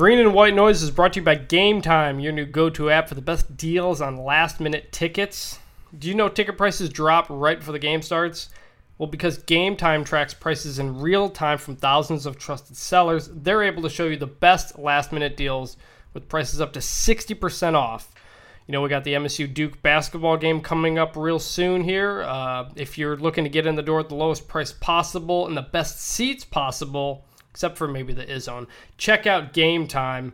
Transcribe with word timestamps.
Green 0.00 0.18
and 0.18 0.32
White 0.32 0.54
Noise 0.54 0.82
is 0.82 0.90
brought 0.90 1.12
to 1.12 1.20
you 1.20 1.24
by 1.26 1.34
Game 1.34 1.82
Time, 1.82 2.20
your 2.20 2.32
new 2.32 2.46
go 2.46 2.70
to 2.70 2.88
app 2.88 3.06
for 3.06 3.14
the 3.14 3.20
best 3.20 3.58
deals 3.58 4.00
on 4.00 4.16
last 4.16 4.58
minute 4.58 4.92
tickets. 4.92 5.58
Do 5.98 6.08
you 6.08 6.14
know 6.14 6.30
ticket 6.30 6.56
prices 6.56 6.88
drop 6.88 7.26
right 7.28 7.58
before 7.58 7.72
the 7.72 7.78
game 7.78 8.00
starts? 8.00 8.48
Well, 8.96 9.10
because 9.10 9.36
Game 9.36 9.76
Time 9.76 10.02
tracks 10.02 10.32
prices 10.32 10.78
in 10.78 11.00
real 11.00 11.28
time 11.28 11.58
from 11.58 11.76
thousands 11.76 12.24
of 12.24 12.38
trusted 12.38 12.78
sellers, 12.78 13.28
they're 13.30 13.62
able 13.62 13.82
to 13.82 13.90
show 13.90 14.06
you 14.06 14.16
the 14.16 14.26
best 14.26 14.78
last 14.78 15.12
minute 15.12 15.36
deals 15.36 15.76
with 16.14 16.30
prices 16.30 16.62
up 16.62 16.72
to 16.72 16.80
60% 16.80 17.74
off. 17.74 18.14
You 18.66 18.72
know, 18.72 18.80
we 18.80 18.88
got 18.88 19.04
the 19.04 19.12
MSU 19.12 19.52
Duke 19.52 19.82
basketball 19.82 20.38
game 20.38 20.62
coming 20.62 20.98
up 20.98 21.14
real 21.14 21.38
soon 21.38 21.84
here. 21.84 22.22
Uh, 22.22 22.70
if 22.74 22.96
you're 22.96 23.18
looking 23.18 23.44
to 23.44 23.50
get 23.50 23.66
in 23.66 23.74
the 23.74 23.82
door 23.82 24.00
at 24.00 24.08
the 24.08 24.14
lowest 24.14 24.48
price 24.48 24.72
possible 24.72 25.46
and 25.46 25.54
the 25.54 25.60
best 25.60 26.00
seats 26.00 26.46
possible, 26.46 27.26
except 27.50 27.76
for 27.76 27.88
maybe 27.88 28.12
the 28.12 28.26
Izzone, 28.26 28.66
check 28.98 29.26
out 29.26 29.52
Game 29.52 29.86
Time. 29.86 30.32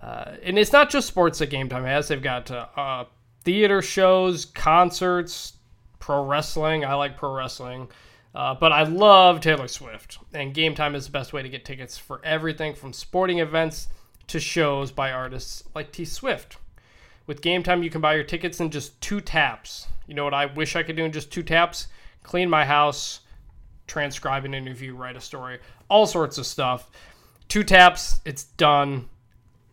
Uh, 0.00 0.32
and 0.42 0.58
it's 0.58 0.72
not 0.72 0.90
just 0.90 1.08
sports 1.08 1.38
that 1.38 1.50
Game 1.50 1.68
Time 1.68 1.84
has. 1.84 2.08
They've 2.08 2.22
got 2.22 2.50
uh, 2.50 2.66
uh, 2.76 3.04
theater 3.44 3.80
shows, 3.82 4.44
concerts, 4.44 5.54
pro 5.98 6.24
wrestling. 6.24 6.84
I 6.84 6.94
like 6.94 7.16
pro 7.16 7.34
wrestling. 7.34 7.88
Uh, 8.34 8.54
but 8.54 8.70
I 8.70 8.82
love 8.82 9.40
Taylor 9.40 9.66
Swift, 9.66 10.18
and 10.34 10.52
Game 10.52 10.74
Time 10.74 10.94
is 10.94 11.06
the 11.06 11.12
best 11.12 11.32
way 11.32 11.42
to 11.42 11.48
get 11.48 11.64
tickets 11.64 11.96
for 11.96 12.20
everything 12.22 12.74
from 12.74 12.92
sporting 12.92 13.38
events 13.38 13.88
to 14.26 14.38
shows 14.38 14.92
by 14.92 15.10
artists 15.10 15.64
like 15.74 15.90
T 15.90 16.04
Swift. 16.04 16.58
With 17.26 17.40
Game 17.40 17.62
Time, 17.62 17.82
you 17.82 17.88
can 17.88 18.02
buy 18.02 18.14
your 18.14 18.24
tickets 18.24 18.60
in 18.60 18.70
just 18.70 19.00
two 19.00 19.22
taps. 19.22 19.86
You 20.06 20.14
know 20.14 20.24
what 20.24 20.34
I 20.34 20.46
wish 20.46 20.76
I 20.76 20.82
could 20.82 20.96
do 20.96 21.04
in 21.04 21.12
just 21.12 21.32
two 21.32 21.42
taps? 21.42 21.86
Clean 22.22 22.48
my 22.50 22.66
house, 22.66 23.20
transcribe 23.86 24.44
an 24.44 24.52
interview, 24.52 24.94
write 24.94 25.16
a 25.16 25.20
story, 25.20 25.58
all 25.88 26.06
sorts 26.06 26.38
of 26.38 26.46
stuff. 26.46 26.90
Two 27.48 27.62
taps, 27.62 28.20
it's 28.24 28.44
done. 28.44 29.08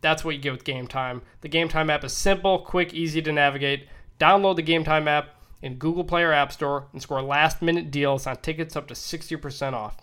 That's 0.01 0.23
what 0.23 0.35
you 0.35 0.41
get 0.41 0.51
with 0.51 0.63
Game 0.63 0.87
Time. 0.87 1.21
The 1.41 1.47
Game 1.47 1.69
Time 1.69 1.89
app 1.89 2.03
is 2.03 2.13
simple, 2.13 2.59
quick, 2.59 2.93
easy 2.93 3.21
to 3.21 3.31
navigate. 3.31 3.87
Download 4.19 4.55
the 4.55 4.61
Game 4.61 4.83
Time 4.83 5.07
app 5.07 5.29
in 5.61 5.75
Google 5.75 6.03
Play 6.03 6.23
or 6.23 6.33
App 6.33 6.51
Store 6.51 6.87
and 6.91 7.01
score 7.01 7.21
last 7.21 7.61
minute 7.61 7.89
deals 7.89 8.27
on 8.27 8.35
tickets 8.37 8.75
up 8.75 8.87
to 8.89 8.93
60% 8.93 9.73
off. 9.73 9.97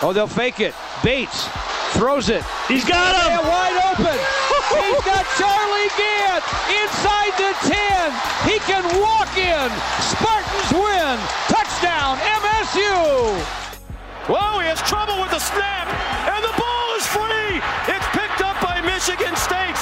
Oh, 0.00 0.12
they'll 0.14 0.26
fake 0.26 0.60
it. 0.60 0.74
Bates 1.02 1.48
throws 1.92 2.28
it. 2.28 2.42
He's 2.68 2.84
got 2.84 3.16
him. 3.16 3.38
And 3.38 3.48
wide 3.48 3.92
open. 3.92 4.47
He's 4.68 5.00
got 5.04 5.24
Charlie 5.40 5.92
Gantt 5.96 6.44
inside 6.68 7.32
the 7.40 7.52
10. 7.72 8.12
He 8.44 8.56
can 8.68 8.84
walk 9.00 9.32
in. 9.36 9.68
Spartans 10.04 10.70
win. 10.72 11.16
Touchdown, 11.48 12.20
MSU. 12.42 13.32
Whoa, 14.28 14.60
he 14.60 14.68
has 14.68 14.80
trouble 14.84 15.20
with 15.24 15.32
the 15.32 15.40
snap, 15.40 15.88
and 16.28 16.44
the 16.44 16.52
ball 16.60 16.88
is 17.00 17.06
free. 17.08 17.56
It's 17.88 18.08
picked 18.12 18.44
up 18.44 18.60
by 18.60 18.84
Michigan 18.84 19.32
State's 19.40 19.80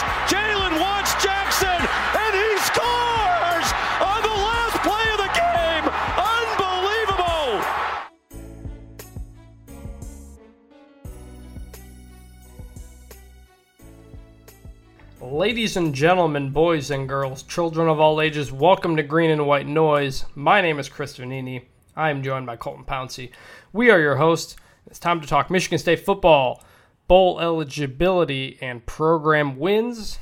Ladies 15.47 15.77
and 15.77 15.95
gentlemen, 15.95 16.51
boys 16.51 16.91
and 16.91 17.09
girls, 17.09 17.45
children 17.45 17.89
of 17.89 18.01
all 18.01 18.21
ages, 18.21 18.51
welcome 18.51 18.97
to 18.97 19.05
Green 19.05 19.31
and 19.31 19.47
White 19.47 19.69
Noise. 19.69 20.25
My 20.35 20.61
name 20.61 20.81
is 20.81 20.89
Chris 20.89 21.17
Vannini. 21.17 21.67
I 21.95 22.11
am 22.11 22.25
joined 22.25 22.47
by 22.47 22.57
Colton 22.57 22.85
Pouncy. 22.85 23.31
We 23.73 23.89
are 23.89 24.01
your 24.01 24.17
hosts. 24.17 24.57
It's 24.89 24.99
time 24.99 25.21
to 25.21 25.27
talk 25.29 25.49
Michigan 25.49 25.79
State 25.79 26.05
football, 26.05 26.65
bowl 27.07 27.39
eligibility, 27.39 28.59
and 28.61 28.85
program 28.87 29.57
wins. 29.57 30.19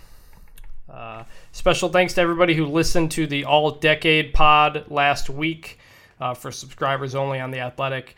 Uh, 0.92 1.24
special 1.52 1.88
thanks 1.88 2.12
to 2.12 2.20
everybody 2.20 2.54
who 2.54 2.66
listened 2.66 3.10
to 3.12 3.26
the 3.26 3.46
All 3.46 3.70
Decade 3.70 4.34
pod 4.34 4.84
last 4.90 5.30
week 5.30 5.78
uh, 6.20 6.34
for 6.34 6.52
subscribers 6.52 7.14
only 7.14 7.40
on 7.40 7.50
The 7.50 7.60
Athletic. 7.60 8.14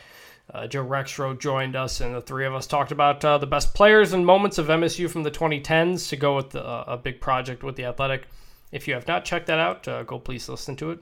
Uh, 0.52 0.66
Joe 0.66 0.84
Rexrode 0.84 1.40
joined 1.40 1.74
us, 1.74 2.00
and 2.00 2.14
the 2.14 2.20
three 2.20 2.46
of 2.46 2.54
us 2.54 2.66
talked 2.66 2.92
about 2.92 3.24
uh, 3.24 3.36
the 3.38 3.46
best 3.46 3.74
players 3.74 4.12
and 4.12 4.24
moments 4.24 4.58
of 4.58 4.68
MSU 4.68 5.10
from 5.10 5.24
the 5.24 5.30
2010s 5.30 6.08
to 6.10 6.16
go 6.16 6.36
with 6.36 6.50
the, 6.50 6.64
uh, 6.64 6.84
a 6.86 6.96
big 6.96 7.20
project 7.20 7.64
with 7.64 7.74
The 7.74 7.84
Athletic. 7.84 8.28
If 8.70 8.86
you 8.86 8.94
have 8.94 9.08
not 9.08 9.24
checked 9.24 9.46
that 9.46 9.58
out, 9.58 9.88
uh, 9.88 10.04
go 10.04 10.18
please 10.18 10.48
listen 10.48 10.76
to 10.76 10.92
it. 10.92 11.00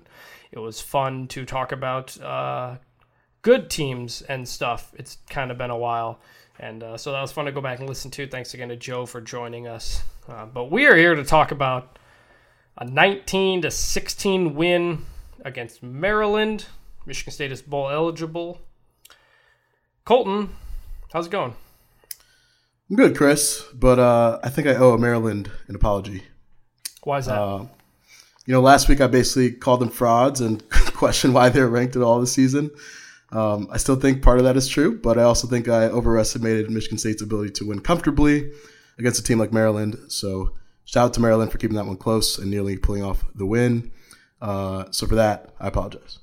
It 0.51 0.59
was 0.59 0.81
fun 0.81 1.29
to 1.29 1.45
talk 1.45 1.73
about 1.73 2.19
uh, 2.23 2.77
good 3.43 3.69
teams 3.69 4.23
and 4.23 4.49
stuff. 4.49 4.93
It's 4.97 5.19
kind 5.29 5.51
of 5.51 5.59
been 5.59 5.71
a 5.71 5.77
while. 5.77 6.21
And 6.59 6.83
uh, 6.83 6.97
so 6.97 7.13
that 7.13 7.21
was 7.21 7.33
fun 7.33 7.45
to 7.47 7.53
go 7.53 7.61
back 7.61 7.81
and 7.81 7.89
listen 7.89 8.11
to. 8.13 8.27
Thanks 8.27 8.55
again 8.55 8.69
to 8.69 8.77
Joe 8.77 9.07
for 9.07 9.21
joining 9.21 9.67
us. 9.67 10.03
But 10.27 10.71
we 10.71 10.87
are 10.87 10.97
here 10.97 11.15
to 11.15 11.25
talk 11.25 11.51
about 11.51 11.99
a 12.79 12.85
19 12.85 13.63
to 13.63 13.71
16 13.71 14.55
win 14.55 15.05
against 15.45 15.83
Maryland. 15.83 16.67
Michigan 17.07 17.33
State 17.33 17.53
is 17.53 17.61
bowl 17.61 17.91
eligible. 17.91 18.61
Colton, 20.05 20.51
how's 21.15 21.29
it 21.29 21.31
going? 21.31 21.55
I'm 22.91 22.97
good, 22.97 23.17
Chris, 23.17 23.65
but 23.73 23.99
uh, 23.99 24.39
I 24.45 24.51
think 24.51 24.69
I 24.69 24.75
owe 24.75 24.99
Maryland 24.99 25.51
an 25.67 25.75
apology. 25.75 26.25
Why 27.05 27.19
is 27.19 27.27
that? 27.27 27.41
Uh, 27.41 27.67
you 28.45 28.53
know, 28.53 28.61
last 28.61 28.87
week 28.87 29.01
I 29.01 29.07
basically 29.07 29.53
called 29.53 29.81
them 29.81 29.89
frauds 29.89 30.43
and 30.43 30.63
questioned 30.71 31.33
why 31.33 31.49
they're 31.49 31.69
ranked 31.69 31.97
at 31.97 32.03
all 32.03 32.21
this 32.21 32.35
season. 32.35 32.71
Um, 33.33 33.67
I 33.71 33.79
still 33.79 33.97
think 33.97 34.23
part 34.23 34.37
of 34.37 34.45
that 34.45 34.59
is 34.59 34.69
true, 34.69 34.99
but 34.99 35.19
I 35.19 35.23
also 35.23 35.49
think 35.49 35.69
I 35.69 35.85
overestimated 35.87 36.71
Michigan 36.71 36.99
State's 36.99 37.23
ability 37.23 37.53
to 37.53 37.67
win 37.67 37.81
comfortably 37.81 38.53
against 38.99 39.21
a 39.21 39.23
team 39.23 39.39
like 39.39 39.55
Maryland. 39.55 39.99
So 40.09 40.53
shout 40.85 41.07
out 41.07 41.15
to 41.15 41.21
Maryland 41.21 41.51
for 41.51 41.57
keeping 41.57 41.77
that 41.77 41.87
one 41.87 41.97
close 41.97 42.37
and 42.37 42.51
nearly 42.51 42.77
pulling 42.77 43.03
off 43.03 43.25
the 43.35 43.47
win. 43.47 43.91
Uh, 44.43 44.85
so 44.91 45.07
for 45.07 45.15
that, 45.15 45.55
I 45.59 45.69
apologize. 45.69 46.19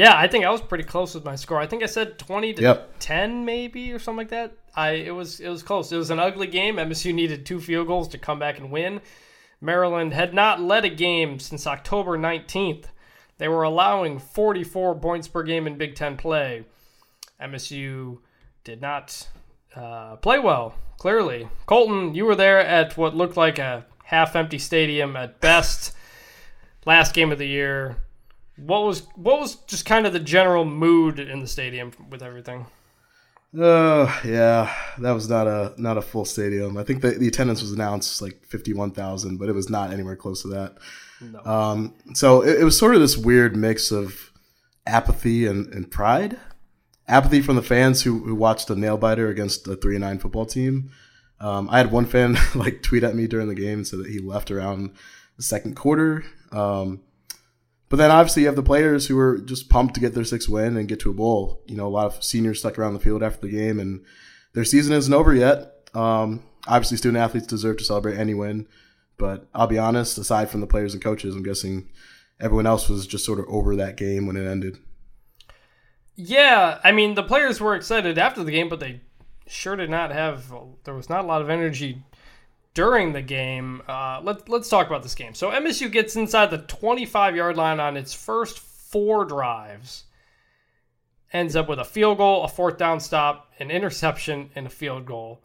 Yeah, 0.00 0.16
I 0.16 0.28
think 0.28 0.46
I 0.46 0.50
was 0.50 0.62
pretty 0.62 0.84
close 0.84 1.14
with 1.14 1.26
my 1.26 1.36
score. 1.36 1.60
I 1.60 1.66
think 1.66 1.82
I 1.82 1.86
said 1.86 2.18
20 2.18 2.54
to 2.54 2.62
Yep. 2.62 2.94
10 3.00 3.44
maybe 3.44 3.92
or 3.92 3.98
something 3.98 4.16
like 4.16 4.30
that. 4.30 4.54
I 4.74 4.92
it 4.92 5.10
was 5.10 5.40
it 5.40 5.50
was 5.50 5.62
close. 5.62 5.92
It 5.92 5.98
was 5.98 6.08
an 6.08 6.18
ugly 6.18 6.46
game. 6.46 6.76
MSU 6.76 7.12
needed 7.12 7.44
two 7.44 7.60
field 7.60 7.86
goals 7.86 8.08
to 8.08 8.18
come 8.18 8.38
back 8.38 8.58
and 8.58 8.70
win. 8.70 9.02
Maryland 9.60 10.14
had 10.14 10.32
not 10.32 10.58
led 10.58 10.86
a 10.86 10.88
game 10.88 11.38
since 11.38 11.66
October 11.66 12.16
19th. 12.16 12.86
They 13.36 13.46
were 13.48 13.62
allowing 13.62 14.18
44 14.18 14.94
points 14.94 15.28
per 15.28 15.42
game 15.42 15.66
in 15.66 15.76
Big 15.76 15.94
Ten 15.96 16.16
play. 16.16 16.64
MSU 17.38 18.20
did 18.64 18.80
not 18.80 19.28
uh, 19.76 20.16
play 20.16 20.38
well, 20.38 20.76
clearly. 20.96 21.46
Colton, 21.66 22.14
you 22.14 22.24
were 22.24 22.36
there 22.36 22.60
at 22.60 22.96
what 22.96 23.14
looked 23.14 23.36
like 23.36 23.58
a 23.58 23.84
half 24.04 24.34
empty 24.34 24.58
stadium 24.58 25.14
at 25.14 25.40
best. 25.42 25.94
Last 26.86 27.12
game 27.12 27.32
of 27.32 27.38
the 27.38 27.48
year. 27.48 27.98
What 28.64 28.84
was 28.84 29.06
what 29.14 29.40
was 29.40 29.56
just 29.66 29.86
kind 29.86 30.06
of 30.06 30.12
the 30.12 30.20
general 30.20 30.64
mood 30.64 31.18
in 31.18 31.40
the 31.40 31.46
stadium 31.46 31.92
with 32.10 32.22
everything? 32.22 32.66
Uh, 33.58 34.20
yeah, 34.24 34.72
that 34.98 35.10
was 35.10 35.28
not 35.28 35.48
a 35.48 35.74
not 35.76 35.98
a 35.98 36.02
full 36.02 36.24
stadium. 36.24 36.76
I 36.76 36.84
think 36.84 37.02
the, 37.02 37.10
the 37.10 37.26
attendance 37.26 37.62
was 37.62 37.72
announced 37.72 38.22
like 38.22 38.44
fifty 38.46 38.72
one 38.72 38.92
thousand, 38.92 39.38
but 39.38 39.48
it 39.48 39.54
was 39.54 39.68
not 39.68 39.92
anywhere 39.92 40.14
close 40.16 40.42
to 40.42 40.48
that. 40.48 40.76
No. 41.20 41.44
Um, 41.44 41.94
so 42.14 42.42
it, 42.42 42.60
it 42.60 42.64
was 42.64 42.78
sort 42.78 42.94
of 42.94 43.00
this 43.00 43.16
weird 43.16 43.56
mix 43.56 43.90
of 43.90 44.30
apathy 44.86 45.46
and, 45.46 45.72
and 45.74 45.90
pride. 45.90 46.38
Apathy 47.08 47.40
from 47.40 47.56
the 47.56 47.62
fans 47.62 48.02
who, 48.02 48.20
who 48.20 48.36
watched 48.36 48.70
a 48.70 48.76
nail 48.76 48.96
biter 48.96 49.28
against 49.28 49.66
a 49.66 49.74
three 49.74 49.96
and 49.96 50.02
nine 50.02 50.18
football 50.20 50.46
team. 50.46 50.90
Um, 51.40 51.68
I 51.70 51.78
had 51.78 51.90
one 51.90 52.06
fan 52.06 52.36
like 52.54 52.82
tweet 52.82 53.02
at 53.02 53.16
me 53.16 53.26
during 53.26 53.48
the 53.48 53.54
game 53.54 53.78
and 53.78 53.86
said 53.86 53.98
that 53.98 54.10
he 54.10 54.20
left 54.20 54.50
around 54.50 54.92
the 55.36 55.42
second 55.42 55.74
quarter. 55.74 56.24
Um, 56.52 57.00
but 57.90 57.96
then 57.96 58.10
obviously 58.12 58.42
you 58.42 58.48
have 58.48 58.56
the 58.56 58.62
players 58.62 59.08
who 59.08 59.16
were 59.16 59.38
just 59.38 59.68
pumped 59.68 59.94
to 59.94 60.00
get 60.00 60.14
their 60.14 60.24
sixth 60.24 60.48
win 60.48 60.76
and 60.76 60.88
get 60.88 61.00
to 61.00 61.10
a 61.10 61.14
bowl. 61.14 61.60
You 61.66 61.76
know, 61.76 61.86
a 61.86 61.90
lot 61.90 62.06
of 62.06 62.22
seniors 62.24 62.60
stuck 62.60 62.78
around 62.78 62.94
the 62.94 63.00
field 63.00 63.22
after 63.22 63.40
the 63.40 63.52
game, 63.52 63.80
and 63.80 64.02
their 64.54 64.64
season 64.64 64.94
isn't 64.94 65.12
over 65.12 65.34
yet. 65.34 65.90
Um, 65.92 66.44
obviously, 66.68 66.96
student 66.96 67.20
athletes 67.22 67.48
deserve 67.48 67.78
to 67.78 67.84
celebrate 67.84 68.16
any 68.16 68.32
win, 68.32 68.68
but 69.18 69.48
I'll 69.52 69.66
be 69.66 69.76
honest. 69.76 70.16
Aside 70.18 70.48
from 70.50 70.60
the 70.60 70.68
players 70.68 70.94
and 70.94 71.02
coaches, 71.02 71.34
I'm 71.34 71.42
guessing 71.42 71.88
everyone 72.40 72.66
else 72.66 72.88
was 72.88 73.08
just 73.08 73.24
sort 73.24 73.40
of 73.40 73.46
over 73.48 73.74
that 73.74 73.96
game 73.96 74.26
when 74.26 74.36
it 74.36 74.48
ended. 74.48 74.78
Yeah, 76.14 76.78
I 76.84 76.92
mean 76.92 77.14
the 77.14 77.24
players 77.24 77.60
were 77.60 77.74
excited 77.74 78.18
after 78.18 78.44
the 78.44 78.52
game, 78.52 78.68
but 78.68 78.78
they 78.78 79.00
sure 79.48 79.74
did 79.74 79.90
not 79.90 80.12
have. 80.12 80.52
There 80.84 80.94
was 80.94 81.08
not 81.08 81.24
a 81.24 81.26
lot 81.26 81.42
of 81.42 81.50
energy 81.50 82.04
during 82.74 83.12
the 83.12 83.22
game. 83.22 83.82
Uh, 83.88 84.20
let, 84.22 84.48
let's 84.48 84.68
talk 84.68 84.86
about 84.86 85.02
this 85.02 85.14
game. 85.14 85.34
So 85.34 85.50
MSU 85.50 85.90
gets 85.90 86.16
inside 86.16 86.50
the 86.50 86.58
25 86.58 87.36
yard 87.36 87.56
line 87.56 87.80
on 87.80 87.96
its 87.96 88.14
first 88.14 88.58
four 88.58 89.24
drives, 89.24 90.04
ends 91.32 91.56
up 91.56 91.68
with 91.68 91.78
a 91.78 91.84
field 91.84 92.18
goal, 92.18 92.44
a 92.44 92.48
fourth 92.48 92.78
down 92.78 93.00
stop, 93.00 93.50
an 93.58 93.70
interception, 93.70 94.50
and 94.54 94.66
a 94.66 94.70
field 94.70 95.06
goal. 95.06 95.42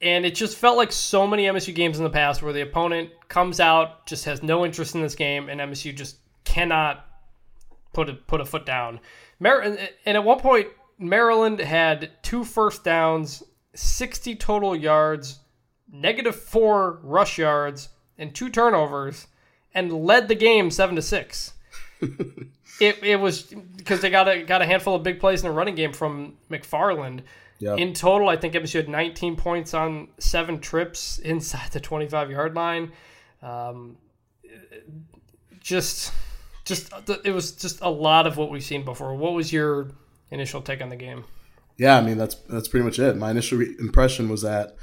And 0.00 0.26
it 0.26 0.34
just 0.34 0.56
felt 0.56 0.76
like 0.76 0.90
so 0.90 1.28
many 1.28 1.44
MSU 1.44 1.72
games 1.72 1.98
in 1.98 2.04
the 2.04 2.10
past 2.10 2.42
where 2.42 2.52
the 2.52 2.62
opponent 2.62 3.10
comes 3.28 3.60
out, 3.60 4.04
just 4.06 4.24
has 4.24 4.42
no 4.42 4.64
interest 4.64 4.96
in 4.96 5.02
this 5.02 5.14
game, 5.14 5.48
and 5.48 5.60
MSU 5.60 5.94
just 5.94 6.16
cannot 6.44 7.06
put 7.92 8.08
a 8.08 8.14
put 8.14 8.40
a 8.40 8.44
foot 8.44 8.66
down. 8.66 8.98
Mar- 9.38 9.60
and 9.60 9.78
at 10.04 10.24
one 10.24 10.40
point, 10.40 10.68
Maryland 10.98 11.60
had 11.60 12.10
two 12.22 12.42
first 12.42 12.82
downs, 12.82 13.44
60 13.74 14.34
total 14.36 14.74
yards, 14.74 15.38
negative 15.92 16.34
four 16.34 16.98
rush 17.02 17.38
yards, 17.38 17.90
and 18.18 18.34
two 18.34 18.48
turnovers, 18.48 19.28
and 19.74 19.92
led 19.92 20.28
the 20.28 20.34
game 20.34 20.70
seven 20.70 20.96
to 20.96 21.02
six. 21.02 21.52
it, 22.80 22.98
it 23.02 23.20
was 23.20 23.42
because 23.76 24.00
they 24.00 24.10
got 24.10 24.28
a 24.28 24.42
got 24.42 24.62
a 24.62 24.66
handful 24.66 24.96
of 24.96 25.02
big 25.02 25.20
plays 25.20 25.42
in 25.42 25.48
the 25.48 25.54
running 25.54 25.74
game 25.74 25.92
from 25.92 26.36
McFarland. 26.50 27.20
Yeah. 27.58 27.76
In 27.76 27.94
total, 27.94 28.28
I 28.28 28.36
think 28.36 28.54
MSU 28.54 28.74
had 28.74 28.88
19 28.88 29.36
points 29.36 29.72
on 29.72 30.08
seven 30.18 30.58
trips 30.58 31.20
inside 31.20 31.70
the 31.70 31.78
25 31.78 32.28
yard 32.28 32.56
line. 32.56 32.90
Um, 33.40 33.98
just, 35.60 36.12
just 36.64 36.92
it 37.24 37.32
was 37.32 37.52
just 37.52 37.80
a 37.80 37.88
lot 37.88 38.26
of 38.26 38.36
what 38.36 38.50
we've 38.50 38.64
seen 38.64 38.84
before. 38.84 39.14
What 39.14 39.34
was 39.34 39.52
your 39.52 39.90
initial 40.32 40.60
take 40.60 40.82
on 40.82 40.88
the 40.88 40.96
game? 40.96 41.24
Yeah, 41.76 41.96
I 41.96 42.00
mean 42.00 42.18
that's 42.18 42.34
that's 42.34 42.66
pretty 42.66 42.84
much 42.84 42.98
it. 42.98 43.16
My 43.16 43.30
initial 43.30 43.58
re- 43.58 43.76
impression 43.78 44.28
was 44.28 44.42
that 44.42 44.76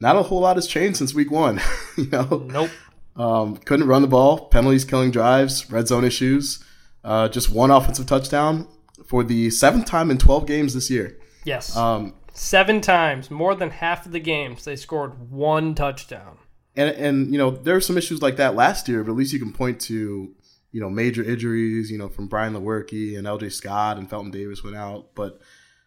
not 0.00 0.16
a 0.16 0.22
whole 0.22 0.40
lot 0.40 0.56
has 0.56 0.66
changed 0.66 0.98
since 0.98 1.14
week 1.14 1.30
one. 1.30 1.60
you 1.96 2.06
know, 2.10 2.46
Nope. 2.50 2.70
um, 3.16 3.56
couldn't 3.56 3.86
run 3.86 4.02
the 4.02 4.08
ball, 4.08 4.46
penalties 4.48 4.84
killing 4.84 5.10
drives, 5.10 5.70
red 5.70 5.88
zone 5.88 6.04
issues. 6.04 6.62
Uh, 7.04 7.28
just 7.28 7.50
one 7.50 7.70
offensive 7.70 8.06
touchdown 8.06 8.66
for 9.06 9.24
the 9.24 9.50
seventh 9.50 9.86
time 9.86 10.10
in 10.10 10.18
12 10.18 10.46
games 10.46 10.74
this 10.74 10.90
year. 10.90 11.18
Yes. 11.44 11.76
Um, 11.76 12.14
Seven 12.34 12.80
times, 12.80 13.30
more 13.32 13.56
than 13.56 13.70
half 13.70 14.06
of 14.06 14.12
the 14.12 14.20
games, 14.20 14.64
they 14.64 14.76
scored 14.76 15.30
one 15.30 15.74
touchdown. 15.74 16.38
and 16.76 16.90
and 16.90 17.32
you 17.32 17.38
know 17.38 17.50
there 17.50 17.74
were 17.74 17.80
some 17.80 17.98
issues 17.98 18.22
like 18.22 18.36
that 18.36 18.54
last 18.54 18.88
year, 18.88 19.02
but 19.02 19.10
at 19.10 19.16
least 19.16 19.32
you 19.32 19.40
can 19.40 19.52
point 19.52 19.80
to 19.80 20.32
you 20.70 20.80
know 20.80 20.88
major 20.88 21.24
injuries, 21.24 21.90
you 21.90 21.98
know 21.98 22.08
from 22.08 22.28
Brian 22.28 22.54
Lewerke 22.54 23.18
and 23.18 23.26
L.J. 23.26 23.48
Scott 23.48 23.96
and 23.96 24.08
Felton 24.08 24.30
Davis 24.30 24.62
went 24.62 24.76
out. 24.76 25.16
But 25.16 25.40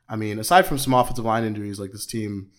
I 0.10 0.18
mean, 0.18 0.40
aside 0.40 0.66
from 0.66 0.78
some 0.78 0.94
offensive 0.94 1.24
line 1.24 1.46
injuries, 1.46 1.80
like 1.80 1.94
this 1.94 2.06
team, 2.06 2.50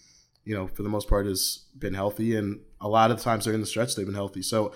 you 0.45 0.55
know 0.55 0.67
for 0.69 0.83
the 0.83 0.89
most 0.89 1.09
part 1.09 1.27
has 1.27 1.67
been 1.79 1.95
healthy, 1.95 2.37
and 2.37 2.61
a 2.81 2.89
lot 2.89 3.11
of 3.11 3.19
the 3.19 3.25
times 3.25 3.45
during 3.45 3.61
the 3.61 3.67
stretch 3.67 3.95
they've 3.95 4.07
been 4.07 4.15
healthy. 4.15 4.43
So 4.43 4.73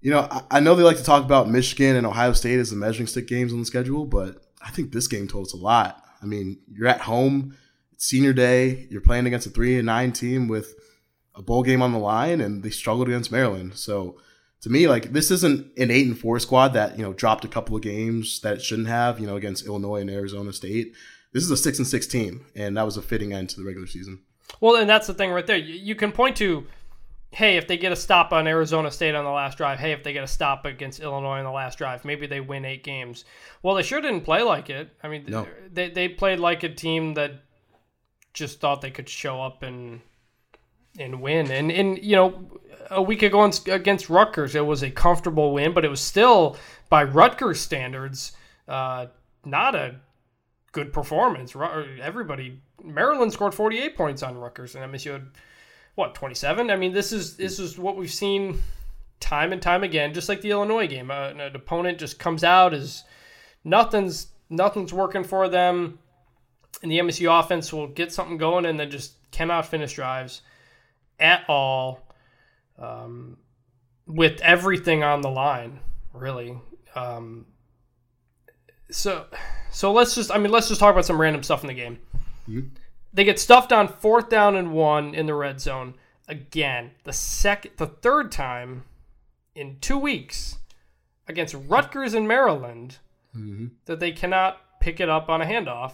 you 0.00 0.10
know 0.10 0.26
I, 0.30 0.42
I 0.50 0.60
know 0.60 0.74
they 0.74 0.82
like 0.82 0.96
to 0.98 1.04
talk 1.04 1.24
about 1.24 1.48
Michigan 1.48 1.96
and 1.96 2.06
Ohio 2.06 2.32
State 2.32 2.58
as 2.58 2.70
the 2.70 2.76
measuring 2.76 3.06
stick 3.06 3.26
games 3.26 3.52
on 3.52 3.60
the 3.60 3.66
schedule, 3.66 4.06
but 4.06 4.42
I 4.62 4.70
think 4.70 4.92
this 4.92 5.06
game 5.06 5.28
told 5.28 5.46
us 5.46 5.54
a 5.54 5.58
lot. 5.58 6.04
I 6.22 6.26
mean, 6.26 6.58
you're 6.70 6.88
at 6.88 7.00
home, 7.00 7.56
senior 7.96 8.32
day, 8.32 8.86
you're 8.90 9.00
playing 9.00 9.26
against 9.26 9.46
a 9.46 9.50
three 9.50 9.76
and 9.76 9.86
nine 9.86 10.12
team 10.12 10.48
with 10.48 10.74
a 11.34 11.42
bowl 11.42 11.62
game 11.62 11.82
on 11.82 11.92
the 11.92 11.98
line, 11.98 12.40
and 12.40 12.62
they 12.62 12.70
struggled 12.70 13.08
against 13.08 13.32
Maryland. 13.32 13.76
So 13.76 14.18
to 14.62 14.70
me, 14.70 14.88
like 14.88 15.12
this 15.12 15.30
isn't 15.30 15.78
an 15.78 15.90
eight 15.90 16.06
and 16.06 16.18
four 16.18 16.38
squad 16.38 16.68
that 16.74 16.98
you 16.98 17.04
know 17.04 17.12
dropped 17.12 17.44
a 17.44 17.48
couple 17.48 17.76
of 17.76 17.82
games 17.82 18.40
that 18.40 18.54
it 18.54 18.62
shouldn't 18.62 18.88
have, 18.88 19.18
you 19.18 19.26
know, 19.26 19.36
against 19.36 19.66
Illinois 19.66 20.00
and 20.00 20.10
Arizona 20.10 20.52
State. 20.52 20.94
This 21.32 21.44
is 21.44 21.50
a 21.50 21.56
six 21.56 21.78
and 21.78 21.86
six 21.86 22.06
team, 22.06 22.44
and 22.54 22.76
that 22.76 22.84
was 22.84 22.96
a 22.96 23.02
fitting 23.02 23.32
end 23.32 23.50
to 23.50 23.56
the 23.56 23.64
regular 23.64 23.86
season. 23.86 24.22
Well, 24.60 24.76
and 24.76 24.88
that's 24.88 25.06
the 25.06 25.14
thing 25.14 25.30
right 25.30 25.46
there. 25.46 25.56
You, 25.56 25.74
you 25.74 25.94
can 25.94 26.12
point 26.12 26.36
to, 26.38 26.66
hey, 27.32 27.56
if 27.56 27.66
they 27.68 27.76
get 27.76 27.92
a 27.92 27.96
stop 27.96 28.32
on 28.32 28.46
Arizona 28.46 28.90
State 28.90 29.14
on 29.14 29.24
the 29.24 29.30
last 29.30 29.56
drive, 29.58 29.78
hey, 29.78 29.92
if 29.92 30.02
they 30.02 30.12
get 30.12 30.24
a 30.24 30.28
stop 30.28 30.64
against 30.64 31.00
Illinois 31.00 31.38
on 31.38 31.44
the 31.44 31.50
last 31.50 31.78
drive, 31.78 32.04
maybe 32.04 32.26
they 32.26 32.40
win 32.40 32.64
eight 32.64 32.82
games. 32.84 33.24
Well, 33.62 33.74
they 33.74 33.82
sure 33.82 34.00
didn't 34.00 34.22
play 34.22 34.42
like 34.42 34.68
it. 34.70 34.90
I 35.02 35.08
mean, 35.08 35.24
No. 35.28 35.46
they 35.72 35.90
they 35.90 36.08
played 36.08 36.40
like 36.40 36.62
a 36.62 36.68
team 36.68 37.14
that 37.14 37.32
just 38.32 38.60
thought 38.60 38.80
they 38.80 38.90
could 38.90 39.08
show 39.08 39.40
up 39.42 39.62
and 39.62 40.00
and 40.98 41.20
win. 41.22 41.50
And 41.50 41.70
and 41.72 41.98
you 42.02 42.16
know, 42.16 42.50
a 42.90 43.00
week 43.00 43.22
ago 43.22 43.40
against- 43.42 43.68
against 43.68 44.10
Rutgers, 44.10 44.54
it 44.54 44.66
was 44.66 44.82
a 44.82 44.90
comfortable 44.90 45.52
win, 45.52 45.72
but 45.72 45.84
it 45.84 45.88
was 45.88 46.00
still 46.00 46.56
by 46.88 47.04
Rutgers 47.04 47.60
standards, 47.60 48.32
uh, 48.68 49.06
not 49.44 49.74
a 49.76 49.96
good 50.72 50.92
performance. 50.92 51.54
Everybody, 52.00 52.60
Maryland 52.84 53.32
scored 53.32 53.54
48 53.54 53.96
points 53.96 54.22
on 54.22 54.36
Rutgers, 54.36 54.74
and 54.74 54.92
MSU 54.92 55.12
had 55.12 55.28
what 55.94 56.14
27. 56.14 56.70
I 56.70 56.76
mean, 56.76 56.92
this 56.92 57.12
is 57.12 57.36
this 57.36 57.58
is 57.58 57.78
what 57.78 57.96
we've 57.96 58.12
seen 58.12 58.62
time 59.18 59.52
and 59.52 59.60
time 59.60 59.82
again. 59.82 60.14
Just 60.14 60.28
like 60.28 60.40
the 60.40 60.50
Illinois 60.50 60.86
game, 60.86 61.10
uh, 61.10 61.30
an 61.30 61.40
opponent 61.54 61.98
just 61.98 62.18
comes 62.18 62.44
out 62.44 62.74
as 62.74 63.04
nothing's 63.64 64.28
nothing's 64.48 64.92
working 64.92 65.24
for 65.24 65.48
them, 65.48 65.98
and 66.82 66.90
the 66.90 66.98
MSU 66.98 67.38
offense 67.38 67.72
will 67.72 67.88
get 67.88 68.12
something 68.12 68.38
going 68.38 68.66
and 68.66 68.78
then 68.78 68.90
just 68.90 69.14
cannot 69.30 69.66
finish 69.66 69.94
drives 69.94 70.42
at 71.18 71.44
all. 71.48 72.06
Um, 72.78 73.36
with 74.06 74.40
everything 74.40 75.02
on 75.02 75.20
the 75.20 75.30
line, 75.30 75.80
really. 76.12 76.58
Um, 76.94 77.46
so, 78.90 79.26
so 79.70 79.92
let's 79.92 80.14
just, 80.14 80.30
I 80.32 80.38
mean, 80.38 80.50
let's 80.50 80.68
just 80.68 80.80
talk 80.80 80.92
about 80.92 81.04
some 81.04 81.20
random 81.20 81.42
stuff 81.42 81.62
in 81.62 81.68
the 81.68 81.74
game. 81.74 81.98
Hmm? 82.50 82.68
They 83.12 83.24
get 83.24 83.38
stuffed 83.38 83.72
on 83.72 83.88
fourth 83.88 84.28
down 84.28 84.56
and 84.56 84.72
one 84.72 85.14
in 85.14 85.26
the 85.26 85.34
red 85.34 85.60
zone 85.60 85.94
again. 86.28 86.92
The 87.04 87.12
second, 87.12 87.72
the 87.76 87.86
third 87.86 88.30
time 88.30 88.84
in 89.54 89.78
two 89.80 89.98
weeks 89.98 90.58
against 91.26 91.54
Rutgers 91.54 92.14
in 92.14 92.26
Maryland 92.26 92.98
mm-hmm. 93.36 93.66
that 93.86 94.00
they 94.00 94.12
cannot 94.12 94.60
pick 94.80 95.00
it 95.00 95.08
up 95.08 95.28
on 95.28 95.42
a 95.42 95.46
handoff. 95.46 95.92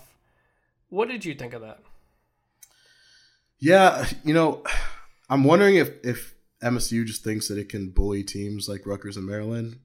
What 0.88 1.08
did 1.08 1.24
you 1.24 1.34
think 1.34 1.52
of 1.52 1.62
that? 1.62 1.80
Yeah, 3.58 4.06
you 4.24 4.34
know, 4.34 4.62
I'm 5.28 5.44
wondering 5.44 5.76
if 5.76 5.90
if 6.04 6.34
MSU 6.62 7.04
just 7.04 7.24
thinks 7.24 7.48
that 7.48 7.58
it 7.58 7.68
can 7.68 7.90
bully 7.90 8.22
teams 8.22 8.68
like 8.68 8.86
Rutgers 8.86 9.16
and 9.16 9.26
Maryland, 9.26 9.78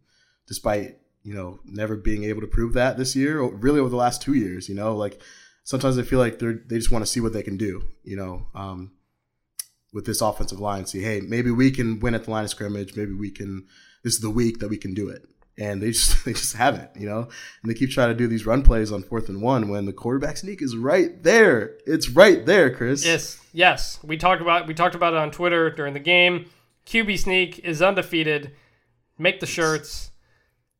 despite 0.47 0.97
you 1.23 1.33
know 1.33 1.59
never 1.65 1.95
being 1.95 2.23
able 2.25 2.41
to 2.41 2.47
prove 2.47 2.73
that 2.73 2.97
this 2.97 3.15
year, 3.15 3.39
or 3.39 3.53
really 3.53 3.79
over 3.79 3.89
the 3.89 3.95
last 3.95 4.21
two 4.21 4.33
years. 4.33 4.67
You 4.67 4.75
know, 4.75 4.95
like 4.95 5.21
sometimes 5.63 5.97
I 5.97 6.03
feel 6.03 6.19
like 6.19 6.39
they 6.39 6.53
they 6.65 6.77
just 6.77 6.91
want 6.91 7.05
to 7.05 7.11
see 7.11 7.19
what 7.19 7.33
they 7.33 7.43
can 7.43 7.57
do. 7.57 7.83
You 8.03 8.17
know, 8.17 8.47
um, 8.55 8.91
with 9.93 10.05
this 10.05 10.21
offensive 10.21 10.59
line, 10.59 10.85
see, 10.85 11.01
hey, 11.01 11.21
maybe 11.21 11.51
we 11.51 11.71
can 11.71 11.99
win 11.99 12.15
at 12.15 12.25
the 12.25 12.31
line 12.31 12.43
of 12.43 12.49
scrimmage. 12.49 12.95
Maybe 12.95 13.13
we 13.13 13.31
can. 13.31 13.65
This 14.03 14.15
is 14.15 14.19
the 14.21 14.29
week 14.29 14.59
that 14.59 14.69
we 14.69 14.77
can 14.77 14.93
do 14.93 15.09
it. 15.09 15.23
And 15.57 15.81
they 15.81 15.91
just 15.91 16.25
they 16.25 16.33
just 16.33 16.55
haven't, 16.55 16.89
you 16.95 17.07
know, 17.07 17.29
and 17.61 17.69
they 17.69 17.73
keep 17.73 17.91
trying 17.91 18.09
to 18.09 18.15
do 18.15 18.27
these 18.27 18.45
run 18.45 18.63
plays 18.63 18.91
on 18.91 19.03
fourth 19.03 19.29
and 19.29 19.41
one 19.41 19.69
when 19.69 19.85
the 19.85 19.93
quarterback 19.93 20.37
sneak 20.37 20.61
is 20.61 20.75
right 20.75 21.21
there. 21.23 21.77
It's 21.85 22.09
right 22.09 22.45
there, 22.45 22.73
Chris. 22.73 23.05
Yes, 23.05 23.39
yes. 23.53 23.99
We 24.03 24.17
talked 24.17 24.41
about 24.41 24.67
we 24.67 24.73
talked 24.73 24.95
about 24.95 25.13
it 25.13 25.19
on 25.19 25.31
Twitter 25.31 25.69
during 25.69 25.93
the 25.93 25.99
game. 25.99 26.45
QB 26.85 27.19
Sneak 27.19 27.59
is 27.59 27.81
undefeated. 27.81 28.51
Make 29.17 29.39
the 29.39 29.45
shirts, 29.45 30.11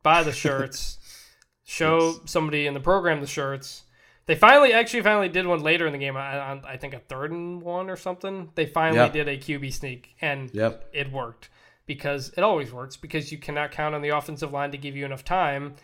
buy 0.01 0.24
the 0.24 0.31
shirts, 0.31 0.98
show 1.63 2.22
somebody 2.25 2.66
in 2.66 2.74
the 2.74 2.80
program 2.80 3.22
the 3.22 3.27
shirts. 3.27 3.84
They 4.32 4.38
finally, 4.40 4.72
actually, 4.72 5.02
finally 5.04 5.28
did 5.28 5.46
one 5.46 5.60
later 5.62 5.86
in 5.88 5.92
the 5.92 6.00
game. 6.00 6.16
I, 6.16 6.54
I- 6.66 6.78
think 6.78 6.94
a 6.94 7.00
third 7.00 7.32
and 7.32 7.62
one 7.62 7.90
or 7.90 7.98
something. 7.98 8.50
They 8.56 8.66
finally 8.66 9.00
Yeah. 9.02 9.10
did 9.10 9.28
a 9.28 9.38
QB 9.38 9.74
sneak, 9.74 10.16
and 10.22 10.50
Yep. 10.54 10.90
it 10.94 11.12
worked 11.12 11.50
because 11.86 12.30
it 12.38 12.42
always 12.42 12.72
works 12.72 12.96
because 12.96 13.34
you 13.34 13.38
cannot 13.38 13.72
count 13.72 13.94
on 13.94 14.02
the 14.02 14.08
offensive 14.10 14.54
line 14.54 14.72
to 14.72 14.78
give 14.78 14.96
you 14.96 15.04
enough 15.04 15.26
time 15.26 15.76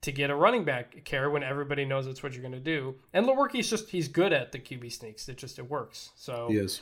to 0.00 0.10
get 0.10 0.30
a 0.30 0.34
running 0.34 0.64
back 0.64 1.04
care 1.04 1.28
when 1.28 1.42
everybody 1.42 1.84
knows 1.84 2.06
that's 2.06 2.22
what 2.22 2.32
you're 2.32 2.40
going 2.40 2.52
to 2.54 2.60
do. 2.60 2.94
And 3.12 3.26
Lewerke's 3.26 3.68
just 3.68 3.90
he's 3.90 4.08
good 4.08 4.32
at 4.32 4.52
the 4.52 4.58
QB 4.58 4.90
sneaks. 4.90 5.28
It 5.28 5.36
just 5.36 5.58
it 5.58 5.68
works. 5.68 6.12
So 6.16 6.46
He 6.48 6.56
is. 6.56 6.80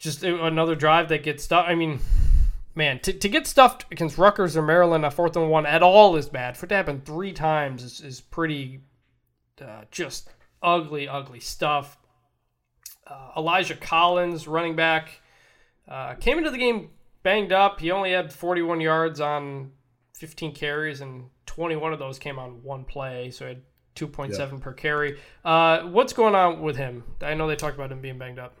just 0.00 0.24
another 0.24 0.74
drive 0.74 1.08
that 1.10 1.22
gets 1.22 1.44
stuffed. 1.44 1.68
I 1.68 1.76
mean, 1.76 2.00
man, 2.74 2.98
to, 3.00 3.12
to 3.12 3.28
get 3.28 3.46
stuffed 3.46 3.84
against 3.92 4.18
Rutgers 4.18 4.56
or 4.56 4.62
Maryland 4.62 5.04
on 5.04 5.10
fourth 5.12 5.36
and 5.36 5.48
one 5.50 5.66
at 5.66 5.84
all 5.84 6.16
is 6.16 6.28
bad. 6.28 6.56
For 6.56 6.66
it 6.66 6.70
to 6.70 6.74
happen 6.74 7.00
three 7.04 7.32
times 7.32 7.84
is, 7.84 8.00
is 8.00 8.20
pretty 8.20 8.80
uh, 9.60 9.84
just 9.90 10.30
ugly, 10.62 11.08
ugly 11.08 11.40
stuff. 11.40 11.98
Uh, 13.06 13.32
Elijah 13.36 13.74
Collins, 13.74 14.46
running 14.46 14.76
back, 14.76 15.20
uh, 15.88 16.14
came 16.14 16.38
into 16.38 16.50
the 16.50 16.58
game 16.58 16.90
banged 17.22 17.52
up. 17.52 17.80
He 17.80 17.90
only 17.90 18.12
had 18.12 18.32
41 18.32 18.80
yards 18.80 19.20
on 19.20 19.72
15 20.14 20.54
carries, 20.54 21.00
and 21.00 21.24
21 21.46 21.92
of 21.92 21.98
those 21.98 22.18
came 22.18 22.38
on 22.38 22.62
one 22.62 22.84
play, 22.84 23.30
so 23.30 23.46
he 23.46 23.54
had 23.54 23.62
2.7 23.96 24.60
per 24.60 24.72
carry. 24.72 25.18
Uh, 25.44 25.82
what's 25.82 26.12
going 26.12 26.34
on 26.34 26.62
with 26.62 26.76
him? 26.76 27.04
I 27.20 27.34
know 27.34 27.48
they 27.48 27.56
talked 27.56 27.74
about 27.76 27.90
him 27.90 28.00
being 28.00 28.18
banged 28.18 28.38
up. 28.38 28.56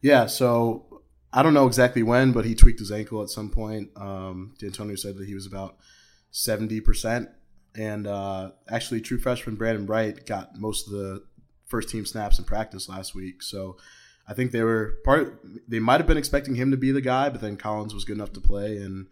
Yeah, 0.00 0.26
so 0.26 1.02
I 1.32 1.42
don't 1.42 1.54
know 1.54 1.66
exactly 1.66 2.02
when, 2.02 2.32
but 2.32 2.44
he 2.44 2.54
tweaked 2.54 2.78
his 2.78 2.92
ankle 2.92 3.22
at 3.22 3.30
some 3.30 3.50
point. 3.50 3.90
Um, 3.96 4.54
Dantonio 4.60 4.98
said 4.98 5.16
that 5.16 5.26
he 5.26 5.34
was 5.34 5.46
about 5.46 5.76
seventy 6.30 6.80
percent, 6.80 7.28
and 7.76 8.06
uh, 8.06 8.50
actually, 8.68 9.00
true 9.00 9.18
freshman 9.18 9.56
Brandon 9.56 9.86
Wright 9.86 10.24
got 10.26 10.56
most 10.58 10.86
of 10.86 10.92
the 10.92 11.22
first 11.66 11.88
team 11.88 12.04
snaps 12.04 12.38
in 12.38 12.44
practice 12.44 12.88
last 12.88 13.14
week. 13.14 13.42
So 13.42 13.76
I 14.28 14.34
think 14.34 14.50
they 14.52 14.62
were 14.62 14.96
part. 15.04 15.40
They 15.68 15.78
might 15.78 16.00
have 16.00 16.06
been 16.06 16.16
expecting 16.18 16.54
him 16.54 16.70
to 16.70 16.76
be 16.76 16.92
the 16.92 17.00
guy, 17.00 17.28
but 17.30 17.40
then 17.40 17.56
Collins 17.56 17.94
was 17.94 18.04
good 18.04 18.16
enough 18.16 18.32
to 18.34 18.40
play, 18.40 18.76
and 18.76 19.06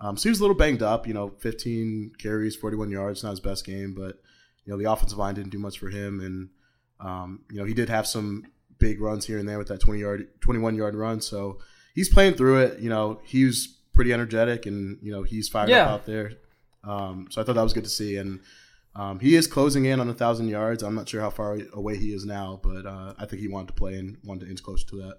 um, 0.00 0.16
so 0.16 0.24
he 0.24 0.28
was 0.30 0.40
a 0.40 0.42
little 0.42 0.56
banged 0.56 0.82
up. 0.82 1.06
You 1.06 1.14
know, 1.14 1.28
fifteen 1.38 2.12
carries, 2.18 2.56
forty-one 2.56 2.90
yards, 2.90 3.22
not 3.22 3.30
his 3.30 3.40
best 3.40 3.64
game, 3.64 3.94
but 3.94 4.20
you 4.64 4.72
know 4.72 4.76
the 4.78 4.90
offensive 4.90 5.18
line 5.18 5.34
didn't 5.34 5.50
do 5.50 5.58
much 5.58 5.78
for 5.78 5.88
him, 5.88 6.20
and 6.20 6.48
um, 7.00 7.40
you 7.50 7.58
know 7.58 7.64
he 7.64 7.74
did 7.74 7.88
have 7.88 8.06
some 8.06 8.44
big 8.78 9.00
runs 9.00 9.26
here 9.26 9.38
and 9.38 9.46
there 9.46 9.58
with 9.58 9.68
that 9.68 9.78
20 9.78 10.00
yard 10.00 10.26
21 10.40 10.74
yard 10.74 10.94
run 10.94 11.20
so 11.20 11.58
he's 11.94 12.08
playing 12.08 12.32
through 12.32 12.60
it 12.62 12.78
you 12.80 12.88
know 12.88 13.20
he 13.24 13.44
was 13.44 13.76
pretty 13.92 14.10
energetic 14.10 14.64
and 14.64 14.96
you 15.02 15.12
know 15.12 15.22
he's 15.22 15.50
fired 15.50 15.68
Yeah. 15.68 15.84
up 15.84 15.90
out 15.90 16.06
there 16.06 16.32
um, 16.84 17.26
so 17.30 17.40
i 17.40 17.44
thought 17.44 17.54
that 17.54 17.62
was 17.62 17.72
good 17.72 17.84
to 17.84 17.90
see 17.90 18.16
and 18.16 18.40
Um, 18.94 19.20
he 19.20 19.36
is 19.36 19.46
closing 19.46 19.84
in 19.84 20.00
on 20.00 20.08
a 20.08 20.14
thousand 20.14 20.48
yards. 20.48 20.82
I'm 20.82 20.94
not 20.94 21.08
sure 21.08 21.20
how 21.20 21.30
far 21.30 21.58
away 21.72 21.96
he 21.96 22.12
is 22.12 22.24
now, 22.26 22.60
but 22.62 22.86
uh, 22.86 23.14
I 23.18 23.26
think 23.26 23.40
he 23.40 23.48
wanted 23.48 23.68
to 23.68 23.74
play 23.74 23.94
and 23.94 24.18
wanted 24.24 24.46
to 24.46 24.50
inch 24.50 24.62
closer 24.62 24.86
to 24.88 24.96
that. 24.96 25.18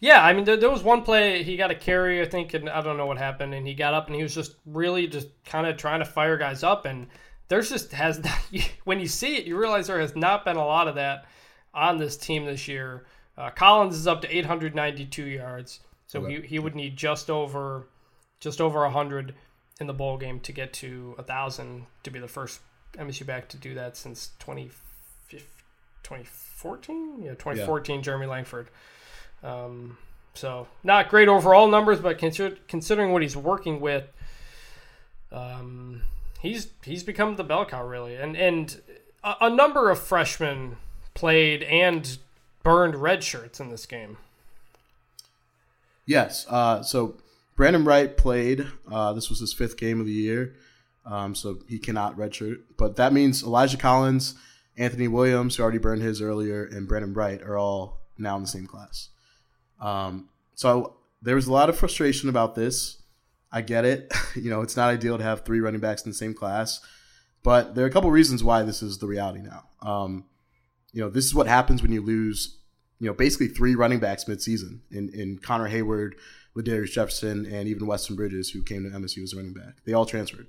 Yeah, 0.00 0.24
I 0.24 0.32
mean, 0.32 0.44
there, 0.44 0.56
there, 0.56 0.70
was 0.70 0.82
one 0.82 1.02
play 1.02 1.42
he 1.42 1.56
got 1.56 1.70
a 1.70 1.74
carry, 1.74 2.22
I 2.22 2.24
think, 2.24 2.54
and 2.54 2.70
I 2.70 2.80
don't 2.80 2.96
know 2.96 3.06
what 3.06 3.18
happened, 3.18 3.54
and 3.54 3.66
he 3.66 3.74
got 3.74 3.94
up 3.94 4.06
and 4.06 4.16
he 4.16 4.22
was 4.22 4.34
just 4.34 4.56
really 4.64 5.06
just 5.06 5.28
kind 5.44 5.66
of 5.66 5.76
trying 5.76 6.00
to 6.00 6.06
fire 6.06 6.38
guys 6.38 6.62
up, 6.62 6.86
and 6.86 7.06
there's 7.48 7.68
just 7.68 7.92
has 7.92 8.18
not, 8.24 8.38
when 8.84 8.98
you 8.98 9.06
see 9.06 9.36
it, 9.36 9.44
you 9.44 9.58
realize 9.58 9.86
there 9.86 10.00
has 10.00 10.16
not 10.16 10.44
been 10.44 10.56
a 10.56 10.64
lot 10.64 10.88
of 10.88 10.94
that 10.94 11.26
on 11.74 11.98
this 11.98 12.16
team 12.16 12.46
this 12.46 12.66
year. 12.66 13.06
Uh, 13.36 13.50
Collins 13.50 13.94
is 13.94 14.06
up 14.06 14.22
to 14.22 14.36
892 14.36 15.24
yards, 15.24 15.80
so 16.06 16.24
okay. 16.24 16.40
he, 16.40 16.46
he 16.46 16.58
would 16.58 16.74
need 16.74 16.96
just 16.96 17.30
over 17.30 17.86
just 18.40 18.60
over 18.62 18.80
100 18.80 19.34
in 19.80 19.86
the 19.86 19.94
bowl 19.94 20.18
game 20.18 20.40
to 20.40 20.52
get 20.52 20.72
to 20.74 21.14
a 21.18 21.22
thousand 21.22 21.86
to 22.02 22.10
be 22.10 22.18
the 22.18 22.28
first 22.28 22.60
MSU 22.96 23.26
back 23.26 23.48
to 23.48 23.56
do 23.56 23.74
that 23.74 23.96
since 23.96 24.30
2014. 24.38 27.22
Yeah, 27.22 27.30
2014. 27.30 27.96
Yeah. 27.96 28.02
Jeremy 28.02 28.26
Langford. 28.26 28.68
Um, 29.42 29.96
so 30.34 30.68
not 30.84 31.08
great 31.08 31.28
overall 31.28 31.68
numbers, 31.68 32.00
but 32.00 32.18
consider, 32.18 32.56
considering 32.68 33.12
what 33.12 33.22
he's 33.22 33.36
working 33.36 33.80
with, 33.80 34.04
um, 35.32 36.02
he's 36.40 36.68
he's 36.84 37.02
become 37.02 37.36
the 37.36 37.44
bell 37.44 37.64
cow 37.64 37.86
really, 37.86 38.16
and 38.16 38.36
and 38.36 38.82
a, 39.24 39.34
a 39.42 39.50
number 39.50 39.90
of 39.90 39.98
freshmen 39.98 40.76
played 41.14 41.62
and 41.62 42.18
burned 42.62 42.96
red 42.96 43.24
shirts 43.24 43.60
in 43.60 43.70
this 43.70 43.86
game. 43.86 44.18
Yes. 46.06 46.46
Uh, 46.48 46.82
so 46.82 47.16
Brandon 47.60 47.84
Wright 47.84 48.16
played. 48.16 48.66
Uh, 48.90 49.12
this 49.12 49.28
was 49.28 49.38
his 49.38 49.52
fifth 49.52 49.76
game 49.76 50.00
of 50.00 50.06
the 50.06 50.12
year, 50.12 50.54
um, 51.04 51.34
so 51.34 51.58
he 51.68 51.78
cannot 51.78 52.16
redshirt. 52.16 52.62
But 52.78 52.96
that 52.96 53.12
means 53.12 53.42
Elijah 53.42 53.76
Collins, 53.76 54.34
Anthony 54.78 55.08
Williams, 55.08 55.56
who 55.56 55.62
already 55.62 55.76
burned 55.76 56.00
his 56.00 56.22
earlier, 56.22 56.64
and 56.64 56.88
Brandon 56.88 57.12
Wright 57.12 57.42
are 57.42 57.58
all 57.58 58.00
now 58.16 58.34
in 58.36 58.40
the 58.40 58.48
same 58.48 58.66
class. 58.66 59.10
Um, 59.78 60.30
so 60.54 60.96
there 61.20 61.34
was 61.34 61.48
a 61.48 61.52
lot 61.52 61.68
of 61.68 61.76
frustration 61.76 62.30
about 62.30 62.54
this. 62.54 63.02
I 63.52 63.60
get 63.60 63.84
it. 63.84 64.10
you 64.34 64.48
know, 64.48 64.62
it's 64.62 64.78
not 64.78 64.88
ideal 64.88 65.18
to 65.18 65.24
have 65.24 65.44
three 65.44 65.60
running 65.60 65.82
backs 65.82 66.02
in 66.02 66.10
the 66.10 66.16
same 66.16 66.32
class, 66.32 66.80
but 67.42 67.74
there 67.74 67.84
are 67.84 67.88
a 67.88 67.92
couple 67.92 68.10
reasons 68.10 68.42
why 68.42 68.62
this 68.62 68.82
is 68.82 68.96
the 68.96 69.06
reality 69.06 69.42
now. 69.42 69.64
Um, 69.82 70.24
you 70.94 71.02
know, 71.02 71.10
this 71.10 71.26
is 71.26 71.34
what 71.34 71.46
happens 71.46 71.82
when 71.82 71.92
you 71.92 72.00
lose, 72.00 72.56
you 73.00 73.06
know, 73.06 73.12
basically 73.12 73.48
three 73.48 73.74
running 73.74 74.00
backs 74.00 74.24
midseason 74.24 74.78
in, 74.90 75.10
in 75.10 75.36
Connor 75.36 75.68
Heyward, 76.56 76.64
Darius 76.64 76.90
Jefferson, 76.90 77.46
and 77.46 77.68
even 77.68 77.86
Weston 77.86 78.16
Bridges, 78.16 78.50
who 78.50 78.62
came 78.62 78.84
to 78.84 78.90
MSU 78.90 79.22
as 79.22 79.32
a 79.32 79.36
running 79.36 79.54
back. 79.54 79.78
They 79.84 79.92
all 79.92 80.06
transferred. 80.06 80.48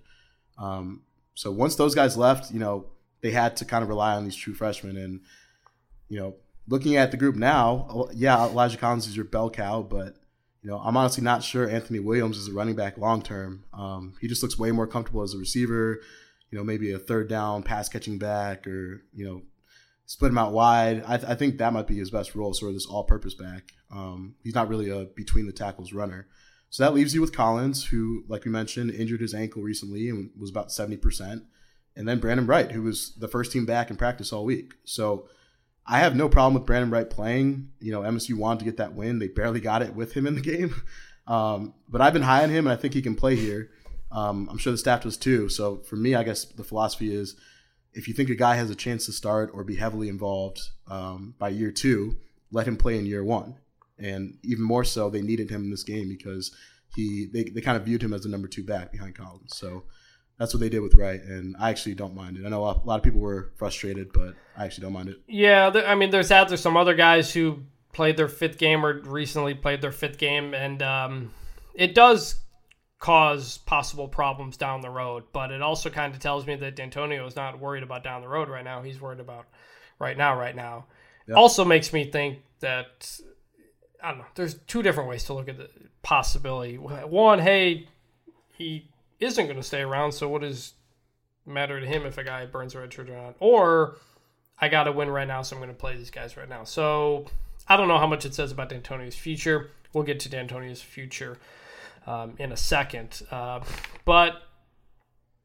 Um, 0.58 1.04
so 1.34 1.52
once 1.52 1.76
those 1.76 1.96
guys 1.96 2.18
left, 2.18 2.52
you 2.52 2.60
know, 2.60 2.86
they 3.22 3.32
had 3.32 3.58
to 3.58 3.66
kind 3.66 3.84
of 3.84 3.90
rely 3.90 4.16
on 4.16 4.24
these 4.24 4.36
true 4.36 4.54
freshmen. 4.54 4.98
And, 4.98 5.22
you 6.10 6.20
know, 6.20 6.36
looking 6.68 6.98
at 6.98 7.12
the 7.12 7.18
group 7.18 7.36
now, 7.36 8.08
yeah, 8.14 8.46
Elijah 8.46 8.78
Collins 8.78 9.08
is 9.08 9.16
your 9.16 9.26
bell 9.26 9.50
cow, 9.50 9.82
but 9.82 10.18
you 10.62 10.70
know, 10.70 10.78
I'm 10.78 10.96
honestly 10.96 11.24
not 11.24 11.44
sure 11.44 11.68
Anthony 11.68 12.00
Williams 12.00 12.38
is 12.38 12.48
a 12.48 12.54
running 12.54 12.76
back 12.76 12.98
long 12.98 13.22
term. 13.22 13.64
Um, 13.74 14.14
he 14.22 14.28
just 14.28 14.44
looks 14.44 14.60
way 14.60 14.72
more 14.72 14.88
comfortable 14.88 15.24
as 15.24 15.34
a 15.34 15.38
receiver. 15.38 16.02
You 16.52 16.58
know, 16.58 16.64
maybe 16.64 16.92
a 16.92 17.00
third 17.00 17.30
down 17.30 17.64
pass 17.64 17.90
catching 17.90 18.20
back, 18.20 18.68
or 18.68 19.04
you 19.14 19.26
know, 19.26 19.42
split 20.06 20.32
him 20.32 20.38
out 20.38 20.52
wide. 20.52 21.04
I, 21.08 21.18
th- 21.18 21.30
I 21.30 21.36
think 21.36 21.58
that 21.58 21.74
might 21.74 21.88
be 21.88 21.98
his 21.98 22.12
best 22.12 22.36
role, 22.36 22.54
sort 22.54 22.70
of 22.70 22.76
this 22.76 22.86
all-purpose 22.86 23.34
back. 23.36 23.72
Um, 23.92 24.36
he's 24.44 24.56
not 24.56 24.70
really 24.70 24.90
a 24.90 25.06
between 25.06 25.46
the 25.46 25.52
tackles 25.54 25.94
runner. 25.94 26.28
So 26.70 26.84
that 26.84 26.94
leaves 26.94 27.14
you 27.14 27.22
with 27.22 27.36
Collins, 27.36 27.86
who, 27.86 28.24
like 28.28 28.46
we 28.46 28.52
mentioned, 28.52 28.92
injured 28.92 29.22
his 29.22 29.34
ankle 29.34 29.62
recently 29.62 30.10
and 30.10 30.32
was 30.40 30.50
about 30.50 30.72
seventy 30.72 30.98
percent, 30.98 31.44
and 31.96 32.08
then 32.08 32.20
Brandon 32.20 32.48
Wright, 32.48 32.72
who 32.72 32.82
was 32.82 33.14
the 33.16 33.28
first 33.28 33.52
team 33.52 33.66
back 33.66 33.90
in 33.90 33.98
practice 33.98 34.32
all 34.32 34.46
week. 34.46 34.76
So 34.86 35.28
I 35.86 36.00
have 36.00 36.16
no 36.16 36.30
problem 36.30 36.54
with 36.54 36.66
Brandon 36.66 36.90
Wright 36.90 37.10
playing. 37.10 37.72
You 37.80 37.92
know, 37.92 38.02
MSU 38.02 38.36
wanted 38.36 38.60
to 38.60 38.66
get 38.66 38.78
that 38.78 38.94
win. 38.94 39.20
They 39.20 39.28
barely 39.28 39.60
got 39.60 39.82
it 39.82 39.96
with 39.96 40.14
him 40.14 40.26
in 40.26 40.36
the 40.36 40.42
game. 40.54 40.74
Um, 41.28 41.74
but 41.90 42.02
I've 42.02 42.14
been 42.14 42.22
high 42.22 42.44
on 42.44 42.50
him, 42.50 42.68
and 42.68 42.74
I 42.74 42.78
think 42.78 42.94
he 42.94 43.02
can 43.02 43.16
play 43.16 43.36
here. 43.36 43.70
Um, 44.12 44.48
I'm 44.50 44.58
sure 44.58 44.72
the 44.72 44.78
staff 44.78 45.04
does 45.04 45.18
too. 45.18 45.50
So 45.50 45.78
for 45.78 45.96
me, 45.96 46.16
I 46.16 46.24
guess 46.24 46.46
the 46.46 46.64
philosophy 46.64 47.14
is 47.14 47.36
if 47.94 48.08
you 48.08 48.14
think 48.14 48.30
a 48.30 48.36
guy 48.36 48.56
has 48.56 48.70
a 48.70 48.76
chance 48.76 49.06
to 49.06 49.12
start 49.12 49.52
or 49.54 49.64
be 49.64 49.76
heavily 49.76 50.10
involved 50.10 50.62
um, 50.88 51.36
by 51.38 51.50
year 51.50 51.72
two, 51.72 52.16
let 52.52 52.68
him 52.68 52.78
play 52.78 52.98
in 52.98 53.06
year 53.06 53.24
one. 53.24 53.56
And 54.00 54.38
even 54.44 54.64
more 54.64 54.84
so, 54.84 55.10
they 55.10 55.22
needed 55.22 55.50
him 55.50 55.64
in 55.64 55.70
this 55.70 55.84
game 55.84 56.10
because 56.10 56.52
he 56.96 57.28
they, 57.32 57.44
they 57.44 57.62
kind 57.62 57.78
of 57.78 57.86
viewed 57.86 58.02
him 58.02 58.14
as 58.14 58.22
the 58.22 58.30
number 58.30 58.48
two 58.48 58.64
back 58.64 58.92
behind 58.92 59.16
Collins. 59.16 59.56
So 59.56 59.84
that's 60.38 60.54
what 60.54 60.60
they 60.60 60.70
did 60.70 60.80
with 60.80 60.96
Wright, 60.96 61.22
and 61.22 61.56
I 61.60 61.70
actually 61.70 61.94
don't 61.94 62.16
mind 62.16 62.38
it. 62.38 62.46
I 62.46 62.50
know 62.50 62.64
a 62.64 62.82
lot 62.84 62.96
of 62.96 63.04
people 63.04 63.22
were 63.22 63.52
frustrated, 63.58 64.12
but 64.12 64.34
I 64.58 64.66
actually 64.66 64.84
don't 64.84 64.94
mind 64.94 65.10
it. 65.10 65.22
Yeah, 65.28 65.72
I 65.86 65.94
mean, 65.94 66.10
there's 66.10 66.30
that. 66.30 66.48
There's 66.48 66.62
some 66.62 66.76
other 66.76 66.96
guys 66.96 67.32
who 67.32 67.60
played 67.94 68.18
their 68.18 68.28
fifth 68.28 68.58
game 68.58 68.84
or 68.84 69.02
recently 69.02 69.54
played 69.54 69.82
their 69.82 69.92
fifth 69.92 70.18
game, 70.18 70.56
and 70.56 70.82
um, 70.82 71.32
it 71.76 71.94
does 71.94 72.40
cause 73.02 73.58
possible 73.58 74.08
problems 74.08 74.56
down 74.56 74.80
the 74.80 74.90
road. 74.90 75.24
But 75.34 75.52
it 75.52 75.62
also 75.62 75.90
kind 75.90 76.14
of 76.14 76.22
tells 76.22 76.48
me 76.48 76.56
that 76.56 76.78
Dantonio 76.78 77.28
is 77.28 77.36
not 77.36 77.60
worried 77.60 77.84
about 77.84 78.04
down 78.04 78.22
the 78.22 78.30
road 78.30 78.48
right 78.48 78.64
now. 78.64 78.82
He's 78.84 79.02
worried 79.02 79.20
about 79.20 79.48
right 80.00 80.16
now, 80.16 80.40
right 80.40 80.56
now. 80.56 80.86
Yep. 81.28 81.36
Also 81.36 81.66
makes 81.66 81.92
me 81.92 82.06
think 82.06 82.40
that 82.62 83.20
I 84.02 84.12
don't 84.12 84.20
know. 84.20 84.26
There's 84.36 84.54
two 84.68 84.82
different 84.82 85.10
ways 85.10 85.26
to 85.26 85.34
look 85.34 85.50
at 85.50 85.58
the 85.58 85.70
possibility. 86.04 86.78
One, 86.78 87.40
hey, 87.40 87.88
he 88.54 88.88
isn't 89.20 89.46
going 89.46 89.58
to 89.58 89.64
stay 89.64 89.82
around. 89.82 90.14
So 90.14 90.30
what 90.30 90.42
does 90.42 90.74
matter 91.46 91.80
to 91.80 91.86
him 91.86 92.06
if 92.06 92.18
a 92.20 92.24
guy 92.24 92.46
burns 92.46 92.76
a 92.76 92.80
red 92.80 92.94
shirt 92.94 93.10
or 93.10 93.18
not? 93.18 93.36
Or 93.40 93.98
I 94.60 94.70
got 94.70 94.84
to 94.84 94.92
win 94.92 95.10
right 95.10 95.28
now, 95.28 95.42
so 95.42 95.56
I'm 95.56 95.62
going 95.62 95.74
to 95.74 95.80
play 95.80 95.98
these 95.98 96.12
guys 96.12 96.38
right 96.38 96.50
now. 96.50 96.66
So 96.66 97.26
I 97.68 97.78
don't 97.78 97.88
know 97.88 97.98
how 97.98 98.08
much 98.08 98.26
it 98.26 98.36
says 98.36 98.52
about 98.52 98.70
Dantonio's 98.70 99.16
future. 99.16 99.72
We'll 99.92 100.04
get 100.04 100.20
to 100.22 100.30
Dantonio's 100.30 100.82
future 100.84 101.40
um, 102.06 102.36
in 102.40 102.52
a 102.52 102.58
second. 102.58 103.22
Uh, 103.32 103.62
but 104.06 104.42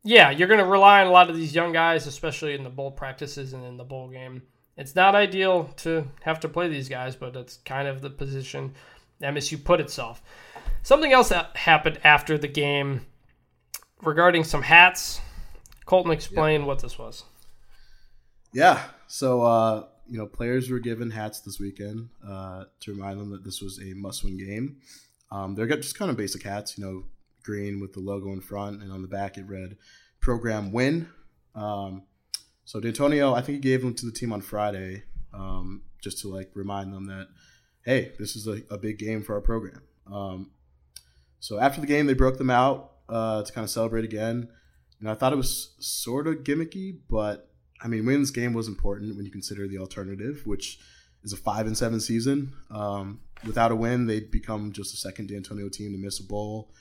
yeah, 0.04 0.30
you're 0.30 0.48
going 0.48 0.60
to 0.60 0.66
rely 0.66 1.00
on 1.00 1.08
a 1.08 1.10
lot 1.10 1.28
of 1.28 1.36
these 1.36 1.54
young 1.54 1.72
guys, 1.72 2.06
especially 2.06 2.54
in 2.54 2.62
the 2.62 2.70
bowl 2.70 2.90
practices 2.90 3.52
and 3.52 3.64
in 3.64 3.76
the 3.76 3.84
bowl 3.84 4.08
game. 4.08 4.42
It's 4.76 4.94
not 4.94 5.14
ideal 5.14 5.64
to 5.78 6.06
have 6.22 6.40
to 6.40 6.48
play 6.48 6.68
these 6.68 6.88
guys, 6.88 7.16
but 7.16 7.34
it's 7.34 7.56
kind 7.58 7.88
of 7.88 8.02
the 8.02 8.10
position 8.10 8.75
MSU 9.22 9.62
put 9.62 9.80
itself. 9.80 10.22
Something 10.82 11.12
else 11.12 11.30
that 11.30 11.56
happened 11.56 11.98
after 12.04 12.38
the 12.38 12.48
game 12.48 13.06
regarding 14.02 14.44
some 14.44 14.62
hats. 14.62 15.20
Colton, 15.86 16.12
explain 16.12 16.60
yep. 16.60 16.68
what 16.68 16.80
this 16.80 16.98
was. 16.98 17.25
Yeah. 18.52 18.82
So, 19.08 19.42
uh, 19.42 19.86
you 20.08 20.18
know, 20.18 20.26
players 20.26 20.70
were 20.70 20.78
given 20.78 21.10
hats 21.10 21.40
this 21.40 21.58
weekend 21.58 22.10
uh, 22.26 22.64
to 22.80 22.92
remind 22.92 23.18
them 23.18 23.30
that 23.30 23.44
this 23.44 23.60
was 23.60 23.80
a 23.80 23.94
must-win 23.94 24.36
game. 24.36 24.76
Um, 25.30 25.54
they're 25.54 25.66
just 25.66 25.99
kind 25.99 26.11
of 26.11 26.16
basic 26.16 26.42
hats, 26.42 26.78
you 26.78 26.85
know, 26.85 27.04
green 27.42 27.80
with 27.80 27.92
the 27.92 28.00
logo 28.00 28.33
in 28.33 28.40
front, 28.40 28.83
and 28.83 28.92
on 28.92 29.02
the 29.02 29.09
back 29.09 29.38
it 29.38 29.47
read 29.47 29.76
"Program 30.21 30.73
Win." 30.73 31.09
Um, 31.54 32.02
so 32.64 32.80
Dantonio, 32.80 33.35
I 33.37 33.42
think 33.42 33.56
he 33.56 33.71
gave 33.71 33.83
them 33.83 33.95
to 33.95 34.06
the 34.06 34.12
team 34.12 34.33
on 34.33 34.40
Friday, 34.40 35.04
um, 35.33 35.83
just 36.02 36.21
to 36.23 36.28
like 36.28 36.50
remind 36.54 36.92
them 36.92 37.06
that, 37.06 37.28
hey, 37.85 38.12
this 38.18 38.37
is 38.37 38.47
a, 38.47 38.62
a 38.71 38.76
big 38.76 38.99
game 38.99 39.23
for 39.23 39.35
our 39.35 39.40
program. 39.40 39.83
Um, 40.12 40.50
so 41.40 41.59
after 41.59 41.80
the 41.80 41.87
game, 41.87 42.06
they 42.06 42.14
broke 42.14 42.38
them 42.38 42.50
out 42.50 42.92
uh, 43.09 43.42
to 43.42 43.52
kind 43.52 43.64
of 43.64 43.71
celebrate 43.71 44.04
again. 44.04 44.49
And 45.00 45.09
I 45.09 45.14
thought 45.14 45.33
it 45.33 45.37
was 45.37 45.75
sort 45.78 46.26
of 46.26 46.37
gimmicky, 46.42 46.99
but 47.09 47.50
I 47.80 47.88
mean, 47.88 48.06
winning 48.06 48.23
this 48.23 48.30
game 48.30 48.52
was 48.52 48.68
important 48.68 49.16
when 49.16 49.25
you 49.25 49.30
consider 49.30 49.68
the 49.68 49.78
alternative, 49.78 50.42
which 50.45 50.78
is 51.26 51.33
a 51.33 51.37
five 51.37 51.66
and 51.66 51.76
seven 51.76 52.00
season. 52.00 52.52
Um, 52.71 53.21
without 53.45 53.73
a 53.73 53.76
win, 53.76 54.06
they'd 54.06 54.30
become 54.30 54.73
just 54.73 54.95
a 54.95 54.97
second 54.97 55.28
Dantonio 55.28 55.71
team 55.71 55.92
to 55.92 55.99
miss 55.99 56.21
a 56.21 56.25
bowl. 56.25 56.73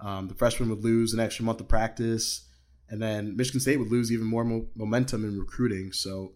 Um, 0.00 0.26
the 0.26 0.34
freshmen 0.34 0.70
would 0.70 0.82
lose 0.82 1.12
an 1.12 1.20
extra 1.20 1.44
month 1.44 1.60
of 1.60 1.68
practice, 1.68 2.46
and 2.88 3.00
then 3.00 3.36
Michigan 3.36 3.60
State 3.60 3.76
would 3.76 3.90
lose 3.90 4.10
even 4.10 4.26
more 4.26 4.44
mo- 4.44 4.66
momentum 4.74 5.24
in 5.24 5.38
recruiting. 5.38 5.92
So, 5.92 6.32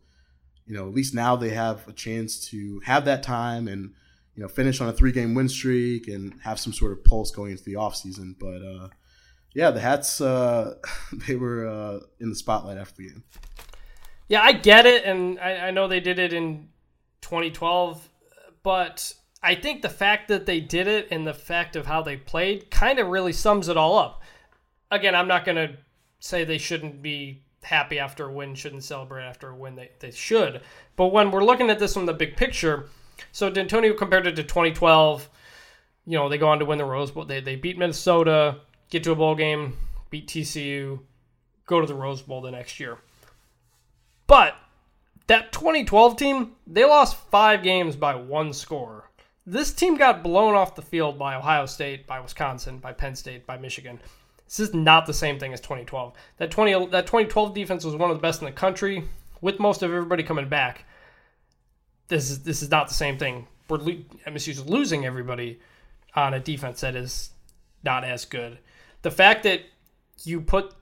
you 0.67 0.77
know, 0.77 0.87
at 0.87 0.95
least 0.95 1.15
now 1.15 1.35
they 1.35 1.51
have 1.51 1.89
a 1.89 1.93
chance 1.93 2.47
to 2.51 2.81
have 2.85 3.07
that 3.07 3.23
time 3.23 3.67
and 3.67 3.95
you 4.35 4.43
know 4.43 4.49
finish 4.49 4.81
on 4.81 4.89
a 4.89 4.93
three 4.93 5.13
game 5.13 5.35
win 5.35 5.49
streak 5.49 6.07
and 6.09 6.35
have 6.43 6.61
some 6.61 6.73
sort 6.73 6.93
of 6.93 7.03
pulse 7.03 7.31
going 7.31 7.53
into 7.53 7.65
the 7.65 7.75
offseason. 7.75 8.35
But 8.39 8.63
uh, 8.63 8.89
yeah, 9.55 9.71
the 9.71 9.81
hats 9.81 10.21
uh, 10.21 10.75
they 11.27 11.37
were 11.37 11.67
uh, 11.67 12.01
in 12.21 12.29
the 12.29 12.37
spotlight 12.37 12.77
after 12.77 12.97
the 12.99 13.09
game. 13.09 13.25
Yeah, 14.29 14.43
I 14.43 14.53
get 14.53 14.87
it, 14.87 15.05
and 15.05 15.39
I, 15.39 15.69
I 15.69 15.71
know 15.71 15.87
they 15.87 16.01
did 16.01 16.19
it 16.19 16.33
in 16.33 16.69
2012, 17.25 18.09
but 18.63 19.15
I 19.43 19.55
think 19.55 19.83
the 19.83 19.89
fact 19.89 20.29
that 20.29 20.47
they 20.47 20.61
did 20.61 20.87
it 20.87 21.09
and 21.11 21.27
the 21.27 21.35
fact 21.35 21.77
of 21.77 21.87
how 21.87 22.03
they 22.03 22.17
played 22.17 22.71
kind 22.71 22.99
of 22.99 23.09
really 23.09 23.33
sums 23.33 23.69
it 23.69 23.77
all 23.77 23.99
up. 23.99 24.23
Again, 24.91 25.15
I'm 25.15 25.29
not 25.29 25.45
going 25.45 25.57
to 25.57 25.77
say 26.21 26.45
they 26.45 26.59
shouldn't 26.59 27.03
be 27.03 27.43
happy 27.63 27.99
after 27.99 28.29
a 28.29 28.33
win, 28.33 28.55
shouldn't 28.55 28.85
celebrate 28.85 29.25
after 29.25 29.49
a 29.49 29.57
win. 29.57 29.75
They, 29.75 29.91
they 30.01 30.11
should. 30.11 30.61
But 30.97 31.09
when 31.09 31.31
we're 31.31 31.45
looking 31.45 31.71
at 31.71 31.79
this 31.79 31.95
from 31.95 32.07
the 32.07 32.13
big 32.13 32.37
picture, 32.37 32.89
so 33.33 33.51
Dantonio 33.51 33.97
compared 33.97 34.27
it 34.27 34.37
to 34.37 34.43
2012, 34.43 35.29
you 36.07 36.19
know, 36.19 36.29
they 36.29 36.39
go 36.39 36.49
on 36.49 36.59
to 36.59 36.65
win 36.65 36.79
the 36.79 36.85
Rose 36.85 37.11
Bowl. 37.11 37.25
They, 37.25 37.41
they 37.41 37.57
beat 37.57 37.79
Minnesota 37.79 38.61
get 38.95 39.03
to 39.03 39.13
a 39.13 39.17
bowl 39.17 39.35
game, 39.35 39.77
beat 40.11 40.29
TCU, 40.29 41.01
go 41.67 41.81
to 41.81 41.87
the 41.87 41.95
Rose 41.95 42.23
Bowl 42.23 42.41
the 42.41 42.51
next 42.51 42.79
year. 42.79 42.99
But 44.29 44.55
that 45.27 45.53
2012 45.53 46.17
team, 46.17 46.53
they 46.67 46.85
lost 46.85 47.17
five 47.31 47.63
games 47.63 47.97
by 47.97 48.15
one 48.15 48.53
score. 48.53 49.11
This 49.47 49.73
team 49.73 49.97
got 49.97 50.23
blown 50.23 50.55
off 50.55 50.75
the 50.75 50.83
field 50.83 51.19
by 51.19 51.35
Ohio 51.35 51.67
State, 51.67 52.07
by 52.07 52.21
Wisconsin, 52.21 52.79
by 52.79 52.93
Penn 52.93 53.15
State, 53.15 53.47
by 53.47 53.59
Michigan. 53.59 54.01
This 54.47 54.61
is 54.61 54.75
not 54.75 55.07
the 55.07 55.13
same 55.13 55.39
thing 55.39 55.53
as 55.53 55.61
2012. 55.61 56.15
That 56.39 56.51
20 56.51 56.87
that 56.87 57.07
2012 57.07 57.55
defense 57.55 57.85
was 57.85 57.95
one 57.95 58.11
of 58.11 58.17
the 58.17 58.23
best 58.23 58.41
in 58.41 58.47
the 58.47 58.53
country, 58.53 59.05
with 59.41 59.59
most 59.59 59.83
of 59.83 59.91
everybody 59.91 60.23
coming 60.23 60.49
back. 60.49 60.85
This 62.09 62.31
is 62.31 62.43
this 62.43 62.63
is 62.63 62.71
not 62.71 62.89
the 62.89 62.95
same 62.95 63.19
thing. 63.19 63.47
We're 63.69 63.79
MSU's 63.79 64.67
losing 64.67 65.05
everybody 65.07 65.61
on 66.15 66.35
a 66.35 66.41
defense 66.41 66.83
that 66.83 66.95
is 66.95 67.31
not 67.83 68.05
as 68.05 68.25
good. 68.25 68.59
The 69.03 69.11
fact 69.11 69.43
that 69.43 69.63
you 70.23 70.41
put, 70.41 70.75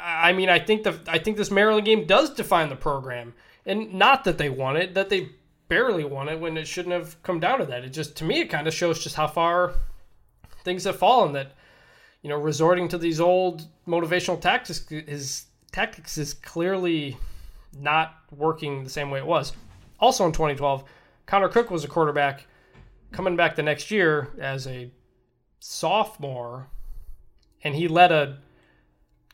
I 0.00 0.32
mean, 0.32 0.48
I 0.48 0.58
think 0.58 0.84
the 0.84 0.98
I 1.06 1.18
think 1.18 1.36
this 1.36 1.50
Maryland 1.50 1.86
game 1.86 2.06
does 2.06 2.30
define 2.30 2.68
the 2.68 2.76
program, 2.76 3.34
and 3.66 3.92
not 3.92 4.24
that 4.24 4.38
they 4.38 4.48
won 4.48 4.76
it, 4.76 4.94
that 4.94 5.10
they 5.10 5.30
barely 5.68 6.04
won 6.04 6.28
it 6.28 6.40
when 6.40 6.56
it 6.56 6.66
shouldn't 6.66 6.94
have 6.94 7.20
come 7.22 7.40
down 7.40 7.58
to 7.58 7.66
that. 7.66 7.84
It 7.84 7.90
just 7.90 8.16
to 8.16 8.24
me 8.24 8.40
it 8.40 8.46
kind 8.46 8.66
of 8.66 8.72
shows 8.72 9.02
just 9.02 9.16
how 9.16 9.26
far 9.26 9.74
things 10.64 10.84
have 10.84 10.96
fallen. 10.96 11.32
That 11.32 11.52
you 12.22 12.30
know, 12.30 12.38
resorting 12.38 12.88
to 12.88 12.98
these 12.98 13.20
old 13.20 13.66
motivational 13.86 14.40
tactics 14.40 14.90
is 14.90 15.46
tactics 15.72 16.16
is 16.16 16.34
clearly 16.34 17.16
not 17.78 18.14
working 18.34 18.82
the 18.82 18.90
same 18.90 19.10
way 19.10 19.18
it 19.18 19.26
was. 19.26 19.52
Also 20.00 20.24
in 20.24 20.32
2012, 20.32 20.84
Connor 21.26 21.48
Cook 21.48 21.70
was 21.70 21.84
a 21.84 21.88
quarterback 21.88 22.46
coming 23.12 23.36
back 23.36 23.56
the 23.56 23.62
next 23.62 23.90
year 23.90 24.28
as 24.38 24.66
a 24.66 24.90
sophomore, 25.60 26.68
and 27.62 27.74
he 27.74 27.88
led 27.88 28.12
a 28.12 28.38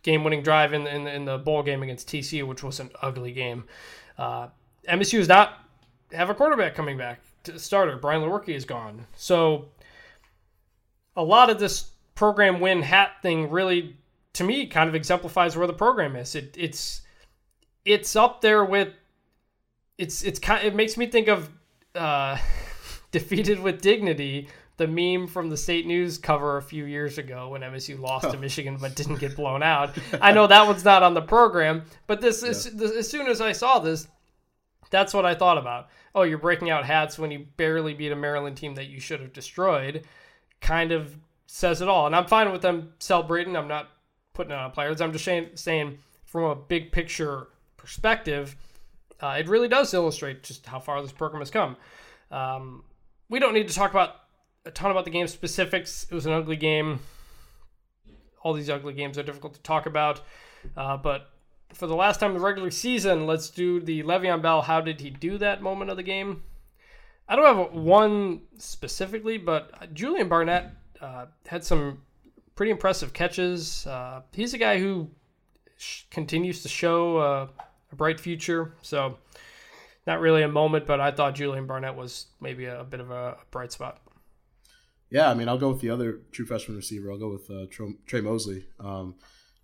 game-winning 0.03 0.43
drive 0.43 0.73
in, 0.73 0.87
in, 0.87 1.07
in 1.07 1.25
the 1.25 1.39
bowl 1.39 1.63
game 1.63 1.83
against 1.83 2.09
TCU, 2.09 2.47
which 2.47 2.63
was 2.63 2.81
an 2.81 2.91
ugly 3.01 3.33
game. 3.33 3.65
Uh, 4.23 4.49
MSU 4.89 5.19
does 5.19 5.27
not 5.27 5.59
have 6.13 6.31
a 6.31 6.35
quarterback 6.35 6.77
coming 6.77 6.97
back 6.97 7.21
to 7.43 7.59
starter. 7.59 7.97
Brian 7.97 8.23
Lewerke 8.23 8.51
is 8.51 8.65
gone, 8.65 9.05
so 9.17 9.67
a 11.17 11.25
lot 11.25 11.51
of 11.51 11.59
this 11.59 11.91
program 12.15 12.61
win 12.61 12.83
hat 12.83 13.15
thing 13.21 13.51
really, 13.51 13.97
to 14.35 14.45
me, 14.45 14.69
kind 14.69 14.89
of 14.89 14.95
exemplifies 14.95 15.57
where 15.57 15.67
the 15.67 15.73
program 15.73 16.15
is. 16.15 16.37
It, 16.37 16.55
it's 16.57 17.01
it's 17.85 18.15
up 18.15 18.43
there 18.43 18.65
with 18.65 18.95
it's 19.99 20.23
it's 20.23 20.39
kind. 20.39 20.65
It 20.65 20.77
makes 20.77 20.97
me 20.97 21.07
think 21.07 21.27
of 21.27 21.51
uh, 21.97 22.39
defeated 23.11 23.59
with 23.59 23.81
dignity. 23.81 24.47
The 24.79 24.87
meme 24.87 25.27
from 25.27 25.51
the 25.51 25.57
state 25.57 25.87
news 25.87 26.19
cover 26.19 26.57
a 26.57 26.63
few 26.63 26.85
years 26.85 27.19
ago 27.19 27.51
when 27.51 27.61
MSU 27.61 28.01
lost 28.01 28.31
to 28.31 28.39
Michigan 28.39 28.79
but 28.81 28.97
didn't 28.97 29.21
get 29.21 29.37
blown 29.37 29.63
out. 29.63 29.97
I 30.21 30.33
know 30.33 30.47
that 30.47 30.67
one's 30.67 30.85
not 30.85 31.03
on 31.03 31.15
the 31.15 31.23
program, 31.23 31.83
but 32.07 32.21
this, 32.21 32.43
is 32.43 32.65
this 32.75 32.93
as 32.93 33.09
soon 33.09 33.27
as 33.27 33.41
I 33.41 33.53
saw 33.53 33.79
this, 33.79 34.09
that's 34.91 35.15
what 35.15 35.27
I 35.27 35.35
thought 35.35 35.59
about. 35.59 35.89
Oh, 36.15 36.23
you're 36.23 36.39
breaking 36.39 36.71
out 36.71 36.85
hats 36.85 37.19
when 37.19 37.31
you 37.31 37.47
barely 37.57 37.95
beat 37.95 38.13
a 38.13 38.17
Maryland 38.17 38.57
team 38.57 38.75
that 38.75 38.89
you 38.89 39.01
should 39.01 39.21
have 39.21 39.33
destroyed. 39.33 40.05
Kind 40.61 40.93
of 40.93 41.17
says 41.47 41.83
it 41.83 41.89
all. 41.89 42.07
And 42.07 42.17
I'm 42.17 42.27
fine 42.27 42.53
with 42.53 42.63
them 42.63 42.93
celebrating. 42.99 43.57
I'm 43.57 43.69
not 43.69 43.91
putting 44.33 44.53
it 44.53 44.59
on 44.59 44.71
players. 44.71 45.01
I'm 45.01 45.13
just 45.13 45.25
saying, 45.25 45.51
saying 45.55 45.99
from 46.25 46.45
a 46.45 46.55
big 46.55 46.93
picture 46.93 47.49
perspective, 47.77 48.57
uh, 49.21 49.37
it 49.39 49.49
really 49.49 49.69
does 49.69 49.93
illustrate 49.95 50.43
just 50.43 50.67
how 50.67 50.81
far 50.81 51.01
this 51.03 51.13
program 51.13 51.41
has 51.41 51.51
come. 51.51 51.77
Um, 52.31 52.85
we 53.29 53.39
don't 53.39 53.55
need 53.55 53.69
to 53.69 53.75
talk 53.75 53.91
about 53.91 54.17
a 54.65 54.71
ton 54.71 54.91
about 54.91 55.05
the 55.05 55.11
game 55.11 55.27
specifics. 55.27 56.07
It 56.11 56.15
was 56.15 56.27
an 56.27 56.33
ugly 56.33 56.57
game. 56.57 57.01
All 58.43 58.53
these 58.53 58.71
ugly 58.71 58.93
games 58.93 59.19
are 59.19 59.23
difficult 59.23 59.55
to 59.55 59.61
talk 59.63 59.87
about. 59.87 60.21
Uh, 60.77 60.97
but 60.97 61.31
for 61.73 61.87
the 61.87 61.97
last 61.97 62.21
time 62.21 62.31
in 62.31 62.39
the 62.39 62.45
regular 62.45 62.71
season, 62.71 63.27
let's 63.27 63.51
do 63.51 63.81
the 63.81 64.03
Le'Veon 64.03 64.43
Bell. 64.43 64.63
How 64.63 64.81
did 64.81 65.01
he 65.01 65.11
do 65.11 65.39
that 65.39 65.63
moment 65.63 65.91
of 65.91 65.97
the 65.97 66.03
game? 66.03 66.43
I 67.29 67.37
don't 67.37 67.57
have 67.57 67.73
one 67.73 68.43
specifically, 68.59 69.39
but 69.39 69.95
Julian 69.95 70.29
Barnett 70.29 70.73
uh, 71.01 71.27
had 71.47 71.65
some 71.65 72.03
pretty 72.55 72.71
impressive 72.71 73.13
catches. 73.13 73.87
Uh, 73.87 74.23
he's 74.33 74.55
a 74.55 74.59
guy 74.59 74.79
who 74.79 75.09
sh- 75.77 76.03
continues 76.11 76.63
to 76.63 76.69
show 76.69 77.17
uh, 77.19 77.47
a 77.91 77.97
bright 77.97 78.21
future. 78.21 78.75
So, 78.83 79.19
not 80.07 80.21
really 80.21 80.43
a 80.43 80.49
moment, 80.49 80.87
but 80.87 81.01
I 81.01 81.11
thought 81.11 81.35
Julian 81.35 81.67
Barnett 81.67 81.97
was 81.97 82.27
maybe 82.41 82.67
a, 82.67 82.81
a 82.81 82.85
bit 82.85 83.01
of 83.01 83.11
a, 83.11 83.15
a, 83.15 83.37
bright 83.51 83.73
spot. 83.73 84.01
Yeah, 85.13 85.31
I 85.31 85.35
mean, 85.35 85.47
I'll 85.47 85.59
go 85.59 85.69
with 85.69 85.83
the 85.83 85.91
other 85.91 86.21
true 86.33 86.47
freshman 86.47 86.75
receiver. 86.75 87.13
I'll 87.13 87.19
go 87.19 87.29
with 87.29 87.51
uh, 87.51 87.67
Trey, 88.07 88.23
Mosley. 88.23 88.65
Um, 88.81 89.17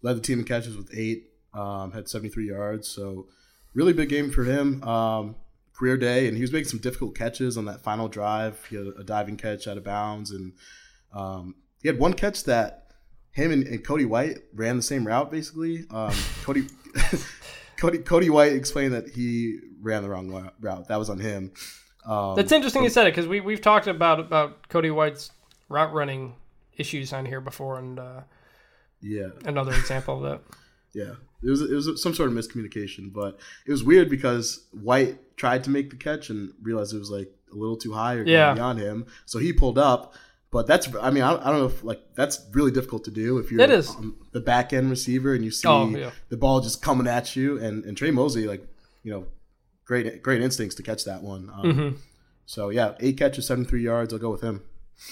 led 0.03 0.19
the 0.19 0.21
team 0.21 0.41
in 0.41 0.45
catches 0.45 0.77
with 0.77 0.91
eight, 0.95 1.31
um, 1.55 1.93
had 1.93 2.07
73 2.07 2.49
yards. 2.49 2.87
So, 2.87 3.29
really 3.73 3.95
big 3.95 4.11
game 4.11 4.31
for 4.31 4.45
him. 4.45 4.83
Um, 4.85 5.37
career 5.73 5.97
day, 5.97 6.29
and 6.29 6.37
he 6.37 6.43
was 6.43 6.53
making 6.53 6.69
some 6.69 6.81
difficult 6.81 7.17
catches 7.17 7.57
on 7.57 7.65
that 7.65 7.81
final 7.81 8.09
drive. 8.09 8.63
He 8.69 8.77
had 8.77 8.89
a 8.99 9.03
diving 9.03 9.39
catch 9.39 9.67
out 9.67 9.79
of 9.79 9.85
bounds, 9.85 10.33
and 10.33 10.53
um, 11.15 11.55
he 11.81 11.89
had 11.89 11.99
one 11.99 12.13
catch 12.13 12.45
that 12.45 12.93
him 13.31 13.51
and, 13.51 13.67
and, 13.67 13.83
Cody 13.83 14.05
White 14.05 14.39
ran 14.53 14.77
the 14.77 14.83
same 14.83 15.07
route 15.07 15.31
basically. 15.31 15.85
Um, 15.91 16.13
Cody, 16.43 16.65
Cody, 17.79 17.99
Cody 17.99 18.29
White 18.29 18.53
explained 18.53 18.93
that 18.93 19.09
he 19.11 19.61
ran 19.81 20.03
the 20.03 20.09
wrong 20.11 20.51
route. 20.61 20.89
That 20.89 20.99
was 20.99 21.09
on 21.09 21.21
him. 21.21 21.53
Um, 22.05 22.37
That's 22.37 22.53
interesting 22.53 22.83
but, 22.83 22.85
you 22.85 22.91
said 22.91 23.07
it 23.07 23.13
because 23.13 23.29
we 23.29 23.41
we've 23.41 23.61
talked 23.61 23.87
about 23.87 24.19
about 24.19 24.69
Cody 24.69 24.91
White's 24.91 25.31
route 25.69 25.93
running 25.93 26.35
issues 26.77 27.13
on 27.13 27.27
here 27.27 27.41
before, 27.41 27.79
and 27.79 27.99
uh, 27.99 28.21
yeah, 29.01 29.29
another 29.45 29.73
example 29.73 30.17
of 30.17 30.23
that. 30.23 30.41
Yeah, 30.95 31.13
it 31.43 31.51
was 31.51 31.61
it 31.61 31.75
was 31.75 32.03
some 32.03 32.15
sort 32.15 32.31
of 32.31 32.35
miscommunication, 32.35 33.13
but 33.13 33.39
it 33.67 33.71
was 33.71 33.85
weird 33.85 34.09
because 34.09 34.67
White 34.73 35.37
tried 35.37 35.63
to 35.65 35.71
make 35.71 35.91
the 35.91 35.97
catch 35.97 36.31
and 36.31 36.55
realized 36.63 36.95
it 36.95 36.99
was 36.99 37.11
like 37.11 37.31
a 37.53 37.55
little 37.55 37.77
too 37.77 37.93
high 37.93 38.15
or 38.15 38.25
yeah. 38.25 38.55
beyond 38.55 38.81
him, 38.81 39.07
so 39.27 39.39
he 39.39 39.53
pulled 39.53 39.79
up 39.79 40.15
but 40.51 40.67
that's, 40.67 40.89
I 41.01 41.11
mean, 41.11 41.23
I 41.23 41.31
don't, 41.31 41.43
I 41.43 41.51
don't 41.51 41.61
know 41.61 41.67
if 41.67 41.85
like 41.85 42.01
that's 42.15 42.41
really 42.53 42.71
difficult 42.71 43.05
to 43.05 43.11
do 43.11 43.39
if 43.39 43.51
you're 43.51 43.61
it 43.61 43.71
is. 43.71 43.95
the 44.33 44.41
back 44.41 44.73
end 44.73 44.89
receiver 44.89 45.35
and 45.35 45.45
you 45.45 45.51
see 45.51 45.69
oh, 45.69 45.89
yeah. 45.89 46.11
the 46.31 46.39
ball 46.39 46.61
just 46.61 46.81
coming 46.81 47.07
at 47.07 47.37
you. 47.37 47.59
And, 47.59 47.85
and 47.85 47.97
Trey 47.97 48.11
Mosley, 48.11 48.47
like, 48.47 48.67
you 49.03 49.13
know, 49.13 49.27
great, 49.85 50.23
great 50.23 50.41
instincts 50.41 50.75
to 50.77 50.83
catch 50.83 51.05
that 51.05 51.23
one. 51.23 51.51
Um, 51.53 51.63
mm-hmm. 51.65 51.97
So 52.47 52.71
yeah, 52.71 52.95
eight 53.01 53.19
catches, 53.19 53.47
73 53.47 53.83
yards. 53.83 54.15
I'll 54.15 54.19
go 54.19 54.31
with 54.31 54.41
him. 54.41 54.63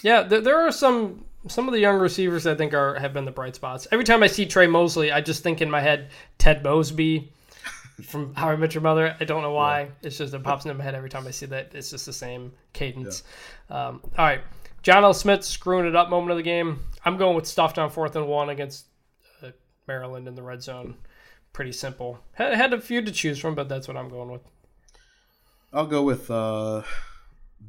Yeah, 0.02 0.22
there, 0.22 0.40
there 0.40 0.66
are 0.66 0.72
some 0.72 1.24
some 1.48 1.68
of 1.68 1.72
the 1.72 1.80
young 1.80 1.98
receivers 1.98 2.46
I 2.46 2.54
think 2.54 2.74
are 2.74 2.98
have 2.98 3.12
been 3.12 3.24
the 3.24 3.30
bright 3.30 3.54
spots. 3.54 3.86
Every 3.92 4.04
time 4.04 4.22
I 4.22 4.26
see 4.26 4.46
Trey 4.46 4.66
Mosley, 4.66 5.12
I 5.12 5.20
just 5.20 5.42
think 5.42 5.62
in 5.62 5.70
my 5.70 5.80
head 5.80 6.10
Ted 6.38 6.62
Mosby 6.62 7.32
from 8.02 8.34
How 8.36 8.48
I 8.50 8.56
Met 8.56 8.74
Your 8.74 8.82
Mother. 8.82 9.16
I 9.20 9.24
don't 9.24 9.42
know 9.42 9.52
why. 9.52 9.82
Yeah. 9.82 9.88
It's 10.02 10.18
just 10.18 10.34
it 10.34 10.42
pops 10.42 10.64
into 10.64 10.74
my 10.74 10.84
head 10.84 10.94
every 10.94 11.10
time 11.10 11.26
I 11.26 11.30
see 11.30 11.46
that. 11.46 11.74
It's 11.74 11.90
just 11.90 12.06
the 12.06 12.12
same 12.12 12.52
cadence. 12.72 13.22
Yeah. 13.70 13.86
Um, 13.86 14.00
all 14.18 14.24
right. 14.24 14.40
John 14.82 15.02
L. 15.02 15.14
Smith 15.14 15.44
screwing 15.44 15.86
it 15.86 15.96
up 15.96 16.10
moment 16.10 16.30
of 16.30 16.36
the 16.36 16.42
game. 16.42 16.80
I'm 17.04 17.16
going 17.16 17.34
with 17.34 17.46
stuffed 17.46 17.78
on 17.78 17.90
fourth 17.90 18.14
and 18.14 18.28
one 18.28 18.50
against 18.50 18.86
uh, 19.42 19.50
Maryland 19.88 20.28
in 20.28 20.34
the 20.34 20.42
red 20.42 20.62
zone. 20.62 20.96
Pretty 21.52 21.72
simple. 21.72 22.20
Had, 22.34 22.54
had 22.54 22.72
a 22.72 22.80
few 22.80 23.02
to 23.02 23.10
choose 23.10 23.38
from, 23.38 23.54
but 23.54 23.68
that's 23.68 23.88
what 23.88 23.96
I'm 23.96 24.08
going 24.08 24.30
with. 24.30 24.42
I'll 25.72 25.86
go 25.86 26.02
with 26.02 26.30
uh, 26.30 26.82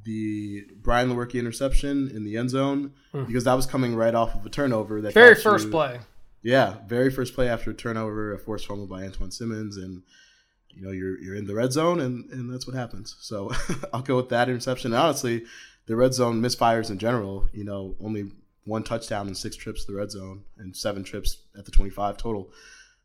the 0.04 0.66
Brian 0.82 1.10
Lewerke 1.10 1.34
interception 1.34 2.10
in 2.14 2.24
the 2.24 2.38
end 2.38 2.50
zone 2.50 2.94
mm. 3.14 3.28
because 3.28 3.44
that 3.44 3.54
was 3.54 3.66
coming 3.66 3.96
right 3.96 4.16
off 4.16 4.36
of 4.36 4.46
a 4.46 4.50
turnover. 4.50 5.02
That 5.02 5.14
very 5.14 5.36
first 5.36 5.66
you, 5.66 5.72
play. 5.72 6.00
Yeah, 6.42 6.76
very 6.88 7.10
first 7.10 7.34
play 7.34 7.50
after 7.50 7.72
a 7.72 7.74
turnover, 7.74 8.34
a 8.34 8.38
forced 8.38 8.68
fumble 8.68 8.88
by 8.88 9.02
Antjuan 9.02 9.34
Simmons, 9.34 9.78
and 9.78 10.04
you 10.70 10.84
know 10.84 10.92
you're 10.92 11.20
you're 11.20 11.36
in 11.36 11.46
the 11.46 11.56
red 11.56 11.74
zone, 11.74 12.00
and 12.00 12.30
and 12.32 12.54
that's 12.54 12.68
what 12.68 12.76
happens. 12.76 13.16
So 13.20 13.52
I'll 13.94 14.02
go 14.02 14.16
with 14.16 14.30
that 14.30 14.50
interception. 14.50 14.94
And 14.94 15.02
honestly, 15.02 15.46
the 15.88 15.96
red 15.96 16.14
zone 16.14 16.42
misfires 16.42 16.90
in 16.90 17.00
general. 17.00 17.50
You 17.52 17.64
know, 17.64 17.96
only 18.00 18.32
one 18.66 18.84
touchdown 18.84 19.28
and 19.28 19.36
six 19.36 19.56
trips 19.56 19.86
to 19.86 19.92
the 19.92 19.98
red 19.98 20.12
zone 20.12 20.44
and 20.58 20.76
seven 20.76 21.04
trips 21.04 21.38
at 21.58 21.66
the 21.66 21.72
25 21.72 22.18
total. 22.18 22.52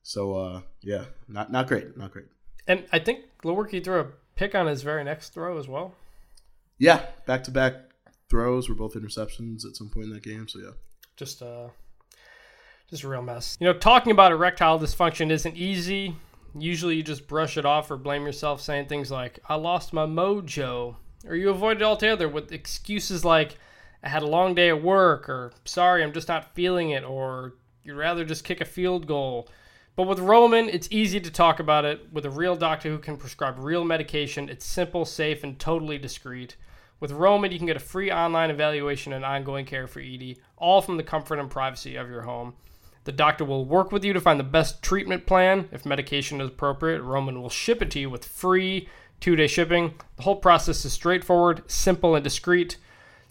So 0.02 0.34
uh, 0.34 0.60
yeah, 0.80 1.04
not 1.28 1.50
not 1.50 1.68
great, 1.68 1.96
not 1.96 2.12
great. 2.12 2.26
And 2.66 2.84
I 2.92 2.98
think 2.98 3.20
Lewerke 3.44 3.82
threw 3.82 4.00
a 4.00 4.06
pick 4.36 4.54
on 4.54 4.66
his 4.66 4.82
very 4.82 5.04
next 5.04 5.30
throw 5.30 5.58
as 5.58 5.68
well. 5.68 5.94
Yeah, 6.82 7.06
back 7.26 7.44
to 7.44 7.50
back 7.50 7.74
throws 8.28 8.68
were 8.68 8.74
both 8.74 8.94
interceptions 8.94 9.64
at 9.64 9.76
some 9.76 9.88
point 9.88 10.06
in 10.06 10.12
that 10.14 10.22
game. 10.22 10.48
So 10.48 10.58
yeah, 10.58 10.72
just 11.16 11.40
uh, 11.40 11.68
just 12.90 13.04
a 13.04 13.08
real 13.08 13.22
mess. 13.22 13.56
You 13.60 13.68
know, 13.68 13.78
talking 13.78 14.10
about 14.10 14.32
erectile 14.32 14.80
dysfunction 14.80 15.30
isn't 15.30 15.56
easy. 15.56 16.16
Usually, 16.58 16.96
you 16.96 17.04
just 17.04 17.28
brush 17.28 17.56
it 17.56 17.64
off 17.64 17.90
or 17.90 17.96
blame 17.96 18.26
yourself, 18.26 18.60
saying 18.60 18.86
things 18.86 19.12
like 19.12 19.38
"I 19.48 19.54
lost 19.54 19.92
my 19.92 20.06
mojo." 20.06 20.96
or 21.26 21.36
you 21.36 21.50
avoid 21.50 21.76
it 21.76 21.82
altogether 21.82 22.28
with 22.28 22.52
excuses 22.52 23.24
like 23.24 23.56
I 24.02 24.08
had 24.08 24.22
a 24.22 24.26
long 24.26 24.54
day 24.54 24.68
at 24.68 24.82
work 24.82 25.28
or 25.28 25.52
sorry, 25.64 26.02
I'm 26.02 26.12
just 26.12 26.28
not 26.28 26.54
feeling 26.54 26.90
it 26.90 27.04
or 27.04 27.54
you'd 27.84 27.96
rather 27.96 28.24
just 28.24 28.44
kick 28.44 28.60
a 28.60 28.64
field 28.64 29.06
goal. 29.06 29.48
But 29.94 30.08
with 30.08 30.18
Roman, 30.18 30.68
it's 30.68 30.88
easy 30.90 31.20
to 31.20 31.30
talk 31.30 31.60
about 31.60 31.84
it 31.84 32.12
with 32.12 32.24
a 32.24 32.30
real 32.30 32.56
doctor 32.56 32.88
who 32.88 32.98
can 32.98 33.18
prescribe 33.18 33.58
real 33.58 33.84
medication. 33.84 34.48
It's 34.48 34.64
simple, 34.64 35.04
safe, 35.04 35.44
and 35.44 35.58
totally 35.58 35.98
discreet. 35.98 36.56
With 37.02 37.10
Roman, 37.10 37.50
you 37.50 37.58
can 37.58 37.66
get 37.66 37.76
a 37.76 37.80
free 37.80 38.12
online 38.12 38.48
evaluation 38.48 39.12
and 39.12 39.24
ongoing 39.24 39.66
care 39.66 39.88
for 39.88 39.98
ED, 39.98 40.36
all 40.56 40.80
from 40.80 40.98
the 40.98 41.02
comfort 41.02 41.40
and 41.40 41.50
privacy 41.50 41.96
of 41.96 42.08
your 42.08 42.22
home. 42.22 42.54
The 43.02 43.10
doctor 43.10 43.44
will 43.44 43.64
work 43.64 43.90
with 43.90 44.04
you 44.04 44.12
to 44.12 44.20
find 44.20 44.38
the 44.38 44.44
best 44.44 44.84
treatment 44.84 45.26
plan. 45.26 45.68
If 45.72 45.84
medication 45.84 46.40
is 46.40 46.50
appropriate, 46.50 47.02
Roman 47.02 47.42
will 47.42 47.50
ship 47.50 47.82
it 47.82 47.90
to 47.90 47.98
you 47.98 48.08
with 48.08 48.24
free 48.24 48.88
two 49.18 49.34
day 49.34 49.48
shipping. 49.48 49.94
The 50.14 50.22
whole 50.22 50.36
process 50.36 50.84
is 50.84 50.92
straightforward, 50.92 51.68
simple, 51.68 52.14
and 52.14 52.22
discreet. 52.22 52.76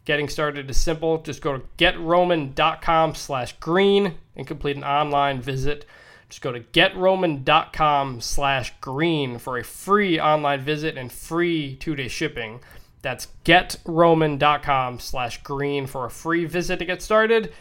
Getting 0.04 0.28
started 0.28 0.70
is 0.70 0.76
simple. 0.76 1.20
Just 1.20 1.42
go 1.42 1.58
to 1.58 1.64
getroman.com 1.78 3.16
slash 3.16 3.54
green 3.62 4.16
and 4.36 4.46
complete 4.46 4.76
an 4.76 4.84
online 4.84 5.40
visit. 5.40 5.86
Just 6.28 6.42
go 6.42 6.52
to 6.52 6.60
getroman.com 6.60 8.20
slash 8.20 8.74
green 8.82 9.40
for 9.40 9.58
a 9.58 9.64
free 9.64 10.20
online 10.20 10.60
visit 10.60 10.98
and 10.98 11.10
free 11.10 11.78
two 11.78 11.96
day 11.96 12.10
shipping. 12.10 12.60
That's 13.02 13.28
getroman.com 13.46 15.00
slash 15.00 15.42
green 15.44 15.88
for 15.88 16.06
a 16.06 16.12
free 16.12 16.46
visit 16.46 16.80
to 16.80 16.86
get 16.86 17.02
started. 17.02 17.52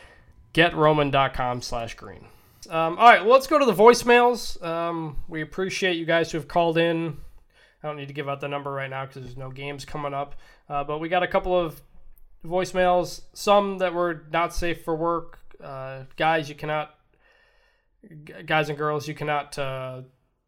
Getroman.com 0.53 1.63
slash 1.63 1.95
green. 1.95 2.27
Um, 2.69 2.99
all 2.99 3.09
right, 3.09 3.23
well, 3.23 3.33
let's 3.33 3.47
go 3.47 3.59
to 3.59 3.65
the 3.65 3.73
voicemails. 3.73 4.63
Um, 4.63 5.17
we 5.29 5.41
appreciate 5.41 5.97
you 5.97 6.05
guys 6.05 6.31
who 6.31 6.39
have 6.39 6.47
called 6.47 6.77
in. 6.77 7.17
I 7.83 7.87
don't 7.87 7.97
need 7.97 8.09
to 8.09 8.15
give 8.15 8.29
out 8.29 8.41
the 8.41 8.49
number 8.49 8.71
right 8.71 8.91
now 8.91 9.07
because 9.07 9.23
there's 9.23 9.37
no 9.37 9.51
games 9.51 9.85
coming 9.87 10.13
up. 10.13 10.35
Uh, 10.69 10.85
but 10.85 10.99
we 10.99 11.09
got 11.09 11.23
a 11.23 11.29
couple 11.29 11.59
of 11.59 11.81
voicemails, 12.45 13.23
some 13.33 13.79
that 13.79 13.95
were 13.95 14.25
not 14.31 14.55
safe 14.55 14.85
for 14.85 14.95
work. 14.95 15.39
Uh, 15.63 16.05
guys, 16.17 16.49
you 16.49 16.55
cannot, 16.55 16.95
guys 18.45 18.69
and 18.69 18.77
girls, 18.77 19.09
you 19.09 19.15
cannot 19.15 19.59
uh, 19.59 20.03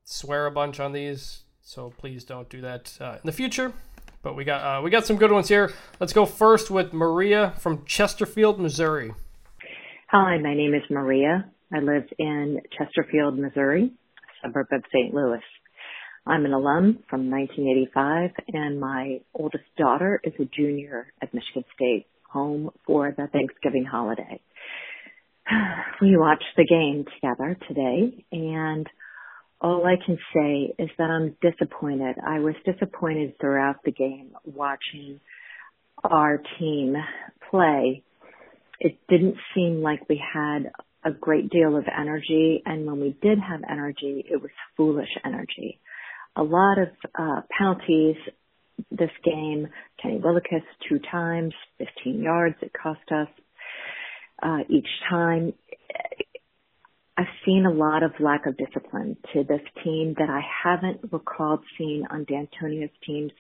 swear 0.04 0.46
a 0.46 0.50
bunch 0.50 0.80
on 0.80 0.92
these. 0.92 1.44
So 1.62 1.94
please 1.96 2.24
don't 2.24 2.48
do 2.50 2.60
that 2.60 2.96
uh, 3.00 3.12
in 3.12 3.20
the 3.24 3.32
future. 3.32 3.72
But 4.22 4.36
we 4.36 4.44
got 4.44 4.60
uh, 4.78 4.82
we 4.82 4.90
got 4.90 5.04
some 5.04 5.16
good 5.16 5.32
ones 5.32 5.48
here. 5.48 5.72
Let's 5.98 6.12
go 6.12 6.26
first 6.26 6.70
with 6.70 6.92
Maria 6.92 7.54
from 7.58 7.84
Chesterfield, 7.84 8.60
Missouri. 8.60 9.12
Hi, 10.10 10.38
my 10.38 10.54
name 10.54 10.74
is 10.74 10.82
Maria. 10.90 11.50
I 11.72 11.80
live 11.80 12.04
in 12.18 12.60
Chesterfield, 12.78 13.36
Missouri, 13.38 13.92
suburb 14.42 14.68
of 14.70 14.84
St. 14.92 15.12
Louis. 15.12 15.40
I'm 16.24 16.44
an 16.44 16.52
alum 16.52 17.00
from 17.10 17.30
1985, 17.30 18.30
and 18.52 18.78
my 18.78 19.20
oldest 19.34 19.64
daughter 19.76 20.20
is 20.22 20.34
a 20.38 20.44
junior 20.44 21.12
at 21.20 21.34
Michigan 21.34 21.64
State, 21.74 22.06
home 22.30 22.70
for 22.86 23.12
the 23.16 23.26
Thanksgiving 23.26 23.84
holiday. 23.84 24.40
We 26.00 26.16
watched 26.16 26.44
the 26.56 26.66
game 26.66 27.04
together 27.14 27.56
today, 27.68 28.24
and 28.32 28.88
all 29.62 29.86
I 29.86 29.94
can 30.04 30.18
say 30.34 30.74
is 30.78 30.90
that 30.98 31.04
I'm 31.04 31.36
disappointed. 31.40 32.16
I 32.26 32.40
was 32.40 32.54
disappointed 32.66 33.34
throughout 33.40 33.76
the 33.84 33.92
game 33.92 34.32
watching 34.44 35.20
our 36.02 36.42
team 36.58 36.96
play. 37.48 38.02
It 38.80 38.98
didn't 39.08 39.36
seem 39.54 39.80
like 39.80 40.08
we 40.08 40.20
had 40.34 40.72
a 41.04 41.12
great 41.12 41.48
deal 41.50 41.76
of 41.76 41.84
energy, 41.96 42.62
and 42.66 42.86
when 42.86 43.00
we 43.00 43.16
did 43.22 43.38
have 43.38 43.60
energy, 43.70 44.24
it 44.28 44.42
was 44.42 44.50
foolish 44.76 45.08
energy. 45.24 45.80
A 46.34 46.42
lot 46.42 46.78
of 46.78 46.88
uh, 47.16 47.42
penalties 47.56 48.16
this 48.90 49.10
game. 49.24 49.68
Kenny 50.02 50.18
Willekes 50.18 50.62
two 50.88 50.98
times, 51.10 51.54
15 51.78 52.20
yards 52.20 52.56
it 52.62 52.72
cost 52.72 53.00
us 53.12 53.28
uh, 54.42 54.58
each 54.68 54.88
time. 55.08 55.52
I've 57.16 57.26
seen 57.44 57.66
a 57.66 57.70
lot 57.72 58.02
of 58.02 58.12
lack 58.20 58.46
of 58.46 58.56
discipline 58.56 59.16
to 59.34 59.44
this 59.44 59.60
team 59.84 60.14
that 60.18 60.30
I 60.30 60.40
haven't 60.64 61.12
recalled 61.12 61.60
seeing 61.76 62.04
on 62.10 62.24
Dantonio's 62.24 62.90
teams, 63.06 63.32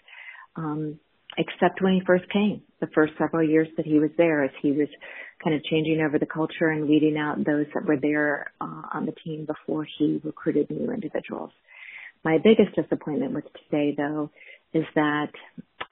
um, 0.56 0.98
except 1.38 1.80
when 1.80 1.94
he 1.94 2.02
first 2.06 2.28
came, 2.30 2.62
the 2.80 2.88
first 2.94 3.14
several 3.18 3.48
years 3.48 3.68
that 3.78 3.86
he 3.86 3.98
was 3.98 4.10
there, 4.18 4.44
as 4.44 4.50
he 4.60 4.72
was 4.72 4.88
kind 5.42 5.56
of 5.56 5.64
changing 5.64 6.02
over 6.06 6.18
the 6.18 6.26
culture 6.26 6.68
and 6.68 6.86
weeding 6.86 7.16
out 7.16 7.38
those 7.44 7.64
that 7.72 7.86
were 7.86 7.96
there 7.96 8.52
uh, 8.60 8.82
on 8.92 9.06
the 9.06 9.14
team 9.24 9.46
before 9.46 9.86
he 9.98 10.20
recruited 10.22 10.70
new 10.70 10.92
individuals. 10.92 11.50
My 12.24 12.38
biggest 12.38 12.76
disappointment 12.76 13.32
with 13.32 13.44
today, 13.64 13.94
though, 13.96 14.30
is 14.74 14.84
that 14.94 15.32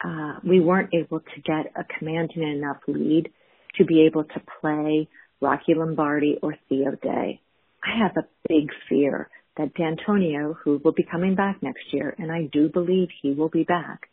uh, 0.04 0.34
we 0.44 0.60
weren't 0.60 0.94
able 0.94 1.20
to 1.20 1.40
get 1.42 1.72
a 1.76 1.84
commanding 1.98 2.42
enough 2.42 2.78
lead 2.86 3.30
to 3.76 3.84
be 3.86 4.02
able 4.02 4.24
to 4.24 4.42
play 4.60 5.08
Rocky 5.40 5.74
Lombardi 5.74 6.38
or 6.42 6.54
Theo 6.68 6.92
Day. 7.02 7.40
I 7.82 8.02
have 8.02 8.16
a 8.16 8.28
big 8.48 8.70
fear 8.88 9.28
that 9.56 9.74
Dantonio, 9.74 10.54
who 10.62 10.80
will 10.84 10.92
be 10.92 11.06
coming 11.10 11.34
back 11.34 11.62
next 11.62 11.92
year, 11.92 12.14
and 12.18 12.30
I 12.30 12.48
do 12.52 12.68
believe 12.68 13.08
he 13.22 13.32
will 13.32 13.48
be 13.48 13.64
back, 13.64 14.08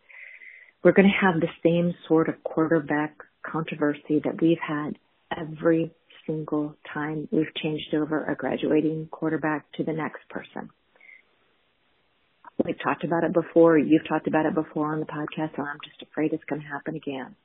we're 0.83 0.93
going 0.93 1.07
to 1.09 1.25
have 1.25 1.41
the 1.41 1.47
same 1.63 1.93
sort 2.07 2.29
of 2.29 2.43
quarterback 2.43 3.15
controversy 3.43 4.21
that 4.23 4.41
we've 4.41 4.59
had 4.65 4.97
every 5.35 5.91
single 6.25 6.75
time 6.93 7.27
we've 7.31 7.53
changed 7.61 7.93
over 7.93 8.25
a 8.25 8.35
graduating 8.35 9.07
quarterback 9.11 9.65
to 9.73 9.83
the 9.83 9.93
next 9.93 10.27
person. 10.29 10.69
We've 12.63 12.81
talked 12.83 13.03
about 13.03 13.23
it 13.23 13.33
before. 13.33 13.77
You've 13.77 14.07
talked 14.07 14.27
about 14.27 14.45
it 14.45 14.55
before 14.55 14.91
on 14.91 14.99
the 14.99 15.05
podcast, 15.05 15.57
and 15.57 15.67
I'm 15.67 15.79
just 15.83 16.01
afraid 16.01 16.33
it's 16.33 16.43
going 16.45 16.61
to 16.61 16.67
happen 16.67 16.95
again. 16.95 17.35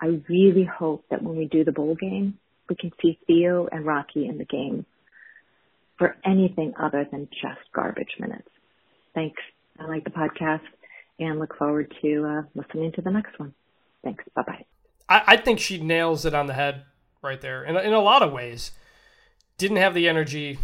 I 0.00 0.20
really 0.28 0.64
hope 0.64 1.04
that 1.10 1.22
when 1.22 1.36
we 1.36 1.46
do 1.46 1.64
the 1.64 1.72
bowl 1.72 1.94
game, 1.94 2.38
we 2.68 2.76
can 2.76 2.90
see 3.00 3.18
Theo 3.26 3.68
and 3.70 3.86
Rocky 3.86 4.26
in 4.26 4.38
the 4.38 4.44
game 4.44 4.86
for 5.98 6.16
anything 6.24 6.74
other 6.78 7.06
than 7.10 7.28
just 7.30 7.60
garbage 7.74 8.16
minutes. 8.18 8.48
Thanks. 9.14 9.42
I 9.78 9.86
like 9.86 10.04
the 10.04 10.10
podcast 10.10 10.60
and 11.18 11.38
look 11.38 11.56
forward 11.56 11.94
to 12.02 12.24
uh, 12.26 12.42
listening 12.54 12.92
to 12.92 13.02
the 13.02 13.10
next 13.10 13.38
one. 13.38 13.54
Thanks. 14.04 14.24
Bye 14.34 14.42
bye. 14.42 14.64
I, 15.08 15.22
I, 15.26 15.36
think 15.36 15.58
she 15.58 15.78
nails 15.78 16.24
it 16.24 16.34
on 16.34 16.46
the 16.46 16.54
head 16.54 16.84
right 17.22 17.40
there 17.40 17.64
in, 17.64 17.76
in 17.76 17.92
a 17.92 18.00
lot 18.00 18.22
of 18.22 18.32
ways. 18.32 18.72
Didn't 19.58 19.78
have 19.78 19.94
the 19.94 20.08
energy 20.08 20.58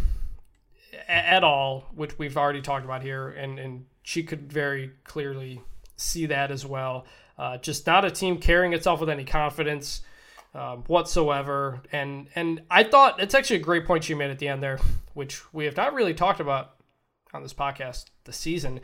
at 1.07 1.43
all, 1.43 1.85
which 1.95 2.17
we've 2.19 2.37
already 2.37 2.61
talked 2.61 2.85
about 2.85 3.01
here, 3.01 3.29
and, 3.29 3.57
and 3.57 3.85
she 4.03 4.23
could 4.23 4.51
very 4.51 4.91
clearly 5.03 5.61
see 5.95 6.27
that 6.27 6.51
as 6.51 6.65
well. 6.65 7.05
Uh, 7.37 7.57
just 7.57 7.87
not 7.87 8.05
a 8.05 8.11
team 8.11 8.37
carrying 8.37 8.73
itself 8.73 8.99
with 8.99 9.09
any 9.09 9.25
confidence 9.25 10.01
um, 10.53 10.83
whatsoever. 10.87 11.81
And 11.91 12.27
and 12.35 12.61
I 12.69 12.83
thought 12.83 13.21
it's 13.21 13.33
actually 13.33 13.57
a 13.57 13.63
great 13.63 13.85
point 13.85 14.09
you 14.09 14.15
made 14.15 14.31
at 14.31 14.39
the 14.39 14.47
end 14.47 14.61
there, 14.61 14.79
which 15.13 15.41
we 15.53 15.65
have 15.65 15.77
not 15.77 15.93
really 15.93 16.13
talked 16.13 16.39
about 16.39 16.75
on 17.33 17.41
this 17.41 17.53
podcast 17.53 18.05
this 18.25 18.37
season, 18.37 18.79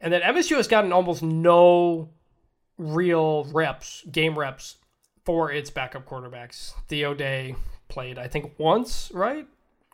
and 0.00 0.12
that 0.12 0.22
MSU 0.22 0.56
has 0.56 0.68
gotten 0.68 0.92
almost 0.92 1.22
no 1.22 2.10
real 2.78 3.44
reps, 3.52 4.04
game 4.10 4.38
reps 4.38 4.76
for 5.24 5.50
its 5.50 5.70
backup 5.70 6.06
quarterbacks. 6.08 6.74
Theo 6.88 7.14
Day 7.14 7.54
played, 7.88 8.18
I 8.18 8.28
think, 8.28 8.52
once, 8.58 9.10
right? 9.14 9.46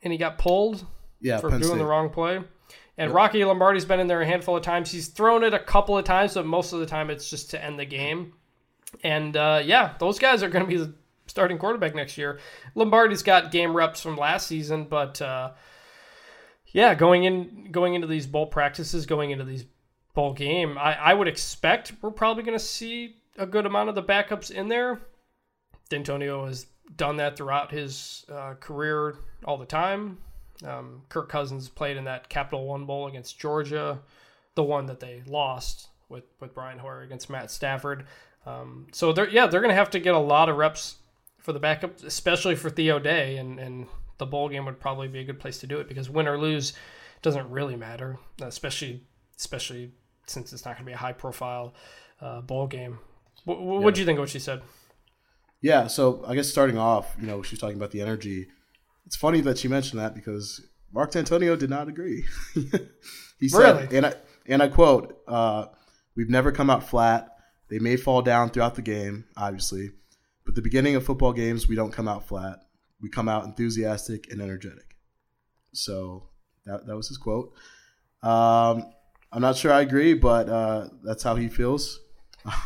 And 0.03 0.13
he 0.13 0.19
got 0.19 0.39
pulled 0.39 0.85
yeah, 1.21 1.39
for 1.39 1.51
Penn 1.51 1.61
doing 1.61 1.71
State. 1.73 1.79
the 1.79 1.85
wrong 1.85 2.11
play. 2.11 2.37
And 2.97 3.09
Yep. 3.11 3.15
Rocky 3.15 3.45
Lombardi's 3.45 3.85
been 3.85 4.01
in 4.01 4.09
there 4.09 4.21
a 4.21 4.27
handful 4.27 4.57
of 4.57 4.63
times. 4.63 4.91
He's 4.91 5.09
thrown 5.09 5.45
it 5.45 5.55
a 5.55 5.59
couple 5.59 5.97
of 5.97 6.05
times, 6.05 6.35
but 6.35 6.45
most 6.45 6.73
of 6.73 6.81
the 6.81 6.87
time 6.87 7.09
it's 7.09 7.31
just 7.31 7.51
to 7.51 7.65
end 7.65 7.79
the 7.79 7.85
game. 7.85 8.35
And 9.03 9.37
uh, 9.37 9.63
yeah, 9.65 9.95
those 9.99 10.19
guys 10.19 10.43
are 10.43 10.49
going 10.49 10.65
to 10.65 10.71
be 10.71 10.77
the 10.77 10.95
starting 11.27 11.59
quarterback 11.59 11.95
next 11.95 12.19
year. 12.19 12.41
Lombardi's 12.75 13.23
got 13.23 13.51
game 13.51 13.75
reps 13.75 14.01
from 14.01 14.17
last 14.17 14.47
season, 14.47 14.85
but 14.85 15.21
uh, 15.23 15.53
yeah, 16.67 16.95
going 16.95 17.25
in 17.25 17.71
going 17.71 17.95
into 17.95 18.07
these 18.07 18.27
bowl 18.27 18.47
practices, 18.47 19.07
going 19.07 19.31
into 19.31 19.45
these 19.45 19.65
bowl 20.15 20.33
game, 20.33 20.77
I, 20.77 20.95
I 20.95 21.15
would 21.15 21.29
expect 21.29 21.93
we're 22.03 22.11
probably 22.11 22.43
going 22.43 22.59
to 22.59 22.65
see 22.65 23.17
a 23.39 23.47
good 23.47 23.67
amount 23.67 23.89
of 23.89 23.95
the 23.95 24.03
backups 24.03 24.51
in 24.51 24.69
there. 24.69 25.01
Dantonio 25.91 26.47
has 26.47 26.67
done 26.97 27.17
that 27.17 27.37
throughout 27.37 27.71
his 27.71 28.25
uh, 28.33 28.55
career 28.55 29.17
all 29.45 29.57
the 29.57 29.67
time. 29.67 30.19
Um, 30.65 31.03
Kirk 31.09 31.29
Cousins 31.29 31.69
played 31.69 31.97
in 31.97 32.05
that 32.05 32.29
Capital 32.29 32.67
One 32.67 32.85
Bowl 32.85 33.07
against 33.07 33.39
Georgia, 33.39 33.99
the 34.55 34.63
one 34.63 34.87
that 34.87 35.01
they 35.01 35.23
lost 35.27 35.89
with 36.09 36.25
with 36.41 36.55
Brian 36.55 36.79
Hoyer 36.79 37.03
against 37.03 37.31
Matt 37.31 37.51
Stafford. 37.51 38.07
Um, 38.47 38.87
so 38.93 39.13
they're 39.13 39.29
yeah 39.29 39.47
they're 39.47 39.61
gonna 39.61 39.75
have 39.75 39.91
to 39.91 40.01
get 40.01 40.15
a 40.15 40.19
lot 40.19 40.49
of 40.49 40.57
reps 40.57 40.97
for 41.39 41.53
the 41.53 41.61
backup, 41.61 42.03
especially 42.03 42.57
for 42.57 42.71
Theo 42.71 42.99
Day, 42.99 43.37
and 43.37 43.59
and 43.59 43.87
the 44.19 44.27
bowl 44.27 44.49
game 44.49 44.65
would 44.67 44.81
probably 44.81 45.09
be 45.09 45.21
a 45.21 45.25
good 45.25 45.41
place 45.41 45.59
to 45.59 45.67
do 45.67 45.79
it 45.79 45.89
because 45.89 46.09
win 46.09 46.29
or 46.29 46.39
lose 46.39 46.73
doesn't 47.23 47.51
really 47.51 47.77
matter, 47.77 48.19
especially 48.41 49.03
especially 49.37 49.93
since 50.27 50.53
it's 50.53 50.65
not 50.65 50.77
gonna 50.77 50.87
be 50.87 50.93
a 50.93 50.97
high 50.97 51.13
profile 51.13 51.75
uh, 52.21 52.41
bowl 52.41 52.67
game. 52.67 52.99
What 53.45 53.61
what 53.61 53.95
do 53.95 54.01
you 54.01 54.07
think 54.07 54.19
of 54.19 54.23
what 54.23 54.31
she 54.31 54.39
said? 54.39 54.63
Yeah, 55.63 55.89
so 55.89 56.25
I 56.27 56.35
guess 56.35 56.49
starting 56.49 56.79
off, 56.79 57.15
you 57.21 57.27
know, 57.27 57.43
she's 57.43 57.59
talking 57.59 57.77
about 57.77 57.91
the 57.91 58.01
energy. 58.01 58.47
It's 59.05 59.17
funny 59.17 59.43
that 59.43 59.59
she 59.59 59.69
mentioned 59.69 60.01
that 60.01 60.15
because 60.15 60.63
Mark 60.93 61.13
Dantonio 61.13 61.59
did 61.59 61.69
not 61.69 61.89
agree. 61.89 62.25
he 63.39 63.49
said, 63.49 63.77
Really? 63.77 63.97
and 63.97 64.07
I 64.07 64.15
and 64.47 64.63
I 64.63 64.69
quote, 64.69 65.19
uh, 65.29 65.67
"We've 66.17 66.31
never 66.31 66.53
come 66.53 66.71
out 66.71 66.89
flat. 66.89 67.37
They 67.71 67.79
may 67.79 67.97
fall 67.97 68.21
down 68.23 68.51
throughout 68.51 68.75
the 68.75 68.83
game, 68.83 69.25
obviously, 69.37 69.91
but 70.45 70.55
the 70.55 70.63
beginning 70.63 70.97
of 70.97 71.05
football 71.05 71.33
games, 71.33 71.69
we 71.69 71.77
don't 71.77 71.93
come 71.93 72.09
out 72.09 72.27
flat. 72.27 72.59
We 73.01 73.09
come 73.09 73.29
out 73.29 73.45
enthusiastic 73.45 74.31
and 74.31 74.43
energetic." 74.43 74.97
So 75.73 76.25
that 76.67 76.87
that 76.87 76.97
was 76.97 77.09
his 77.09 77.19
quote. 77.19 77.53
Um, 78.23 78.93
I'm 79.33 79.41
not 79.41 79.57
sure 79.57 79.73
I 79.73 79.81
agree, 79.83 80.15
but 80.15 80.49
uh, 80.49 80.89
that's 81.03 81.23
how 81.23 81.37
he 81.37 81.49
feels. 81.49 82.01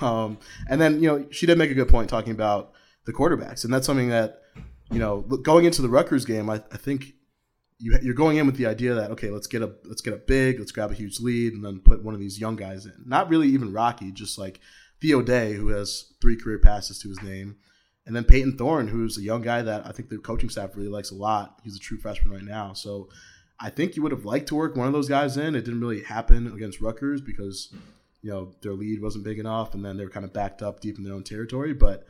Um, 0.01 0.39
and 0.71 0.81
then 0.81 1.03
you 1.03 1.09
know 1.09 1.27
she 1.33 1.47
did 1.47 1.59
make 1.59 1.69
a 1.69 1.75
good 1.75 1.89
point 1.89 2.09
talking 2.09 2.31
about 2.33 2.75
the 3.07 3.13
quarterbacks, 3.13 3.65
and 3.65 3.75
that's 3.75 3.85
something 3.85 4.11
that 4.11 4.43
you 4.93 5.01
know 5.01 5.21
going 5.23 5.65
into 5.65 5.83
the 5.83 5.89
Rutgers 5.89 6.25
game, 6.25 6.49
I, 6.49 6.63
I 6.71 6.77
think 6.77 7.15
you, 7.79 7.99
you're 8.01 8.15
going 8.15 8.37
in 8.37 8.47
with 8.47 8.57
the 8.57 8.67
idea 8.67 8.95
that 8.95 9.11
okay, 9.11 9.31
let's 9.31 9.49
get 9.49 9.63
a 9.63 9.75
let's 9.85 10.01
get 10.01 10.15
a 10.15 10.19
big, 10.19 10.59
let's 10.59 10.73
grab 10.73 10.91
a 10.91 10.95
huge 10.95 11.21
lead, 11.21 11.55
and 11.55 11.65
then 11.65 11.81
put 11.81 12.05
one 12.05 12.15
of 12.15 12.21
these 12.21 12.39
young 12.39 12.57
guys 12.57 12.87
in. 12.87 12.95
Not 13.05 13.29
really 13.29 13.49
even 13.49 13.73
Rocky, 13.73 14.13
just 14.13 14.39
like 14.39 14.61
Theo 15.01 15.23
Day, 15.23 15.55
who 15.55 15.69
has 15.69 16.13
three 16.21 16.37
career 16.37 16.59
passes 16.59 16.99
to 17.01 17.09
his 17.09 17.23
name, 17.23 17.57
and 18.07 18.15
then 18.15 18.25
Payton 18.25 18.59
Thorne, 18.59 18.89
who's 18.89 19.17
a 19.17 19.23
young 19.23 19.43
guy 19.43 19.63
that 19.63 19.87
I 19.87 19.93
think 19.93 20.09
the 20.09 20.19
coaching 20.19 20.51
staff 20.51 20.77
really 20.77 20.89
likes 20.89 21.11
a 21.11 21.15
lot. 21.15 21.61
He's 21.63 21.77
a 21.77 21.81
true 21.81 21.99
freshman 21.99 22.33
right 22.33 22.45
now, 22.45 22.73
so 22.73 23.09
I 23.59 23.71
think 23.71 23.97
you 23.97 24.03
would 24.03 24.13
have 24.13 24.25
liked 24.25 24.49
to 24.49 24.55
work 24.55 24.77
one 24.77 24.87
of 24.87 24.93
those 24.93 25.09
guys 25.09 25.37
in. 25.37 25.55
It 25.55 25.65
didn't 25.65 25.81
really 25.81 26.03
happen 26.03 26.53
against 26.53 26.81
Rutgers 26.81 27.21
because 27.21 27.73
you 28.23 28.31
know 28.31 28.53
their 28.63 28.75
lead 28.75 29.01
wasn't 29.01 29.25
big 29.25 29.39
enough, 29.39 29.75
and 29.75 29.85
then 29.85 29.97
they 29.97 30.05
were 30.05 30.11
kind 30.11 30.25
of 30.25 30.33
backed 30.33 30.63
up 30.63 30.81
deep 30.81 30.99
in 30.99 31.05
their 31.05 31.15
own 31.15 31.25
territory. 31.25 31.73
But 31.73 32.07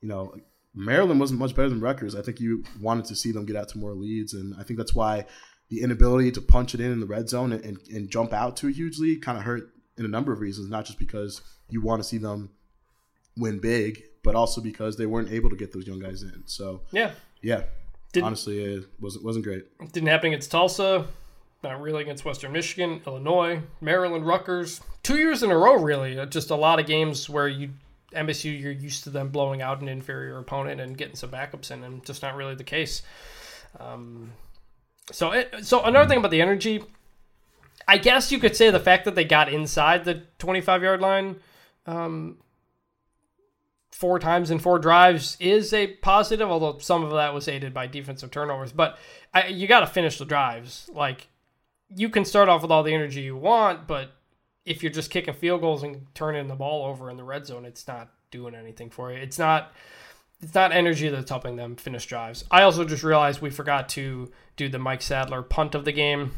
you 0.00 0.08
know, 0.08 0.34
Maryland 0.74 1.20
wasn't 1.20 1.40
much 1.40 1.54
better 1.54 1.68
than 1.68 1.80
Rutgers. 1.80 2.14
I 2.14 2.22
think 2.22 2.40
you 2.40 2.64
wanted 2.80 3.06
to 3.06 3.16
see 3.16 3.32
them 3.32 3.46
get 3.46 3.56
out 3.56 3.68
to 3.70 3.78
more 3.78 3.94
leads, 3.94 4.34
and 4.34 4.54
I 4.58 4.62
think 4.62 4.78
that's 4.78 4.94
why 4.94 5.26
the 5.68 5.82
inability 5.82 6.32
to 6.32 6.40
punch 6.40 6.74
it 6.74 6.80
in 6.80 6.90
in 6.90 7.00
the 7.00 7.06
red 7.06 7.28
zone 7.28 7.52
and, 7.52 7.64
and, 7.64 7.78
and 7.92 8.10
jump 8.10 8.32
out 8.32 8.56
to 8.58 8.68
a 8.68 8.72
huge 8.72 8.98
lead 8.98 9.22
kind 9.22 9.38
of 9.38 9.44
hurt 9.44 9.70
in 9.96 10.04
a 10.04 10.08
number 10.08 10.32
of 10.32 10.40
reasons. 10.40 10.68
Not 10.68 10.84
just 10.84 10.98
because 10.98 11.40
you 11.70 11.80
want 11.80 12.02
to 12.02 12.08
see 12.08 12.18
them 12.18 12.50
win 13.36 13.58
big, 13.58 14.02
but 14.22 14.34
also 14.34 14.60
because 14.60 14.96
they 14.96 15.06
weren't 15.06 15.30
able 15.30 15.50
to 15.50 15.56
get 15.56 15.72
those 15.72 15.86
young 15.86 15.98
guys 15.98 16.22
in. 16.22 16.42
So 16.46 16.82
yeah, 16.92 17.12
yeah. 17.42 17.64
Didn't, 18.12 18.26
Honestly, 18.26 18.58
it 18.58 18.84
wasn't 19.00 19.24
wasn't 19.24 19.44
great. 19.44 19.64
Didn't 19.92 20.08
happen 20.08 20.28
against 20.28 20.50
Tulsa. 20.50 21.06
Not 21.62 21.80
really 21.80 22.02
against 22.02 22.24
Western 22.24 22.52
Michigan, 22.52 23.02
Illinois, 23.06 23.60
Maryland, 23.82 24.26
Rutgers. 24.26 24.80
Two 25.02 25.18
years 25.18 25.42
in 25.42 25.50
a 25.50 25.56
row, 25.56 25.74
really. 25.74 26.18
Uh, 26.18 26.24
just 26.24 26.50
a 26.50 26.54
lot 26.54 26.80
of 26.80 26.86
games 26.86 27.28
where 27.28 27.48
you 27.48 27.70
MSU, 28.12 28.58
you're 28.58 28.72
used 28.72 29.04
to 29.04 29.10
them 29.10 29.28
blowing 29.28 29.62
out 29.62 29.80
an 29.80 29.88
inferior 29.88 30.38
opponent 30.38 30.80
and 30.80 30.96
getting 30.96 31.14
some 31.14 31.30
backups 31.30 31.70
in, 31.70 31.84
and 31.84 32.04
just 32.04 32.22
not 32.22 32.34
really 32.34 32.54
the 32.54 32.64
case. 32.64 33.02
Um, 33.78 34.32
so, 35.12 35.32
it, 35.32 35.54
so 35.62 35.84
another 35.84 36.08
thing 36.08 36.18
about 36.18 36.30
the 36.30 36.40
energy, 36.40 36.82
I 37.86 37.98
guess 37.98 38.32
you 38.32 38.38
could 38.38 38.56
say 38.56 38.70
the 38.70 38.80
fact 38.80 39.04
that 39.04 39.14
they 39.14 39.24
got 39.24 39.52
inside 39.52 40.04
the 40.04 40.22
25 40.38 40.82
yard 40.82 41.00
line 41.00 41.36
um, 41.86 42.38
four 43.90 44.18
times 44.18 44.50
in 44.50 44.58
four 44.58 44.78
drives 44.78 45.36
is 45.40 45.72
a 45.72 45.88
positive, 45.88 46.50
although 46.50 46.78
some 46.78 47.04
of 47.04 47.10
that 47.10 47.34
was 47.34 47.48
aided 47.48 47.74
by 47.74 47.86
defensive 47.86 48.30
turnovers. 48.30 48.72
But 48.72 48.98
I, 49.34 49.48
you 49.48 49.66
got 49.66 49.80
to 49.80 49.86
finish 49.86 50.18
the 50.18 50.24
drives. 50.24 50.90
Like 50.92 51.28
you 51.94 52.08
can 52.08 52.24
start 52.24 52.48
off 52.48 52.62
with 52.62 52.70
all 52.70 52.82
the 52.82 52.94
energy 52.94 53.20
you 53.20 53.36
want, 53.36 53.86
but 53.86 54.12
if 54.64 54.82
you're 54.82 54.92
just 54.92 55.10
kicking 55.10 55.34
field 55.34 55.60
goals 55.60 55.82
and 55.82 56.06
turning 56.14 56.48
the 56.48 56.54
ball 56.54 56.86
over 56.86 57.10
in 57.10 57.16
the 57.16 57.24
red 57.24 57.46
zone, 57.46 57.64
it's 57.64 57.86
not 57.86 58.10
doing 58.30 58.54
anything 58.54 58.90
for 58.90 59.12
you. 59.12 59.18
It's 59.18 59.38
not 59.38 59.72
it's 60.40 60.54
not 60.54 60.72
energy 60.72 61.08
that's 61.10 61.28
helping 61.28 61.56
them 61.56 61.76
finish 61.76 62.06
drives. 62.06 62.44
I 62.50 62.62
also 62.62 62.84
just 62.84 63.02
realized 63.02 63.42
we 63.42 63.50
forgot 63.50 63.90
to 63.90 64.30
do 64.56 64.68
the 64.68 64.78
Mike 64.78 65.02
Sadler 65.02 65.42
punt 65.42 65.74
of 65.74 65.84
the 65.84 65.92
game. 65.92 66.32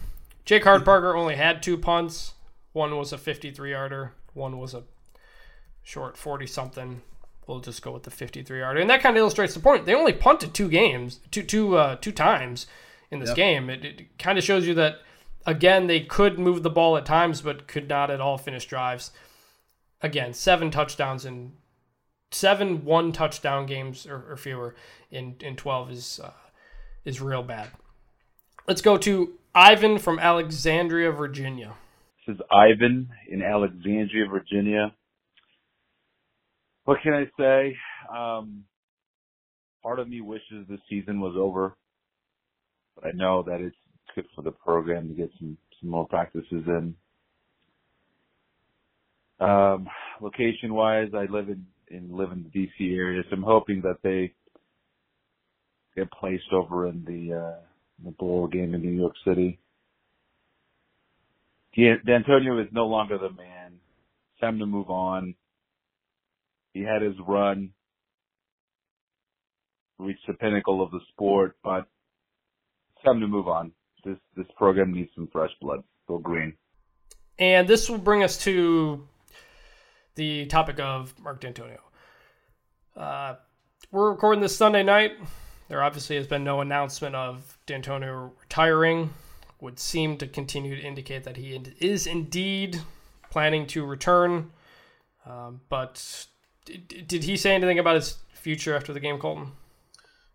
Jake 0.45 0.65
Hartbarger 0.65 1.17
only 1.17 1.37
had 1.37 1.63
two 1.63 1.79
punts. 1.79 2.35
One 2.73 2.97
was 2.97 3.13
a 3.13 3.19
53 3.19 3.71
yarder, 3.71 4.13
one 4.33 4.59
was 4.59 4.75
a 4.75 4.83
short 5.83 6.17
40 6.17 6.47
something 6.47 7.03
we'll 7.47 7.61
just 7.61 7.83
go 7.83 7.91
with 7.91 8.05
the 8.05 8.11
53 8.11 8.59
yarder, 8.59 8.81
and 8.81 8.91
that 8.91 9.03
kind 9.03 9.17
of 9.17 9.21
illustrates 9.21 9.55
the 9.55 9.61
point. 9.61 9.87
They 9.87 9.95
only 9.95 10.13
punted 10.13 10.55
two 10.55 10.69
games, 10.69 11.21
two 11.31 11.43
two 11.43 11.77
uh, 11.77 11.97
two 11.97 12.13
times 12.13 12.67
in 13.11 13.21
this 13.21 13.31
yep. 13.31 13.37
game. 13.37 13.71
It, 13.71 13.85
it 13.85 14.19
kind 14.19 14.39
of 14.39 14.45
shows 14.45 14.67
you 14.67 14.75
that 14.75 15.01
again 15.47 15.87
they 15.87 16.01
could 16.01 16.39
move 16.39 16.63
the 16.63 16.71
ball 16.71 16.97
at 16.97 17.07
times, 17.07 17.41
but 17.41 17.67
could 17.67 17.89
not 17.89 18.11
at 18.11 18.21
all 18.21 18.39
finish 18.39 18.67
drives. 18.67 19.11
Again, 20.01 20.35
seven 20.35 20.71
touchdowns 20.71 21.25
in 21.25 21.53
seven 22.31 22.85
one 22.85 23.13
touchdown 23.13 23.67
games 23.67 24.07
or, 24.07 24.33
or 24.33 24.37
fewer 24.37 24.75
in 25.11 25.37
in 25.41 25.57
12 25.57 25.91
is 25.91 26.21
uh, 26.23 26.31
is 27.05 27.21
real 27.21 27.43
bad. 27.43 27.69
Let's 28.67 28.83
go 28.83 28.97
to 28.99 29.35
Ivan 29.55 29.99
from 29.99 30.19
Alexandria, 30.19 31.11
Virginia. 31.11 31.75
This 32.27 32.37
is 32.37 32.43
Ivan 32.51 33.09
in 33.29 33.43
Alexandria, 33.43 34.27
Virginia 34.29 34.95
what 36.85 36.99
can 37.03 37.15
I 37.15 37.25
say? 37.39 37.77
Um, 38.15 38.65
part 39.83 39.99
of 39.99 40.09
me 40.09 40.21
wishes 40.21 40.67
the 40.69 40.79
season 40.89 41.21
was 41.21 41.35
over, 41.39 41.77
but 42.95 43.07
I 43.07 43.11
know 43.15 43.43
that 43.47 43.61
it's 43.61 43.77
good 44.15 44.27
for 44.35 44.43
the 44.43 44.53
program 44.53 45.09
to 45.09 45.15
get 45.15 45.31
some 45.39 45.57
some 45.81 45.91
more 45.91 46.07
practices 46.07 46.65
in. 46.67 46.95
Um, 49.41 49.89
location 50.21 50.75
wise, 50.75 51.11
I 51.15 51.25
live 51.25 51.49
in 51.49 51.67
in 51.89 52.17
live 52.17 52.33
in 52.33 52.45
the 52.45 52.59
DC 52.59 52.97
area, 52.97 53.23
so 53.29 53.37
I'm 53.37 53.43
hoping 53.43 53.83
that 53.83 53.99
they 54.03 54.33
get 55.97 56.11
placed 56.13 56.53
over 56.53 56.89
in 56.89 57.05
the 57.05 57.37
uh, 57.37 57.61
the 58.05 58.13
bowl 58.13 58.47
game 58.47 58.75
in 58.75 58.83
New 58.83 58.91
York 58.91 59.15
City. 59.27 59.59
Dantonio 61.77 62.63
is 62.63 62.69
no 62.73 62.87
longer 62.87 63.19
the 63.19 63.31
man. 63.31 63.73
It's 63.73 64.41
time 64.41 64.59
to 64.59 64.67
move 64.67 64.91
on. 64.91 65.35
He 66.73 66.83
had 66.83 67.03
his 67.03 67.15
run, 67.27 67.71
reached 69.99 70.27
the 70.27 70.35
pinnacle 70.35 70.83
of 70.83 70.91
the 70.91 71.01
sport, 71.13 71.57
but 71.63 71.87
it's 72.95 73.05
time 73.05 73.21
to 73.21 73.27
move 73.27 73.49
on. 73.49 73.73
This 74.05 74.19
this 74.37 74.47
program 74.57 74.93
needs 74.93 75.11
some 75.15 75.29
fresh 75.31 75.51
blood. 75.61 75.83
Go 76.09 76.19
green. 76.19 76.55
And 77.39 77.69
this 77.69 77.89
will 77.89 77.99
bring 77.99 78.23
us 78.23 78.39
to 78.45 79.07
the 80.15 80.47
topic 80.47 80.79
of 80.81 81.19
Mark 81.21 81.41
Dantonio. 81.41 81.79
Uh, 82.97 83.35
we're 83.91 84.11
recording 84.11 84.43
this 84.43 84.57
Sunday 84.57 84.83
night. 84.83 85.13
There 85.69 85.83
obviously 85.83 86.17
has 86.17 86.27
been 86.27 86.45
no 86.45 86.61
announcement 86.61 87.15
of 87.15 87.59
Dantonio 87.67 88.33
retiring. 88.41 89.11
Would 89.61 89.79
seem 89.79 90.19
to 90.19 90.27
continue 90.27 90.75
to 90.75 90.83
indicate 90.83 91.25
that 91.25 91.37
he 91.37 91.55
is 91.79 92.07
indeed 92.07 92.81
planning 93.31 93.67
to 93.69 93.87
return. 93.87 94.51
Um, 95.25 95.61
but 95.69 96.27
did, 96.65 97.07
did 97.09 97.25
he 97.25 97.37
say 97.37 97.55
anything 97.55 97.79
about 97.79 97.97
his 97.97 98.19
future 98.35 98.75
after 98.75 98.93
the 98.93 99.01
game, 99.01 99.19
Colton? 99.19 99.53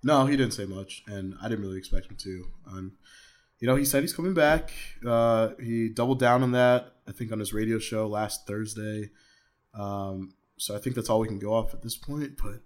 No, 0.03 0.25
he 0.25 0.37
didn't 0.37 0.53
say 0.53 0.65
much, 0.65 1.03
and 1.07 1.35
I 1.41 1.49
didn't 1.49 1.65
really 1.65 1.77
expect 1.77 2.09
him 2.09 2.17
to. 2.17 2.45
Um, 2.67 2.91
you 3.59 3.67
know, 3.67 3.75
he 3.75 3.85
said 3.85 4.03
he's 4.03 4.13
coming 4.13 4.33
back. 4.33 4.71
Uh, 5.05 5.49
he 5.59 5.89
doubled 5.89 6.19
down 6.19 6.43
on 6.43 6.51
that, 6.51 6.93
I 7.07 7.11
think, 7.11 7.31
on 7.31 7.39
his 7.39 7.53
radio 7.53 7.79
show 7.79 8.07
last 8.07 8.45
Thursday. 8.45 9.09
Um, 9.73 10.33
so 10.57 10.75
I 10.75 10.79
think 10.79 10.95
that's 10.95 11.09
all 11.09 11.19
we 11.19 11.27
can 11.27 11.39
go 11.39 11.53
off 11.53 11.73
at 11.73 11.81
this 11.81 11.97
point. 11.97 12.39
But 12.41 12.61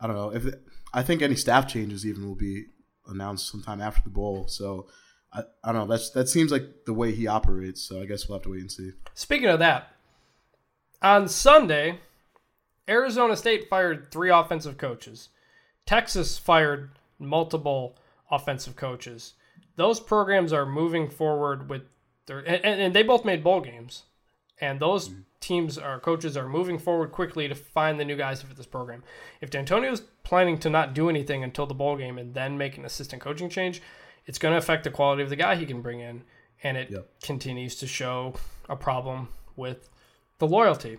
I 0.00 0.06
don't 0.06 0.16
know 0.16 0.34
if 0.34 0.44
it, 0.46 0.62
I 0.92 1.02
think 1.02 1.22
any 1.22 1.36
staff 1.36 1.68
changes 1.68 2.04
even 2.04 2.26
will 2.26 2.34
be 2.34 2.66
announced 3.06 3.48
sometime 3.48 3.80
after 3.80 4.02
the 4.02 4.10
bowl. 4.10 4.48
So 4.48 4.88
I, 5.32 5.42
I 5.62 5.72
don't 5.72 5.82
know. 5.82 5.94
That's 5.94 6.10
that 6.10 6.28
seems 6.28 6.50
like 6.50 6.84
the 6.84 6.94
way 6.94 7.12
he 7.12 7.28
operates. 7.28 7.82
So 7.82 8.02
I 8.02 8.06
guess 8.06 8.28
we'll 8.28 8.38
have 8.38 8.44
to 8.44 8.50
wait 8.50 8.60
and 8.60 8.72
see. 8.72 8.90
Speaking 9.14 9.48
of 9.48 9.60
that, 9.60 9.92
on 11.00 11.28
Sunday 11.28 12.00
Arizona 12.88 13.36
State 13.36 13.68
fired 13.68 14.10
three 14.10 14.30
offensive 14.30 14.78
coaches. 14.78 15.28
Texas 15.86 16.38
fired 16.38 16.90
multiple 17.18 17.96
offensive 18.30 18.76
coaches. 18.76 19.34
Those 19.76 20.00
programs 20.00 20.52
are 20.52 20.66
moving 20.66 21.08
forward 21.08 21.68
with 21.68 21.82
their, 22.26 22.38
and, 22.40 22.64
and 22.64 22.94
they 22.94 23.02
both 23.02 23.24
made 23.24 23.44
bowl 23.44 23.60
games. 23.60 24.04
And 24.60 24.80
those 24.80 25.08
mm-hmm. 25.08 25.20
teams 25.40 25.78
or 25.78 26.00
coaches 26.00 26.36
are 26.36 26.48
moving 26.48 26.78
forward 26.78 27.12
quickly 27.12 27.48
to 27.48 27.54
find 27.54 27.98
the 27.98 28.04
new 28.04 28.16
guys 28.16 28.42
for 28.42 28.54
this 28.54 28.66
program. 28.66 29.04
If 29.40 29.50
Dantonio's 29.50 30.02
planning 30.24 30.58
to 30.58 30.70
not 30.70 30.94
do 30.94 31.08
anything 31.08 31.44
until 31.44 31.66
the 31.66 31.74
bowl 31.74 31.96
game 31.96 32.18
and 32.18 32.34
then 32.34 32.58
make 32.58 32.76
an 32.76 32.84
assistant 32.84 33.22
coaching 33.22 33.48
change, 33.48 33.80
it's 34.26 34.38
going 34.38 34.52
to 34.52 34.58
affect 34.58 34.84
the 34.84 34.90
quality 34.90 35.22
of 35.22 35.30
the 35.30 35.36
guy 35.36 35.54
he 35.54 35.66
can 35.66 35.80
bring 35.80 36.00
in. 36.00 36.22
And 36.62 36.76
it 36.76 36.90
yep. 36.90 37.08
continues 37.22 37.76
to 37.76 37.86
show 37.86 38.34
a 38.68 38.74
problem 38.74 39.28
with 39.54 39.88
the 40.38 40.46
loyalty. 40.46 40.98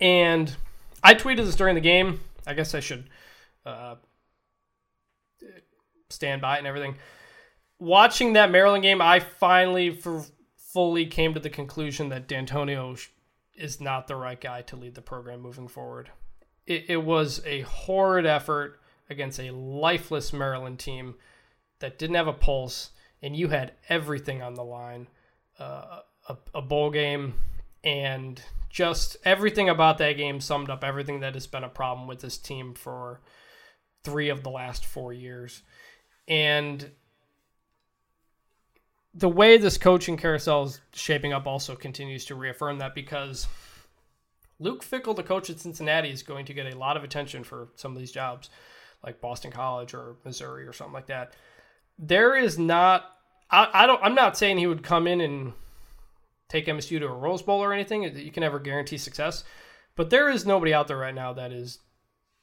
And 0.00 0.56
I 1.02 1.14
tweeted 1.14 1.44
this 1.44 1.56
during 1.56 1.74
the 1.74 1.80
game. 1.80 2.20
I 2.46 2.54
guess 2.54 2.74
I 2.74 2.80
should 2.80 3.08
uh, 3.64 3.96
stand 6.08 6.42
by 6.42 6.58
and 6.58 6.66
everything. 6.66 6.96
Watching 7.78 8.34
that 8.34 8.50
Maryland 8.50 8.82
game, 8.82 9.00
I 9.00 9.20
finally 9.20 9.90
for, 9.90 10.24
fully 10.56 11.06
came 11.06 11.34
to 11.34 11.40
the 11.40 11.50
conclusion 11.50 12.08
that 12.10 12.28
Dantonio 12.28 12.98
is 13.54 13.80
not 13.80 14.06
the 14.06 14.16
right 14.16 14.40
guy 14.40 14.62
to 14.62 14.76
lead 14.76 14.94
the 14.94 15.02
program 15.02 15.40
moving 15.40 15.68
forward. 15.68 16.10
It, 16.66 16.86
it 16.88 17.04
was 17.04 17.42
a 17.46 17.62
horrid 17.62 18.26
effort 18.26 18.80
against 19.08 19.40
a 19.40 19.50
lifeless 19.50 20.32
Maryland 20.32 20.78
team 20.78 21.14
that 21.80 21.98
didn't 21.98 22.16
have 22.16 22.28
a 22.28 22.32
pulse, 22.32 22.90
and 23.22 23.34
you 23.34 23.48
had 23.48 23.72
everything 23.88 24.42
on 24.42 24.54
the 24.54 24.64
line. 24.64 25.08
Uh, 25.58 26.00
a, 26.28 26.36
a 26.54 26.62
bowl 26.62 26.90
game 26.90 27.34
and 27.84 28.42
just 28.70 29.16
everything 29.24 29.68
about 29.68 29.98
that 29.98 30.16
game 30.16 30.40
summed 30.40 30.70
up 30.70 30.84
everything 30.84 31.20
that 31.20 31.34
has 31.34 31.46
been 31.46 31.64
a 31.64 31.68
problem 31.68 32.06
with 32.06 32.20
this 32.20 32.38
team 32.38 32.72
for 32.72 33.20
three 34.04 34.28
of 34.28 34.42
the 34.42 34.50
last 34.50 34.86
four 34.86 35.12
years. 35.12 35.62
And 36.28 36.90
the 39.12 39.28
way 39.28 39.58
this 39.58 39.76
coaching 39.76 40.16
carousel 40.16 40.62
is 40.62 40.80
shaping 40.94 41.32
up 41.32 41.46
also 41.46 41.74
continues 41.74 42.24
to 42.26 42.36
reaffirm 42.36 42.78
that 42.78 42.94
because 42.94 43.48
Luke 44.60 44.84
Fickell, 44.84 45.16
the 45.16 45.24
coach 45.24 45.50
at 45.50 45.58
Cincinnati, 45.58 46.10
is 46.10 46.22
going 46.22 46.46
to 46.46 46.54
get 46.54 46.72
a 46.72 46.78
lot 46.78 46.96
of 46.96 47.02
attention 47.02 47.42
for 47.42 47.68
some 47.74 47.92
of 47.92 47.98
these 47.98 48.12
jobs, 48.12 48.50
like 49.02 49.20
Boston 49.20 49.50
College 49.50 49.94
or 49.94 50.16
Missouri 50.24 50.66
or 50.66 50.72
something 50.72 50.94
like 50.94 51.06
that. 51.06 51.34
there 51.98 52.36
is 52.36 52.58
not. 52.58 53.04
I, 53.50 53.68
I 53.72 53.86
don't. 53.86 54.00
I'm 54.02 54.14
not 54.14 54.38
saying 54.38 54.58
he 54.58 54.68
would 54.68 54.84
come 54.84 55.08
in 55.08 55.20
and 55.20 55.54
take 56.50 56.66
MSU 56.66 56.98
to 56.98 57.06
a 57.06 57.14
Rose 57.14 57.40
Bowl 57.40 57.62
or 57.62 57.72
anything. 57.72 58.02
You 58.02 58.30
can 58.30 58.42
never 58.42 58.58
guarantee 58.58 58.98
success, 58.98 59.44
but 59.96 60.10
there 60.10 60.28
is 60.28 60.44
nobody 60.44 60.74
out 60.74 60.88
there 60.88 60.98
right 60.98 61.14
now 61.14 61.32
that 61.32 61.52
is 61.52 61.78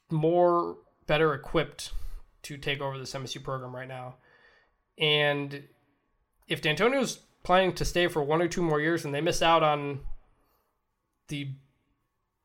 more 0.10 0.78
better 1.06 1.36
equipped 1.36 1.92
to 2.44 2.58
take 2.58 2.82
over 2.82 2.98
this 2.98 3.14
MSU 3.14 3.44
program 3.44 3.76
right 3.76 3.88
now. 3.88 4.16
And 4.98 5.64
if 6.48 6.62
Dantonio's 6.62 7.20
planning 7.44 7.74
to 7.74 7.86
stay 7.86 8.08
for 8.08 8.24
one 8.24 8.42
or 8.42 8.48
two 8.48 8.62
more 8.62 8.82
years 8.82 9.06
and 9.06 9.14
they 9.14 9.22
miss 9.22 9.42
out 9.42 9.62
on 9.62 10.00
the 11.28 11.50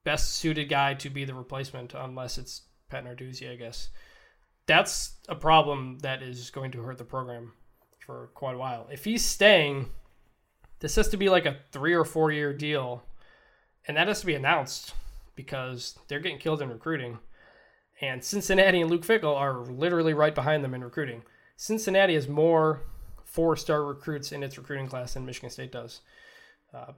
best 0.05 0.35
suited 0.35 0.69
guy 0.69 0.95
to 0.95 1.09
be 1.09 1.25
the 1.25 1.35
replacement, 1.35 1.95
unless 1.95 2.37
it's 2.37 2.63
Pat 2.89 3.05
Narduzzi, 3.05 3.51
I 3.51 3.57
guess. 3.57 3.89
That's 4.67 5.15
a 5.29 5.35
problem 5.35 5.99
that 6.01 6.23
is 6.23 6.51
going 6.51 6.73
to 6.73 6.83
hurt 6.83 6.99
the 6.99 7.05
program 7.05 7.53
for 8.05 8.31
quite 8.35 8.55
a 8.55 8.59
while. 8.59 8.89
If 8.93 9.05
he's 9.05 9.25
staying, 9.25 9.91
this 10.83 10.97
has 10.97 11.09
to 11.09 11.17
be 11.17 11.29
like 11.29 11.47
a 11.47 11.59
three 11.71 11.95
or 11.95 12.05
four 12.05 12.33
year 12.33 12.53
deal, 12.53 13.05
and 13.87 13.97
that 13.97 14.09
has 14.09 14.21
to 14.21 14.27
be 14.27 14.35
announced 14.35 14.95
because 15.37 15.97
they're 16.09 16.19
getting 16.19 16.39
killed 16.39 16.61
in 16.61 16.69
recruiting. 16.69 17.19
And 18.01 18.23
Cincinnati 18.23 18.81
and 18.81 18.91
Luke 18.91 19.07
Fickell 19.07 19.37
are 19.37 19.61
literally 19.65 20.13
right 20.13 20.35
behind 20.35 20.65
them 20.65 20.75
in 20.75 20.83
recruiting. 20.83 21.23
Cincinnati 21.57 22.15
has 22.15 22.27
more 22.27 22.83
four 23.25 23.57
star 23.57 23.85
recruits 23.85 24.33
in 24.33 24.43
its 24.43 24.59
recruiting 24.59 24.89
class 24.89 25.15
than 25.15 25.25
Michigan 25.25 25.51
State 25.51 25.71
does. 25.71 26.01
Uh, 26.75 26.93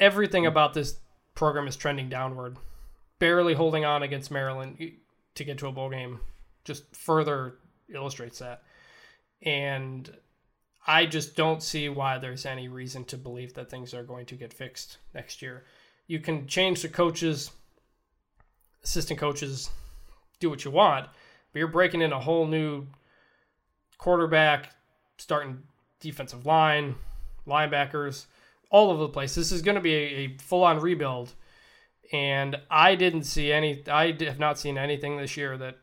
everything 0.00 0.44
about 0.44 0.74
this 0.74 0.98
program 1.36 1.68
is 1.68 1.76
trending 1.76 2.08
downward, 2.08 2.56
barely 3.20 3.54
holding 3.54 3.84
on 3.84 4.02
against 4.02 4.32
Maryland 4.32 4.94
to 5.36 5.44
get 5.44 5.58
to 5.58 5.68
a 5.68 5.72
bowl 5.72 5.90
game 5.90 6.18
just 6.64 6.94
further 6.94 7.54
illustrates 7.94 8.40
that. 8.40 8.64
And 9.42 10.10
I 10.86 11.06
just 11.06 11.36
don't 11.36 11.62
see 11.62 11.88
why 11.88 12.18
there's 12.18 12.44
any 12.44 12.68
reason 12.68 13.04
to 13.06 13.16
believe 13.16 13.54
that 13.54 13.70
things 13.70 13.94
are 13.94 14.02
going 14.02 14.26
to 14.26 14.34
get 14.34 14.52
fixed 14.52 14.98
next 15.14 15.40
year. 15.40 15.64
You 16.06 16.18
can 16.18 16.46
change 16.46 16.82
the 16.82 16.88
coaches, 16.88 17.50
assistant 18.82 19.20
coaches, 19.20 19.70
do 20.40 20.50
what 20.50 20.64
you 20.64 20.72
want, 20.72 21.06
but 21.52 21.58
you're 21.58 21.68
breaking 21.68 22.02
in 22.02 22.12
a 22.12 22.18
whole 22.18 22.46
new 22.46 22.86
quarterback, 23.96 24.74
starting 25.18 25.62
defensive 26.00 26.46
line, 26.46 26.96
linebackers, 27.46 28.26
all 28.70 28.90
over 28.90 29.02
the 29.02 29.08
place. 29.08 29.34
This 29.34 29.52
is 29.52 29.62
going 29.62 29.76
to 29.76 29.80
be 29.80 29.94
a, 29.94 30.06
a 30.06 30.36
full 30.38 30.64
on 30.64 30.80
rebuild. 30.80 31.32
And 32.12 32.56
I 32.70 32.96
didn't 32.96 33.24
see 33.24 33.52
any, 33.52 33.84
I 33.88 34.16
have 34.24 34.38
not 34.38 34.58
seen 34.58 34.76
anything 34.76 35.16
this 35.16 35.36
year 35.36 35.56
that 35.58 35.78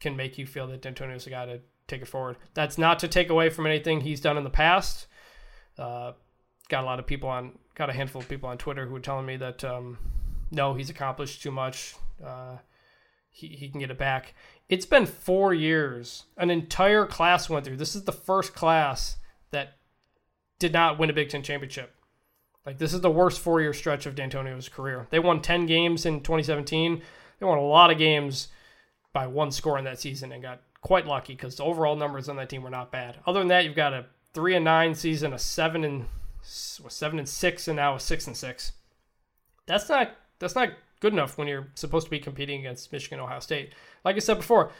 can 0.00 0.16
make 0.16 0.38
you 0.38 0.46
feel 0.46 0.66
that 0.68 0.82
guy 0.82 1.46
to 1.46 1.60
take 1.86 2.02
it 2.02 2.08
forward. 2.08 2.36
That's 2.54 2.78
not 2.78 2.98
to 3.00 3.08
take 3.08 3.30
away 3.30 3.50
from 3.50 3.66
anything 3.66 4.00
he's 4.00 4.20
done 4.20 4.36
in 4.36 4.44
the 4.44 4.50
past. 4.50 5.06
Uh, 5.78 6.12
got 6.68 6.84
a 6.84 6.86
lot 6.86 6.98
of 6.98 7.06
people 7.06 7.28
on, 7.28 7.58
got 7.74 7.90
a 7.90 7.92
handful 7.92 8.22
of 8.22 8.28
people 8.28 8.48
on 8.48 8.58
Twitter 8.58 8.86
who 8.86 8.92
were 8.92 9.00
telling 9.00 9.26
me 9.26 9.36
that 9.36 9.64
um, 9.64 9.98
no, 10.50 10.74
he's 10.74 10.90
accomplished 10.90 11.42
too 11.42 11.50
much. 11.50 11.94
Uh, 12.24 12.56
he, 13.30 13.48
he 13.48 13.68
can 13.68 13.80
get 13.80 13.90
it 13.90 13.98
back. 13.98 14.34
It's 14.68 14.86
been 14.86 15.06
four 15.06 15.52
years. 15.52 16.24
An 16.36 16.50
entire 16.50 17.06
class 17.06 17.50
went 17.50 17.66
through. 17.66 17.76
This 17.76 17.96
is 17.96 18.04
the 18.04 18.12
first 18.12 18.54
class 18.54 19.16
that 19.50 19.76
did 20.58 20.72
not 20.72 20.98
win 20.98 21.10
a 21.10 21.12
Big 21.12 21.28
Ten 21.28 21.42
championship. 21.42 21.92
Like 22.64 22.78
this 22.78 22.94
is 22.94 23.00
the 23.02 23.10
worst 23.10 23.40
four 23.40 23.60
year 23.60 23.74
stretch 23.74 24.06
of 24.06 24.14
Dantonio's 24.14 24.68
career. 24.68 25.06
They 25.10 25.18
won 25.18 25.42
ten 25.42 25.66
games 25.66 26.06
in 26.06 26.20
2017. 26.20 27.02
They 27.38 27.46
won 27.46 27.58
a 27.58 27.62
lot 27.62 27.90
of 27.90 27.98
games 27.98 28.48
by 29.12 29.26
one 29.26 29.50
score 29.50 29.78
in 29.78 29.84
that 29.84 30.00
season 30.00 30.32
and 30.32 30.42
got 30.42 30.62
quite 30.84 31.06
lucky 31.06 31.32
because 31.32 31.56
the 31.56 31.64
overall 31.64 31.96
numbers 31.96 32.28
on 32.28 32.36
that 32.36 32.50
team 32.50 32.62
were 32.62 32.70
not 32.70 32.92
bad. 32.92 33.18
Other 33.26 33.40
than 33.40 33.48
that, 33.48 33.64
you've 33.64 33.74
got 33.74 33.94
a 33.94 34.04
three 34.34 34.54
and 34.54 34.64
nine 34.64 34.94
season, 34.94 35.32
a 35.32 35.38
seven 35.38 35.82
and 35.82 36.06
seven 36.42 37.18
and 37.18 37.28
six, 37.28 37.66
and 37.66 37.76
now 37.76 37.96
a 37.96 38.00
six 38.00 38.26
and 38.26 38.36
six. 38.36 38.72
That's 39.66 39.88
not 39.88 40.12
that's 40.38 40.54
not 40.54 40.74
good 41.00 41.14
enough 41.14 41.38
when 41.38 41.48
you're 41.48 41.68
supposed 41.74 42.06
to 42.06 42.10
be 42.10 42.20
competing 42.20 42.60
against 42.60 42.92
Michigan, 42.92 43.18
Ohio 43.18 43.40
State. 43.40 43.72
Like 44.04 44.16
I 44.16 44.18
said 44.18 44.36
before, 44.36 44.72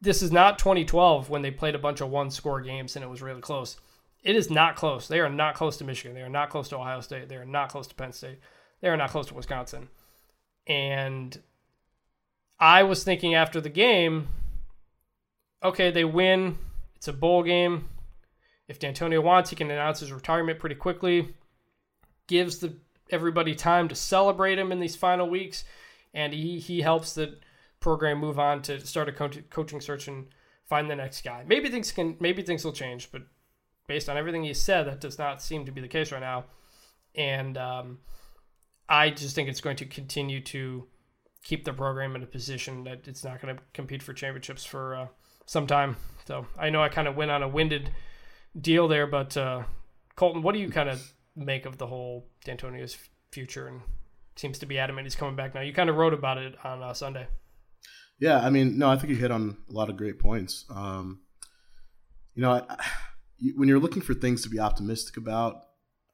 this 0.00 0.22
is 0.22 0.32
not 0.32 0.58
2012 0.58 1.28
when 1.28 1.42
they 1.42 1.50
played 1.50 1.74
a 1.74 1.78
bunch 1.78 2.00
of 2.00 2.08
one 2.08 2.30
score 2.30 2.62
games 2.62 2.96
and 2.96 3.04
it 3.04 3.08
was 3.08 3.20
really 3.20 3.42
close. 3.42 3.76
It 4.22 4.36
is 4.36 4.50
not 4.50 4.74
close. 4.74 5.06
They 5.06 5.20
are 5.20 5.28
not 5.28 5.54
close 5.54 5.76
to 5.78 5.84
Michigan. 5.84 6.14
They 6.14 6.22
are 6.22 6.30
not 6.30 6.48
close 6.50 6.68
to 6.70 6.76
Ohio 6.76 7.00
State. 7.00 7.28
They 7.28 7.36
are 7.36 7.44
not 7.44 7.68
close 7.68 7.86
to 7.88 7.94
Penn 7.94 8.12
State. 8.12 8.38
They 8.80 8.88
are 8.88 8.96
not 8.96 9.10
close 9.10 9.26
to 9.26 9.34
Wisconsin. 9.34 9.88
And 10.66 11.38
I 12.58 12.82
was 12.84 13.04
thinking 13.04 13.34
after 13.34 13.60
the 13.60 13.68
game, 13.68 14.28
okay, 15.62 15.90
they 15.90 16.04
win. 16.04 16.58
It's 16.96 17.08
a 17.08 17.12
bowl 17.12 17.42
game. 17.42 17.88
If 18.66 18.78
Dantonio 18.78 19.22
wants, 19.22 19.50
he 19.50 19.56
can 19.56 19.70
announce 19.70 20.00
his 20.00 20.12
retirement 20.12 20.58
pretty 20.58 20.74
quickly. 20.74 21.34
Gives 22.26 22.58
the 22.58 22.76
everybody 23.10 23.54
time 23.54 23.88
to 23.88 23.94
celebrate 23.94 24.58
him 24.58 24.70
in 24.72 24.80
these 24.80 24.96
final 24.96 25.28
weeks, 25.28 25.64
and 26.12 26.32
he 26.32 26.58
he 26.58 26.82
helps 26.82 27.14
the 27.14 27.38
program 27.80 28.18
move 28.18 28.38
on 28.38 28.60
to 28.62 28.84
start 28.84 29.08
a 29.08 29.12
co- 29.12 29.30
coaching 29.50 29.80
search 29.80 30.08
and 30.08 30.26
find 30.68 30.90
the 30.90 30.96
next 30.96 31.22
guy. 31.22 31.44
Maybe 31.46 31.70
things 31.70 31.92
can 31.92 32.16
maybe 32.20 32.42
things 32.42 32.64
will 32.64 32.72
change, 32.72 33.10
but 33.10 33.22
based 33.86 34.08
on 34.08 34.18
everything 34.18 34.44
he 34.44 34.54
said, 34.54 34.86
that 34.86 35.00
does 35.00 35.18
not 35.18 35.40
seem 35.40 35.64
to 35.64 35.72
be 35.72 35.80
the 35.80 35.88
case 35.88 36.12
right 36.12 36.20
now. 36.20 36.44
And 37.14 37.56
um, 37.56 37.98
I 38.88 39.10
just 39.10 39.34
think 39.34 39.48
it's 39.48 39.62
going 39.62 39.76
to 39.76 39.86
continue 39.86 40.40
to 40.42 40.86
keep 41.42 41.64
the 41.64 41.72
program 41.72 42.14
in 42.14 42.22
a 42.22 42.26
position 42.26 42.84
that 42.84 43.08
it's 43.08 43.24
not 43.24 43.40
going 43.40 43.56
to 43.56 43.62
compete 43.72 44.02
for 44.02 44.12
championships 44.12 44.64
for 44.64 44.94
uh, 44.94 45.06
some 45.48 45.66
time. 45.66 45.96
So 46.26 46.46
I 46.58 46.68
know 46.68 46.82
I 46.82 46.90
kind 46.90 47.08
of 47.08 47.16
went 47.16 47.30
on 47.30 47.42
a 47.42 47.48
winded 47.48 47.90
deal 48.60 48.86
there, 48.86 49.06
but 49.06 49.34
uh, 49.36 49.64
Colton, 50.14 50.42
what 50.42 50.52
do 50.54 50.60
you 50.60 50.68
kind 50.68 50.90
of 50.90 51.02
make 51.34 51.64
of 51.64 51.78
the 51.78 51.86
whole 51.86 52.28
Dantonio's 52.44 52.96
future? 53.32 53.66
And 53.66 53.80
seems 54.36 54.58
to 54.58 54.66
be 54.66 54.78
adamant 54.78 55.06
he's 55.06 55.16
coming 55.16 55.36
back 55.36 55.54
now. 55.54 55.62
You 55.62 55.72
kind 55.72 55.90
of 55.90 55.96
wrote 55.96 56.12
about 56.12 56.36
it 56.38 56.54
on 56.62 56.82
uh, 56.82 56.92
Sunday. 56.92 57.26
Yeah, 58.20 58.44
I 58.44 58.50
mean, 58.50 58.78
no, 58.78 58.90
I 58.90 58.96
think 58.96 59.08
you 59.10 59.16
hit 59.16 59.30
on 59.30 59.56
a 59.70 59.72
lot 59.72 59.88
of 59.88 59.96
great 59.96 60.18
points. 60.18 60.66
Um, 60.68 61.20
you 62.34 62.42
know, 62.42 62.52
I, 62.52 62.76
when 63.56 63.68
you're 63.68 63.80
looking 63.80 64.02
for 64.02 64.12
things 64.12 64.42
to 64.42 64.50
be 64.50 64.60
optimistic 64.60 65.16
about, 65.16 65.62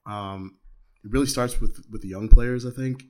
um, 0.07 0.59
it 1.05 1.11
really 1.11 1.27
starts 1.27 1.61
with 1.61 1.85
with 1.91 2.03
the 2.03 2.09
young 2.09 2.29
players. 2.29 2.65
I 2.65 2.71
think. 2.71 3.05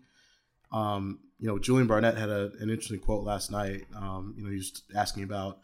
Um, 0.73 1.21
you 1.39 1.49
know, 1.49 1.59
Julian 1.59 1.87
Barnett 1.87 2.17
had 2.17 2.31
a, 2.31 2.51
an 2.61 2.71
interesting 2.71 3.01
quote 3.01 3.25
last 3.25 3.51
night. 3.51 3.83
Um, 3.95 4.35
you 4.37 4.45
know, 4.45 4.51
he 4.51 4.57
was 4.57 4.83
asking 4.97 5.25
about, 5.25 5.59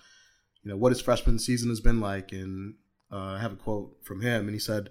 you 0.63 0.71
know, 0.71 0.77
what 0.77 0.93
his 0.93 1.01
freshman 1.01 1.39
season 1.39 1.69
has 1.69 1.81
been 1.81 2.01
like, 2.01 2.33
and 2.33 2.75
uh, 3.11 3.37
I 3.37 3.41
have 3.41 3.53
a 3.53 3.57
quote 3.57 3.97
from 4.03 4.21
him, 4.21 4.47
and 4.47 4.55
he 4.55 4.59
said, 4.59 4.91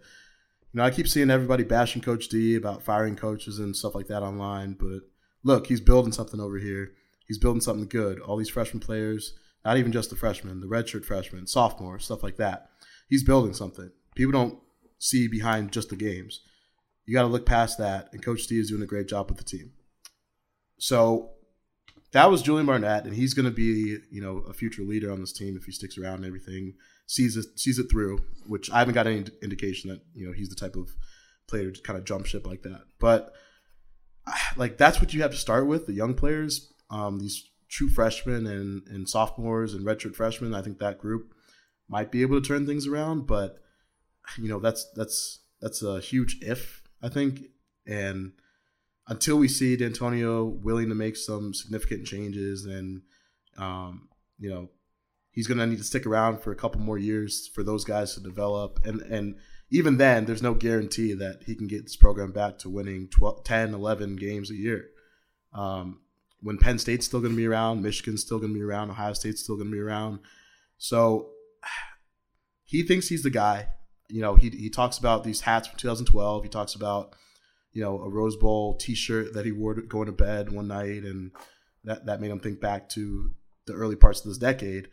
you 0.72 0.78
know, 0.78 0.84
I 0.84 0.92
keep 0.92 1.08
seeing 1.08 1.32
everybody 1.32 1.64
bashing 1.64 2.02
Coach 2.02 2.30
D 2.30 2.56
about 2.56 2.84
firing 2.84 3.16
coaches 3.16 3.60
and 3.60 3.76
stuff 3.76 3.96
like 3.96 4.08
that 4.08 4.24
online, 4.24 4.74
but 4.80 5.02
look, 5.44 5.68
he's 5.68 5.82
building 5.82 6.12
something 6.12 6.40
over 6.40 6.58
here. 6.58 6.92
He's 7.28 7.40
building 7.40 7.62
something 7.62 7.88
good. 7.88 8.20
All 8.20 8.38
these 8.38 8.50
freshman 8.50 8.80
players, 8.80 9.34
not 9.64 9.78
even 9.78 9.92
just 9.92 10.10
the 10.10 10.16
freshmen, 10.16 10.62
the 10.62 10.68
redshirt 10.68 11.06
freshmen, 11.06 11.48
sophomore, 11.48 12.00
stuff 12.00 12.24
like 12.24 12.38
that 12.38 12.70
he's 13.10 13.24
building 13.24 13.54
something. 13.54 13.92
People 14.16 14.32
don't 14.32 14.60
see 15.00 15.28
behind 15.28 15.72
just 15.72 15.90
the 15.90 15.96
games. 15.96 16.42
You 17.06 17.16
got 17.16 17.24
to 17.24 17.28
look 17.28 17.46
past 17.46 17.78
that, 17.80 18.10
and 18.14 18.24
Coach 18.24 18.48
D 18.48 18.60
is 18.60 18.70
doing 18.70 18.84
a 18.84 18.88
great 18.88 19.08
job 19.08 19.30
with 19.30 19.40
the 19.40 19.44
team. 19.44 19.72
So 20.78 21.32
that 22.12 22.32
was 22.32 22.41
Julian 22.41 22.65
Barnett, 22.65 23.06
and 23.06 23.13
he's 23.13 23.34
going 23.34 23.45
to 23.45 23.52
be, 23.52 23.98
you 24.10 24.22
know, 24.22 24.38
a 24.50 24.54
future 24.54 24.82
leader 24.82 25.12
on 25.12 25.19
this 25.19 25.34
team 25.34 25.56
if 25.56 25.65
he 25.65 25.72
sticks 25.72 25.98
around 25.98 26.15
and 26.15 26.26
everything, 26.26 26.74
sees 27.06 27.38
it, 27.38 27.45
sees 27.60 27.78
it 27.78 27.89
through. 27.89 28.19
Which 28.48 28.72
I 28.72 28.80
haven't 28.80 28.95
got 28.95 29.08
any 29.08 29.26
indication 29.43 29.89
that 29.91 30.02
you 30.13 30.26
know 30.26 30.34
he's 30.34 30.50
the 30.50 30.56
type 30.56 30.76
of 30.76 30.89
player 31.48 31.72
to 31.72 31.82
kind 31.82 31.98
of 31.98 32.06
jump 32.06 32.26
ship 32.26 32.48
like 32.48 32.63
that. 32.63 32.82
But 33.00 33.34
like 34.56 34.78
that's 34.78 35.00
what 35.00 35.13
you 35.13 35.22
have 35.22 35.32
to 35.32 35.38
start 35.38 35.67
with 35.67 35.86
the 35.86 35.93
young 35.93 36.13
players, 36.13 36.72
um, 36.89 37.19
these 37.19 37.43
true 37.69 37.89
freshmen 37.89 38.48
and 38.48 38.88
and 38.88 39.08
sophomores 39.08 39.73
and 39.73 39.86
redshirt 39.86 40.15
freshmen. 40.15 40.54
I 40.54 40.62
think 40.62 40.79
that 40.79 41.00
group 41.00 41.34
might 41.88 42.12
be 42.12 42.21
able 42.21 42.42
to 42.42 42.48
turn 42.48 42.65
things 42.65 42.88
around, 42.88 43.27
but 43.27 43.60
you 44.38 44.50
know 44.50 44.60
that's 44.60 44.90
that's 44.96 45.40
that's 45.62 45.84
a 45.84 46.00
huge 46.00 46.38
if 46.42 46.81
I 47.02 47.10
think, 47.10 47.42
and 47.88 48.34
until 49.10 49.38
we 49.38 49.48
see 49.48 49.76
Dantonio 49.76 50.62
willing 50.62 50.88
to 50.90 50.96
make 50.96 51.18
some 51.18 51.54
significant 51.54 52.06
changes, 52.06 52.66
and 52.66 53.02
um, 53.58 54.08
you 54.38 54.50
know 54.50 54.70
he's 55.32 55.48
going 55.48 55.58
to 55.58 55.68
need 55.68 55.80
to 55.80 55.84
stick 55.84 56.06
around 56.06 56.42
for 56.42 56.52
a 56.52 56.56
couple 56.56 56.80
more 56.80 56.98
years 56.98 57.48
for 57.54 57.64
those 57.64 57.84
guys 57.84 58.14
to 58.14 58.22
develop, 58.22 58.80
and 58.86 59.02
and 59.02 59.36
even 59.72 59.98
then, 59.98 60.26
there's 60.26 60.42
no 60.42 60.54
guarantee 60.54 61.14
that 61.14 61.44
he 61.46 61.56
can 61.56 61.68
get 61.68 61.84
this 61.84 61.96
program 61.96 62.32
back 62.32 62.58
to 62.60 62.70
winning 62.70 63.08
12, 63.10 63.44
10, 63.44 63.74
11 63.74 64.16
games 64.16 64.50
a 64.50 64.56
year. 64.56 64.90
Um, 65.54 66.02
when 66.42 66.58
Penn 66.58 66.80
State's 66.80 67.06
still 67.06 67.20
going 67.20 67.34
to 67.34 67.38
be 67.38 67.48
around, 67.48 67.84
Michigan's 67.84 68.22
still 68.22 68.40
going 68.40 68.54
to 68.54 68.58
be 68.58 68.64
around, 68.64 68.90
Ohio 68.90 69.14
State's 69.14 69.44
still 69.44 69.58
going 69.58 69.68
to 69.68 69.74
be 69.74 69.80
around. 69.80 70.20
So 70.78 71.30
he 72.64 72.84
thinks 72.84 73.08
he's 73.08 73.24
the 73.24 73.30
guy. 73.30 73.68
You 74.08 74.22
know, 74.22 74.36
he 74.36 74.50
he 74.50 74.70
talks 74.70 74.98
about 74.98 75.24
these 75.24 75.42
hats 75.42 75.68
from 75.68 75.78
2012. 75.78 76.44
He 76.44 76.50
talks 76.50 76.74
about 76.74 77.16
you 77.72 77.84
know 77.84 78.02
a 78.02 78.10
Rose 78.10 78.36
Bowl 78.36 78.76
T-shirt 78.76 79.34
that 79.34 79.46
he 79.46 79.52
wore 79.52 79.76
going 79.76 80.08
to 80.08 80.12
bed 80.12 80.52
one 80.52 80.67
night, 80.67 81.04
and 81.04 81.32
that 81.84 82.06
that 82.06 82.22
made 82.22 82.32
him 82.32 82.40
think 82.40 82.60
back 82.60 82.90
to 82.90 83.32
the 83.65 83.74
early 83.74 83.96
parts 83.96 84.20
of 84.20 84.26
this 84.28 84.38
decade. 84.38 84.88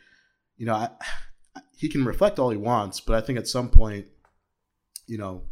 You 0.57 0.67
know, 0.67 0.75
I 0.75 0.91
he 1.77 1.89
can 1.89 2.05
reflect 2.05 2.39
all 2.39 2.51
he 2.51 2.57
wants, 2.57 3.01
but 3.01 3.17
I 3.17 3.21
think 3.21 3.39
at 3.39 3.49
some 3.49 3.69
point, 3.69 4.07
you 5.07 5.19
know, 5.19 5.43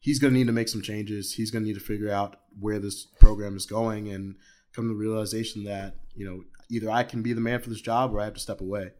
he's 0.00 0.18
going 0.18 0.32
to 0.32 0.38
need 0.38 0.46
to 0.46 0.52
make 0.52 0.68
some 0.68 0.82
changes. 0.82 1.34
He's 1.34 1.50
going 1.50 1.64
to 1.64 1.68
need 1.68 1.78
to 1.78 1.84
figure 1.84 2.10
out 2.10 2.36
where 2.58 2.78
this 2.78 3.06
program 3.20 3.56
is 3.56 3.66
going 3.66 4.08
and 4.08 4.36
come 4.74 4.84
to 4.84 4.88
the 4.88 4.94
realization 4.94 5.64
that 5.64 5.96
you 6.14 6.26
know 6.26 6.42
either 6.70 6.90
I 6.90 7.02
can 7.04 7.22
be 7.22 7.32
the 7.32 7.40
man 7.40 7.60
for 7.60 7.70
this 7.70 7.80
job 7.80 8.14
or 8.14 8.20
I 8.20 8.24
have 8.24 8.34
to 8.34 8.40
step 8.40 8.60
away. 8.60 8.90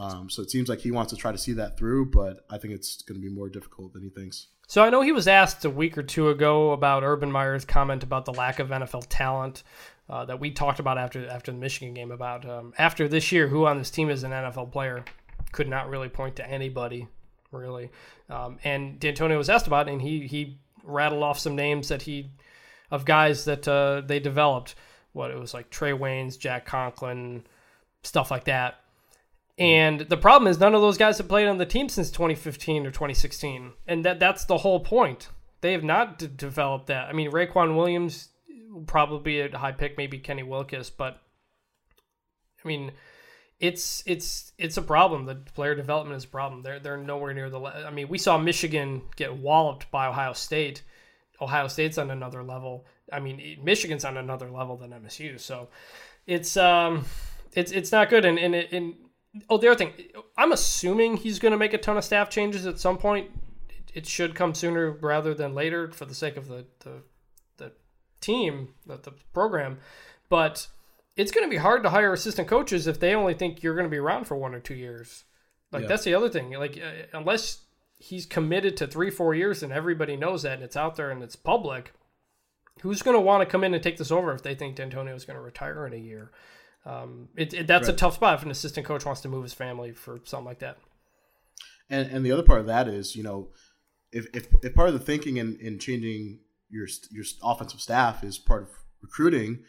Um, 0.00 0.28
so 0.28 0.42
it 0.42 0.50
seems 0.50 0.68
like 0.68 0.80
he 0.80 0.90
wants 0.90 1.12
to 1.12 1.16
try 1.16 1.30
to 1.30 1.38
see 1.38 1.52
that 1.52 1.78
through, 1.78 2.10
but 2.10 2.44
I 2.50 2.58
think 2.58 2.74
it's 2.74 3.02
going 3.02 3.20
to 3.20 3.24
be 3.24 3.32
more 3.32 3.48
difficult 3.48 3.92
than 3.92 4.02
he 4.02 4.10
thinks. 4.10 4.48
So 4.66 4.82
I 4.82 4.90
know 4.90 5.02
he 5.02 5.12
was 5.12 5.28
asked 5.28 5.64
a 5.64 5.70
week 5.70 5.98
or 5.98 6.02
two 6.02 6.30
ago 6.30 6.72
about 6.72 7.02
Urban 7.02 7.30
Meyer's 7.30 7.64
comment 7.64 8.02
about 8.02 8.24
the 8.24 8.32
lack 8.32 8.58
of 8.58 8.68
NFL 8.68 9.06
talent 9.08 9.62
uh, 10.08 10.24
that 10.24 10.40
we 10.40 10.50
talked 10.50 10.80
about 10.80 10.98
after 10.98 11.28
after 11.28 11.52
the 11.52 11.58
Michigan 11.58 11.94
game. 11.94 12.10
About 12.10 12.48
um, 12.48 12.72
after 12.78 13.08
this 13.08 13.30
year, 13.32 13.48
who 13.48 13.66
on 13.66 13.78
this 13.78 13.90
team 13.90 14.10
is 14.10 14.22
an 14.24 14.32
NFL 14.32 14.72
player? 14.72 15.04
Could 15.52 15.68
not 15.68 15.88
really 15.88 16.08
point 16.08 16.36
to 16.36 16.48
anybody 16.48 17.06
really. 17.54 17.90
Um, 18.28 18.58
and 18.64 18.98
Dantonio 19.00 19.38
was 19.38 19.48
asked 19.48 19.66
about, 19.66 19.88
it, 19.88 19.92
and 19.92 20.02
he 20.02 20.26
he 20.26 20.58
rattled 20.82 21.22
off 21.22 21.38
some 21.38 21.56
names 21.56 21.88
that 21.88 22.02
he 22.02 22.30
of 22.90 23.04
guys 23.04 23.44
that 23.46 23.66
uh, 23.66 24.02
they 24.04 24.20
developed. 24.20 24.74
What 25.12 25.30
it 25.30 25.38
was 25.38 25.54
like 25.54 25.70
Trae 25.70 25.96
Waynes, 25.96 26.38
Jack 26.38 26.66
Conklin, 26.66 27.44
stuff 28.02 28.30
like 28.30 28.44
that. 28.44 28.80
And 29.56 30.00
the 30.00 30.16
problem 30.16 30.50
is 30.50 30.58
none 30.58 30.74
of 30.74 30.80
those 30.80 30.98
guys 30.98 31.18
have 31.18 31.28
played 31.28 31.46
on 31.46 31.58
the 31.58 31.66
team 31.66 31.88
since 31.88 32.10
2015 32.10 32.86
or 32.86 32.90
2016, 32.90 33.72
and 33.86 34.04
that 34.04 34.18
that's 34.18 34.44
the 34.46 34.58
whole 34.58 34.80
point. 34.80 35.28
They 35.60 35.72
have 35.72 35.84
not 35.84 36.18
d- 36.18 36.28
developed 36.34 36.88
that. 36.88 37.08
I 37.08 37.12
mean, 37.12 37.30
Raequan 37.30 37.76
Williams 37.76 38.30
probably 38.86 39.40
a 39.40 39.56
high 39.56 39.72
pick, 39.72 39.96
maybe 39.96 40.18
Kenny 40.18 40.42
Willekes, 40.42 40.90
but 40.96 41.22
I 42.64 42.68
mean, 42.68 42.92
it's 43.60 44.02
it's 44.06 44.52
it's 44.58 44.76
a 44.76 44.82
problem. 44.82 45.26
The 45.26 45.36
player 45.36 45.74
development 45.74 46.16
is 46.16 46.24
a 46.24 46.28
problem. 46.28 46.62
They're 46.62 46.80
they're 46.80 46.96
nowhere 46.96 47.32
near 47.32 47.50
the. 47.50 47.60
I 47.60 47.90
mean, 47.90 48.08
we 48.08 48.18
saw 48.18 48.36
Michigan 48.36 49.02
get 49.16 49.36
walloped 49.36 49.90
by 49.90 50.08
Ohio 50.08 50.32
State. 50.32 50.82
Ohio 51.40 51.68
State's 51.68 51.98
on 51.98 52.10
another 52.10 52.42
level. 52.42 52.86
I 53.12 53.20
mean, 53.20 53.58
Michigan's 53.62 54.04
on 54.04 54.16
another 54.16 54.50
level 54.50 54.76
than 54.76 54.90
MSU. 54.90 55.38
So 55.38 55.68
it's 56.26 56.56
um 56.56 57.04
it's 57.52 57.70
it's 57.70 57.92
not 57.92 58.10
good. 58.10 58.24
And 58.24 58.38
and, 58.38 58.54
and 58.54 58.94
oh, 59.48 59.58
the 59.58 59.68
other 59.68 59.78
thing, 59.78 59.92
I'm 60.36 60.52
assuming 60.52 61.16
he's 61.16 61.38
going 61.38 61.52
to 61.52 61.58
make 61.58 61.72
a 61.72 61.78
ton 61.78 61.96
of 61.96 62.04
staff 62.04 62.30
changes 62.30 62.66
at 62.66 62.78
some 62.78 62.98
point. 62.98 63.30
It 63.92 64.06
should 64.06 64.34
come 64.34 64.54
sooner 64.54 64.90
rather 64.90 65.34
than 65.34 65.54
later 65.54 65.90
for 65.92 66.04
the 66.04 66.14
sake 66.14 66.36
of 66.36 66.48
the 66.48 66.66
the, 66.80 67.02
the 67.56 67.72
team, 68.20 68.74
the, 68.86 68.96
the 68.96 69.12
program. 69.32 69.78
But 70.28 70.66
it's 71.16 71.30
going 71.30 71.46
to 71.46 71.50
be 71.50 71.58
hard 71.58 71.82
to 71.84 71.90
hire 71.90 72.12
assistant 72.12 72.48
coaches 72.48 72.86
if 72.86 72.98
they 72.98 73.14
only 73.14 73.34
think 73.34 73.62
you're 73.62 73.74
going 73.74 73.86
to 73.86 73.90
be 73.90 73.98
around 73.98 74.24
for 74.24 74.36
one 74.36 74.54
or 74.54 74.60
two 74.60 74.74
years. 74.74 75.24
Like 75.70 75.82
yeah. 75.82 75.88
that's 75.88 76.04
the 76.04 76.14
other 76.14 76.28
thing. 76.28 76.52
Like 76.52 76.76
uh, 76.76 77.06
unless 77.16 77.62
he's 77.98 78.26
committed 78.26 78.76
to 78.78 78.86
three, 78.86 79.10
four 79.10 79.34
years, 79.34 79.62
and 79.62 79.72
everybody 79.72 80.16
knows 80.16 80.42
that, 80.42 80.54
and 80.54 80.62
it's 80.62 80.76
out 80.76 80.96
there 80.96 81.10
and 81.10 81.22
it's 81.22 81.36
public. 81.36 81.92
Who's 82.82 83.02
going 83.02 83.16
to 83.16 83.20
want 83.20 83.42
to 83.42 83.46
come 83.46 83.62
in 83.62 83.74
and 83.74 83.82
take 83.82 83.96
this 83.96 84.10
over 84.10 84.32
if 84.32 84.42
they 84.42 84.54
think 84.54 84.76
Dantonio 84.76 85.14
is 85.14 85.24
going 85.24 85.36
to 85.36 85.42
retire 85.42 85.86
in 85.86 85.92
a 85.92 85.96
year? 85.96 86.32
Um, 86.86 87.28
it, 87.36 87.54
it, 87.54 87.66
that's 87.66 87.88
right. 87.88 87.94
a 87.94 87.96
tough 87.96 88.14
spot 88.14 88.38
if 88.38 88.44
an 88.44 88.50
assistant 88.50 88.86
coach 88.86 89.04
wants 89.04 89.22
to 89.22 89.28
move 89.28 89.42
his 89.42 89.54
family 89.54 89.92
for 89.92 90.20
something 90.24 90.46
like 90.46 90.58
that. 90.58 90.78
And 91.90 92.10
and 92.10 92.24
the 92.24 92.32
other 92.32 92.42
part 92.42 92.60
of 92.60 92.66
that 92.66 92.88
is, 92.88 93.16
you 93.16 93.22
know, 93.22 93.48
if 94.12 94.26
if, 94.34 94.48
if 94.62 94.74
part 94.74 94.88
of 94.88 94.94
the 94.94 95.00
thinking 95.00 95.36
in, 95.38 95.58
in 95.60 95.78
changing 95.78 96.40
your 96.70 96.86
your 97.10 97.24
offensive 97.42 97.80
staff 97.80 98.22
is 98.24 98.38
part 98.38 98.62
of 98.62 98.68
recruiting, 99.02 99.60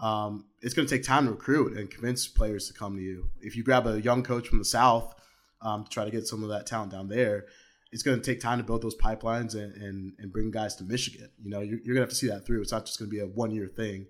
um, 0.00 0.46
it's 0.60 0.74
going 0.74 0.86
to 0.86 0.94
take 0.94 1.04
time 1.04 1.26
to 1.26 1.32
recruit 1.32 1.76
and 1.76 1.90
convince 1.90 2.26
players 2.26 2.68
to 2.68 2.74
come 2.74 2.96
to 2.96 3.02
you. 3.02 3.28
If 3.40 3.56
you 3.56 3.62
grab 3.62 3.86
a 3.86 4.00
young 4.00 4.22
coach 4.22 4.48
from 4.48 4.58
the 4.58 4.64
South 4.64 5.14
um, 5.62 5.84
to 5.84 5.90
try 5.90 6.04
to 6.04 6.10
get 6.10 6.26
some 6.26 6.42
of 6.42 6.50
that 6.50 6.66
talent 6.66 6.92
down 6.92 7.08
there, 7.08 7.46
it's 7.92 8.02
going 8.02 8.20
to 8.20 8.24
take 8.24 8.40
time 8.40 8.58
to 8.58 8.64
build 8.64 8.82
those 8.82 8.96
pipelines 8.96 9.54
and, 9.54 9.74
and, 9.82 10.12
and 10.18 10.32
bring 10.32 10.50
guys 10.50 10.76
to 10.76 10.84
Michigan. 10.84 11.30
You 11.42 11.50
know, 11.50 11.60
you're, 11.60 11.78
you're 11.78 11.94
going 11.94 11.96
to 11.96 12.02
have 12.02 12.10
to 12.10 12.14
see 12.14 12.28
that 12.28 12.44
through. 12.44 12.62
It's 12.62 12.72
not 12.72 12.86
just 12.86 12.98
going 12.98 13.10
to 13.10 13.14
be 13.14 13.22
a 13.22 13.26
one 13.26 13.50
year 13.50 13.66
thing. 13.66 14.06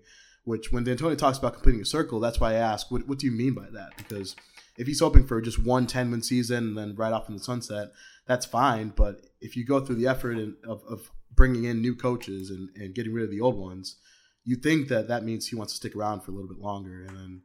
Which, 0.47 0.71
when 0.71 0.85
Dantonio 0.85 1.17
talks 1.17 1.37
about 1.37 1.55
completing 1.55 1.81
a 1.81 1.85
circle, 1.85 2.21
that's 2.21 2.39
why 2.39 2.51
I 2.51 2.59
ask, 2.59 2.89
what, 2.89 3.05
what 3.05 3.19
do 3.19 3.25
you 3.25 3.33
mean 3.33 3.53
by 3.53 3.65
that? 3.73 3.97
Because 3.97 4.33
if 4.77 4.87
he's 4.87 5.01
hoping 5.01 5.27
for 5.27 5.41
just 5.41 5.61
one 5.61 5.87
10 5.87 6.09
win 6.09 6.21
season 6.21 6.69
and 6.69 6.77
then 6.77 6.95
right 6.95 7.11
off 7.11 7.27
in 7.27 7.35
the 7.35 7.43
sunset, 7.43 7.89
that's 8.27 8.45
fine. 8.45 8.93
But 8.95 9.25
if 9.41 9.57
you 9.57 9.65
go 9.65 9.81
through 9.81 9.97
the 9.97 10.07
effort 10.07 10.37
in, 10.37 10.55
of, 10.65 10.83
of 10.89 11.11
bringing 11.35 11.65
in 11.65 11.81
new 11.81 11.93
coaches 11.93 12.49
and, 12.49 12.69
and 12.77 12.95
getting 12.95 13.11
rid 13.11 13.25
of 13.25 13.29
the 13.29 13.41
old 13.41 13.57
ones, 13.57 13.97
you 14.45 14.55
think 14.55 14.87
that 14.87 15.09
that 15.09 15.25
means 15.25 15.47
he 15.47 15.57
wants 15.57 15.73
to 15.73 15.77
stick 15.77 15.97
around 15.97 16.21
for 16.21 16.31
a 16.31 16.33
little 16.33 16.47
bit 16.47 16.59
longer. 16.59 17.03
And 17.03 17.17
then 17.17 17.41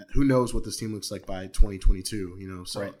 uh, 0.00 0.04
who 0.14 0.24
knows 0.24 0.54
what 0.54 0.64
this 0.64 0.78
team 0.78 0.94
looks 0.94 1.10
like 1.10 1.26
by 1.26 1.48
2022, 1.48 2.38
you 2.38 2.48
know? 2.48 2.64
So 2.64 2.80
right. 2.80 2.94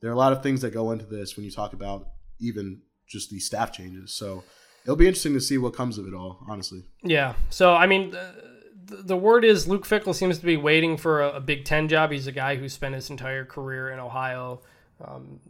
there 0.00 0.08
are 0.08 0.14
a 0.14 0.18
lot 0.18 0.32
of 0.32 0.42
things 0.42 0.62
that 0.62 0.72
go 0.72 0.92
into 0.92 1.04
this 1.04 1.36
when 1.36 1.44
you 1.44 1.50
talk 1.50 1.74
about 1.74 2.08
even 2.40 2.80
just 3.06 3.28
these 3.28 3.44
staff 3.44 3.72
changes. 3.72 4.14
So 4.14 4.42
it'll 4.84 4.96
be 4.96 5.06
interesting 5.06 5.34
to 5.34 5.40
see 5.42 5.58
what 5.58 5.74
comes 5.74 5.98
of 5.98 6.06
it 6.06 6.14
all, 6.14 6.38
honestly. 6.48 6.84
Yeah. 7.02 7.34
So, 7.50 7.74
I 7.74 7.86
mean, 7.86 8.12
the, 8.12 8.55
the 8.86 9.16
word 9.16 9.44
is 9.44 9.66
Luke 9.66 9.86
Fickell 9.86 10.14
seems 10.14 10.38
to 10.38 10.46
be 10.46 10.56
waiting 10.56 10.96
for 10.96 11.22
a, 11.22 11.36
a, 11.36 11.40
Big 11.40 11.64
Ten 11.64 11.88
job. 11.88 12.12
He's 12.12 12.26
a 12.26 12.32
guy 12.32 12.56
who 12.56 12.68
spent 12.68 12.94
his 12.94 13.10
entire 13.10 13.44
career 13.44 13.90
in 13.90 13.98
Ohio. 13.98 14.60
Um, 15.04 15.40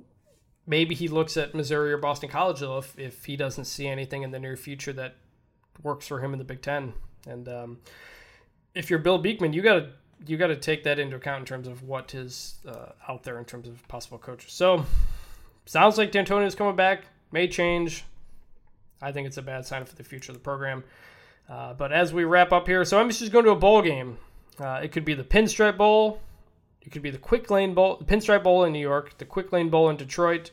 maybe 0.66 0.94
he 0.94 1.08
looks 1.08 1.36
at 1.36 1.54
Missouri 1.54 1.92
or 1.92 1.98
Boston 1.98 2.28
College, 2.28 2.60
though, 2.60 2.78
if, 2.78 2.98
if 2.98 3.24
he 3.24 3.36
doesn't 3.36 3.66
see 3.66 3.86
anything 3.86 4.22
in 4.22 4.30
the 4.30 4.38
near 4.38 4.56
future 4.56 4.92
that 4.94 5.16
works 5.82 6.06
for 6.06 6.20
him 6.20 6.32
in 6.32 6.38
the 6.38 6.44
Big 6.44 6.62
Ten. 6.62 6.94
And 7.26 7.48
um, 7.48 7.78
if 8.74 8.90
you're 8.90 8.98
Bill 8.98 9.18
Beekman, 9.18 9.52
you 9.52 9.62
got 9.62 9.74
to 9.74 9.88
you 10.26 10.38
got 10.38 10.46
to 10.46 10.56
take 10.56 10.84
that 10.84 10.98
into 10.98 11.16
account 11.16 11.40
in 11.40 11.44
terms 11.44 11.68
of 11.68 11.82
what 11.82 12.14
is 12.14 12.54
uh, 12.66 12.92
out 13.06 13.22
there 13.22 13.38
in 13.38 13.44
terms 13.44 13.68
of 13.68 13.86
possible 13.86 14.16
coaches. 14.16 14.52
So 14.52 14.86
sounds 15.66 15.98
like 15.98 16.10
Dantonio 16.10 16.46
is 16.46 16.54
coming 16.54 16.74
back. 16.74 17.04
May 17.32 17.48
change. 17.48 18.04
I 19.02 19.12
think 19.12 19.26
it's 19.26 19.36
a 19.36 19.42
bad 19.42 19.66
sign 19.66 19.84
for 19.84 19.94
the 19.94 20.04
future 20.04 20.32
of 20.32 20.38
the 20.38 20.42
program. 20.42 20.84
Uh, 21.48 21.74
but 21.74 21.92
as 21.92 22.12
we 22.12 22.24
wrap 22.24 22.52
up 22.52 22.66
here, 22.66 22.84
so 22.84 22.98
I'm 22.98 23.08
just 23.10 23.32
going 23.32 23.44
to 23.44 23.52
a 23.52 23.56
bowl 23.56 23.82
game. 23.82 24.18
Uh, 24.58 24.80
it 24.82 24.90
could 24.92 25.04
be 25.04 25.14
the 25.14 25.24
Pinstripe 25.24 25.76
Bowl. 25.76 26.20
It 26.80 26.90
could 26.90 27.02
be 27.02 27.10
the 27.10 27.18
Quick 27.18 27.50
Lane 27.50 27.74
Bowl, 27.74 27.96
the 27.96 28.04
Pinstripe 28.04 28.44
Bowl 28.44 28.64
in 28.64 28.72
New 28.72 28.80
York, 28.80 29.18
the 29.18 29.24
Quick 29.24 29.52
Lane 29.52 29.68
Bowl 29.68 29.90
in 29.90 29.96
Detroit. 29.96 30.50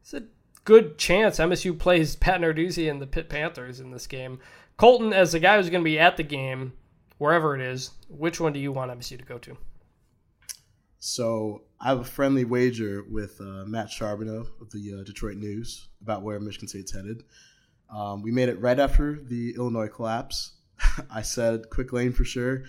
It's 0.00 0.14
a 0.14 0.24
good 0.64 0.98
chance 0.98 1.38
MSU 1.38 1.78
plays 1.78 2.16
Pat 2.16 2.40
Narduzzi 2.40 2.90
and 2.90 3.00
the 3.00 3.06
Pitt 3.06 3.28
Panthers 3.28 3.80
in 3.80 3.90
this 3.90 4.06
game. 4.06 4.40
Colton, 4.76 5.12
as 5.12 5.32
the 5.32 5.38
guy 5.38 5.56
who's 5.56 5.70
going 5.70 5.82
to 5.82 5.88
be 5.88 5.98
at 5.98 6.16
the 6.16 6.22
game, 6.22 6.72
wherever 7.18 7.54
it 7.54 7.62
is, 7.62 7.92
which 8.08 8.40
one 8.40 8.52
do 8.52 8.60
you 8.60 8.72
want 8.72 8.90
MSU 8.90 9.18
to 9.18 9.24
go 9.24 9.38
to? 9.38 9.56
So 10.98 11.62
I 11.80 11.88
have 11.88 12.00
a 12.00 12.04
friendly 12.04 12.44
wager 12.44 13.04
with 13.08 13.40
uh, 13.40 13.64
Matt 13.66 13.88
Charboneau 13.88 14.48
of 14.60 14.70
the 14.72 14.98
uh, 14.98 15.04
Detroit 15.04 15.36
News 15.36 15.88
about 16.02 16.22
where 16.22 16.40
Michigan 16.40 16.68
State's 16.68 16.92
headed. 16.92 17.22
Um, 17.94 18.22
we 18.22 18.30
made 18.30 18.48
it 18.48 18.60
right 18.60 18.78
after 18.78 19.18
the 19.22 19.54
Illinois 19.56 19.88
collapse. 19.88 20.52
I 21.10 21.22
said 21.22 21.70
quick 21.70 21.92
lane 21.92 22.12
for 22.12 22.24
sure. 22.24 22.64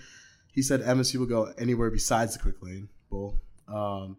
He 0.52 0.62
said 0.62 0.80
MSU 0.80 1.16
will 1.16 1.26
go 1.26 1.52
anywhere 1.58 1.90
besides 1.90 2.34
the 2.34 2.42
quick 2.42 2.62
lane 2.62 2.88
bowl. 3.10 3.38
Um, 3.68 4.16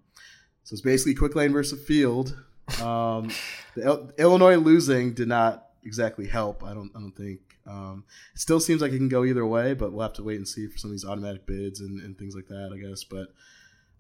so 0.64 0.74
it's 0.74 0.82
basically 0.82 1.16
quick 1.16 1.36
lane 1.36 1.52
versus 1.52 1.84
field. 1.86 2.38
Um, 2.82 3.32
the 3.76 4.14
Illinois 4.18 4.58
losing 4.58 5.14
did 5.14 5.28
not 5.28 5.70
exactly 5.84 6.28
help. 6.28 6.64
I 6.64 6.74
don't. 6.74 6.92
I 6.96 7.00
don't 7.00 7.16
think. 7.16 7.40
Um, 7.68 8.04
it 8.34 8.40
still 8.40 8.60
seems 8.60 8.82
like 8.82 8.92
it 8.92 8.98
can 8.98 9.10
go 9.10 9.26
either 9.26 9.46
way, 9.46 9.74
but 9.74 9.92
we'll 9.92 10.02
have 10.02 10.14
to 10.14 10.24
wait 10.24 10.38
and 10.38 10.48
see 10.48 10.68
for 10.68 10.78
some 10.78 10.90
of 10.90 10.94
these 10.94 11.06
automatic 11.06 11.46
bids 11.46 11.82
and, 11.82 12.02
and 12.02 12.18
things 12.18 12.36
like 12.36 12.48
that, 12.48 12.72
I 12.74 12.78
guess. 12.78 13.04
But 13.04 13.28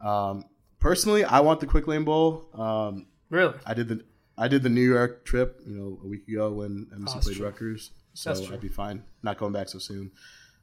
um, 0.05 0.45
personally, 0.79 1.23
I 1.23 1.41
want 1.41 1.59
the 1.59 1.67
Quick 1.67 1.87
Lane 1.87 2.03
Bowl. 2.03 2.49
Um, 2.53 3.07
really? 3.29 3.53
I 3.65 3.73
did 3.73 3.87
the 3.87 4.03
I 4.39 4.47
did 4.47 4.63
the 4.63 4.69
New 4.69 4.87
York 4.87 5.25
trip, 5.25 5.61
you 5.65 5.75
know, 5.75 5.99
a 6.03 6.07
week 6.07 6.27
ago 6.27 6.51
when 6.51 6.87
MSU 6.97 7.17
oh, 7.17 7.19
played 7.19 7.35
true. 7.35 7.45
Rutgers, 7.45 7.91
so 8.13 8.31
I'd 8.51 8.61
be 8.61 8.69
fine 8.69 9.03
not 9.21 9.37
going 9.37 9.51
back 9.51 9.67
so 9.67 9.79
soon. 9.79 10.11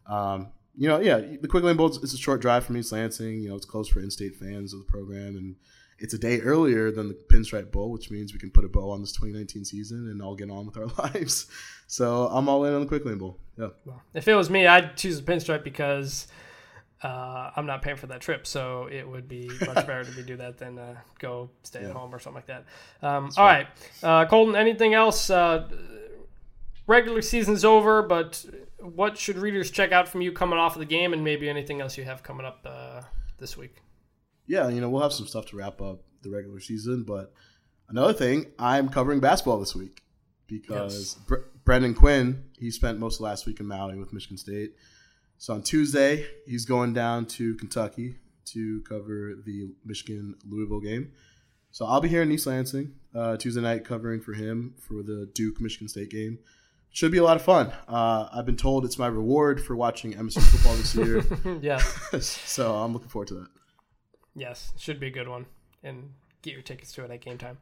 Um, 0.07 0.49
you 0.77 0.89
know, 0.89 0.99
yeah, 0.99 1.19
the 1.41 1.49
Quick 1.49 1.63
Lane 1.63 1.77
Bowl 1.77 1.89
is 1.89 2.15
a 2.15 2.19
short 2.19 2.41
drive 2.41 2.65
from 2.65 2.77
East 2.77 2.93
Lansing. 2.93 3.43
You 3.43 3.51
know, 3.51 3.57
it's 3.57 3.67
close 3.67 3.89
for 3.89 4.01
in-state 4.01 4.37
fans 4.37 4.73
of 4.73 4.81
the 4.81 4.85
program, 4.87 5.37
and 5.37 5.57
it's 5.99 6.15
a 6.15 6.19
day 6.19 6.41
earlier 6.41 6.91
than 6.91 7.09
the 7.09 7.15
Pinstripe 7.15 7.71
Bowl, 7.71 7.91
which 7.91 8.11
means 8.11 8.33
we 8.33 8.39
can 8.39 8.51
put 8.51 8.65
a 8.65 8.69
bow 8.69 8.91
on 8.91 9.01
this 9.01 9.13
2019 9.13 9.65
season 9.65 10.09
and 10.11 10.21
all 10.23 10.35
get 10.35 10.51
on 10.51 10.67
with 10.67 10.77
our 10.77 10.87
lives. 11.15 11.47
So 11.87 12.29
I'm 12.29 12.49
all 12.49 12.65
in 12.65 12.75
on 12.75 12.81
the 12.81 12.87
Quick 12.87 13.05
Lane 13.05 13.19
Bowl. 13.19 13.39
Yeah. 13.59 13.69
If 14.15 14.29
it 14.29 14.35
was 14.35 14.51
me, 14.51 14.67
I'd 14.67 14.97
choose 14.97 15.21
the 15.21 15.33
Pinstripe 15.33 15.65
because 15.65 16.29
uh, 17.03 17.51
I'm 17.57 17.67
not 17.67 17.83
paying 17.83 17.97
for 17.97 18.07
that 18.09 18.21
trip, 18.21 18.47
so 18.47 18.89
it 18.91 19.09
would 19.09 19.29
be 19.29 19.51
much 19.67 19.87
better 19.87 20.05
to 20.05 20.11
be 20.13 20.23
do 20.23 20.37
that 20.37 20.59
than 20.59 20.79
uh, 20.79 20.97
go 21.19 21.51
stay 21.63 21.83
yeah. 21.83 21.89
at 21.89 21.93
home 21.95 22.15
or 22.15 22.19
something 22.19 22.37
like 22.37 22.47
that. 22.47 22.65
Um, 23.03 23.31
all 23.37 23.45
right, 23.45 23.67
uh, 24.03 24.27
Colton. 24.27 24.57
Anything 24.57 24.95
else? 24.95 25.31
Uh, 25.31 25.69
regular 26.87 27.23
season's 27.23 27.65
over, 27.65 28.03
but 28.03 28.45
what 28.81 29.19
should 29.19 29.37
readers 29.37 29.71
check 29.71 29.93
out 29.93 30.09
from 30.09 30.21
you 30.21 30.33
coming 30.33 30.59
off 30.59 30.77
of 30.77 30.81
the 30.81 30.87
game, 30.87 31.13
and 31.13 31.25
maybe 31.25 31.49
anything 31.49 31.81
else 31.81 31.99
you 31.99 32.05
have 32.05 32.23
coming 32.23 32.47
up 32.47 32.61
uh, 32.65 33.03
this 33.39 33.57
week? 33.57 33.83
yeah, 34.47 34.69
you 34.69 34.81
know, 34.81 34.89
we'll 34.89 35.03
have 35.03 35.13
some 35.13 35.27
stuff 35.27 35.47
to 35.47 35.57
wrap 35.57 35.81
up 35.81 36.03
the 36.23 36.31
regular 36.31 36.61
season. 36.61 37.05
But 37.05 37.33
another 37.89 38.13
thing, 38.13 38.47
I'm 38.59 38.89
covering 38.89 39.21
basketball 39.21 39.59
this 39.59 39.75
week 39.75 40.03
because 40.47 41.19
yes. 41.29 41.41
Brendan 41.65 41.95
Quinn, 41.95 42.45
he 42.59 42.71
spent 42.71 42.99
most 42.99 43.17
of 43.17 43.23
last 43.23 43.47
week 43.47 43.61
in 43.61 43.67
Maui 43.67 43.97
with 43.97 44.13
Michigan 44.13 44.39
State. 44.39 44.75
So 45.39 45.55
on 45.55 45.63
Tuesday, 45.63 46.27
he's 46.47 46.65
going 46.65 46.93
down 46.95 47.27
to 47.27 47.55
Kentucky 47.57 48.17
to 48.47 48.81
cover 48.83 49.35
the 49.45 49.75
Michigan 49.85 50.35
Louisville 50.49 50.81
game. 50.81 51.13
So 51.71 51.85
I'll 51.85 52.01
be 52.01 52.09
here 52.09 52.23
in 52.23 52.31
East 52.33 52.47
Lansing 52.47 52.95
uh, 53.15 53.37
Tuesday 53.37 53.61
night 53.61 53.85
covering 53.85 54.21
for 54.21 54.33
him 54.33 54.75
for 54.79 55.03
the 55.03 55.31
Duke 55.35 55.61
Michigan 55.61 55.89
State 55.89 56.11
game. 56.11 56.39
Should 56.91 57.13
be 57.13 57.19
a 57.19 57.23
lot 57.23 57.37
of 57.37 57.43
fun. 57.43 57.71
Uh, 57.87 58.29
I've 58.33 58.47
been 58.47 58.57
told 58.57 58.87
it's 58.87 58.97
my 58.97 59.09
reward 59.09 59.63
for 59.63 59.77
watching 59.77 60.15
MSU 60.15 60.41
football 60.41 60.75
this 60.77 60.95
year. 60.95 61.59
yeah. 61.61 61.77
so 62.21 62.75
I'm 62.77 62.95
looking 62.95 63.09
forward 63.09 63.29
to 63.29 63.35
that. 63.35 63.49
Yes, 64.35 64.73
should 64.79 64.99
be 64.99 65.09
a 65.09 65.11
good 65.11 65.29
one. 65.29 65.45
And 65.83 66.15
get 66.41 66.55
your 66.55 66.63
tickets 66.63 66.93
to 66.93 67.05
it 67.05 67.11
at 67.11 67.21
game 67.21 67.37
time. 67.37 67.59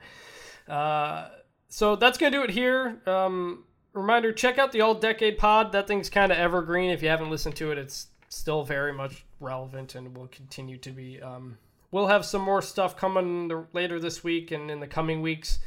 Uh, 0.68 1.30
so 1.68 1.96
that's 1.96 2.18
going 2.18 2.30
to 2.30 2.38
do 2.38 2.44
it 2.44 2.50
here. 2.50 3.00
Um, 3.06 3.64
reminder 3.94 4.32
check 4.32 4.58
out 4.58 4.72
the 4.72 4.82
All 4.82 4.94
Decade 4.94 5.38
Pod. 5.38 5.72
That 5.72 5.86
thing's 5.86 6.10
kind 6.10 6.30
of 6.30 6.38
evergreen. 6.38 6.90
If 6.90 7.02
you 7.02 7.08
haven't 7.08 7.30
listened 7.30 7.56
to 7.56 7.70
it, 7.70 7.78
it's 7.78 8.08
still 8.28 8.64
very 8.64 8.92
much 8.92 9.24
relevant 9.40 9.94
and 9.94 10.16
will 10.16 10.26
continue 10.26 10.76
to 10.78 10.90
be. 10.90 11.22
Um, 11.22 11.56
we'll 11.90 12.08
have 12.08 12.24
some 12.24 12.42
more 12.42 12.60
stuff 12.60 12.96
coming 12.96 13.48
the, 13.48 13.66
later 13.72 14.00
this 14.00 14.24
week 14.24 14.50
and 14.50 14.70
in 14.70 14.80
the 14.80 14.86
coming 14.86 15.22
weeks. 15.22 15.60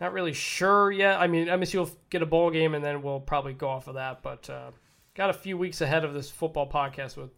Not 0.00 0.12
really 0.12 0.32
sure 0.32 0.90
yet. 0.90 1.20
I 1.20 1.26
mean, 1.26 1.46
MSU 1.46 1.76
will 1.76 1.90
get 2.10 2.22
a 2.22 2.26
bowl 2.26 2.50
game 2.50 2.74
and 2.74 2.84
then 2.84 3.02
we'll 3.02 3.20
probably 3.20 3.52
go 3.52 3.68
off 3.68 3.88
of 3.88 3.94
that. 3.94 4.22
But 4.22 4.48
uh, 4.50 4.70
got 5.14 5.30
a 5.30 5.34
few 5.34 5.56
weeks 5.56 5.80
ahead 5.80 6.04
of 6.04 6.14
this 6.14 6.30
football 6.30 6.68
podcast 6.68 7.16
with 7.16 7.30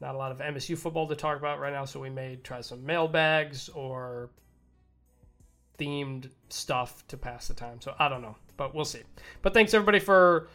not 0.00 0.14
a 0.14 0.18
lot 0.18 0.30
of 0.30 0.38
MSU 0.38 0.78
football 0.78 1.08
to 1.08 1.16
talk 1.16 1.38
about 1.38 1.58
right 1.58 1.72
now. 1.72 1.84
So 1.84 2.00
we 2.00 2.10
may 2.10 2.36
try 2.36 2.60
some 2.60 2.84
mailbags 2.84 3.68
or 3.68 4.30
themed 5.78 6.30
stuff 6.52 7.06
to 7.08 7.16
pass 7.16 7.48
the 7.48 7.54
time. 7.54 7.80
So 7.80 7.94
I 7.98 8.08
don't 8.08 8.22
know, 8.22 8.36
but 8.56 8.74
we'll 8.74 8.84
see. 8.84 9.02
But 9.42 9.54
thanks 9.54 9.74
everybody 9.74 9.98
for 9.98 10.48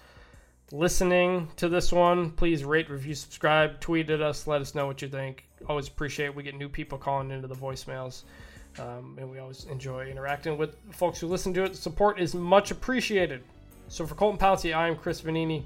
listening 0.71 1.49
to 1.57 1.69
this 1.69 1.91
one. 1.91 2.31
Please 2.31 2.63
rate, 2.63 2.89
review, 2.89 3.15
subscribe, 3.15 3.79
tweet 3.79 4.09
at 4.09 4.21
us, 4.21 4.47
let 4.47 4.61
us 4.61 4.75
know 4.75 4.87
what 4.87 5.01
you 5.01 5.07
think. 5.07 5.45
Always 5.67 5.87
appreciate 5.87 6.27
it. 6.27 6.35
We 6.35 6.43
get 6.43 6.55
new 6.55 6.69
people 6.69 6.97
calling 6.97 7.31
into 7.31 7.47
the 7.47 7.55
voicemails. 7.55 8.23
Um, 8.79 9.17
and 9.19 9.29
we 9.29 9.37
always 9.37 9.65
enjoy 9.65 10.07
interacting 10.07 10.57
with 10.57 10.75
folks 10.91 11.19
who 11.19 11.27
listen 11.27 11.53
to 11.53 11.63
it. 11.63 11.75
Support 11.75 12.19
is 12.19 12.33
much 12.33 12.71
appreciated. 12.71 13.43
So 13.87 14.07
for 14.07 14.15
Colton 14.15 14.39
Pouncy, 14.39 14.75
I 14.75 14.87
am 14.87 14.95
Chris 14.95 15.21
Vannini. 15.21 15.63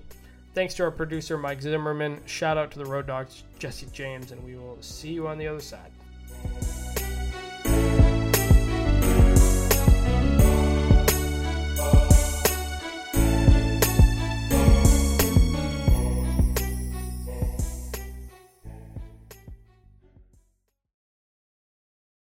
Thanks 0.54 0.74
to 0.74 0.84
our 0.84 0.92
producer, 0.92 1.38
Mike 1.38 1.62
Zimmerman. 1.62 2.20
Shout 2.26 2.58
out 2.58 2.72
to 2.72 2.80
the 2.80 2.86
Road 2.86 3.08
Dogs, 3.08 3.44
Jesse 3.60 3.88
James, 3.94 4.32
and 4.32 4.44
we 4.44 4.58
will 4.58 4.78
see 4.82 5.12
you 5.12 5.28
on 5.28 5.38
the 5.38 5.48
other 5.48 5.62
side. 5.62 5.92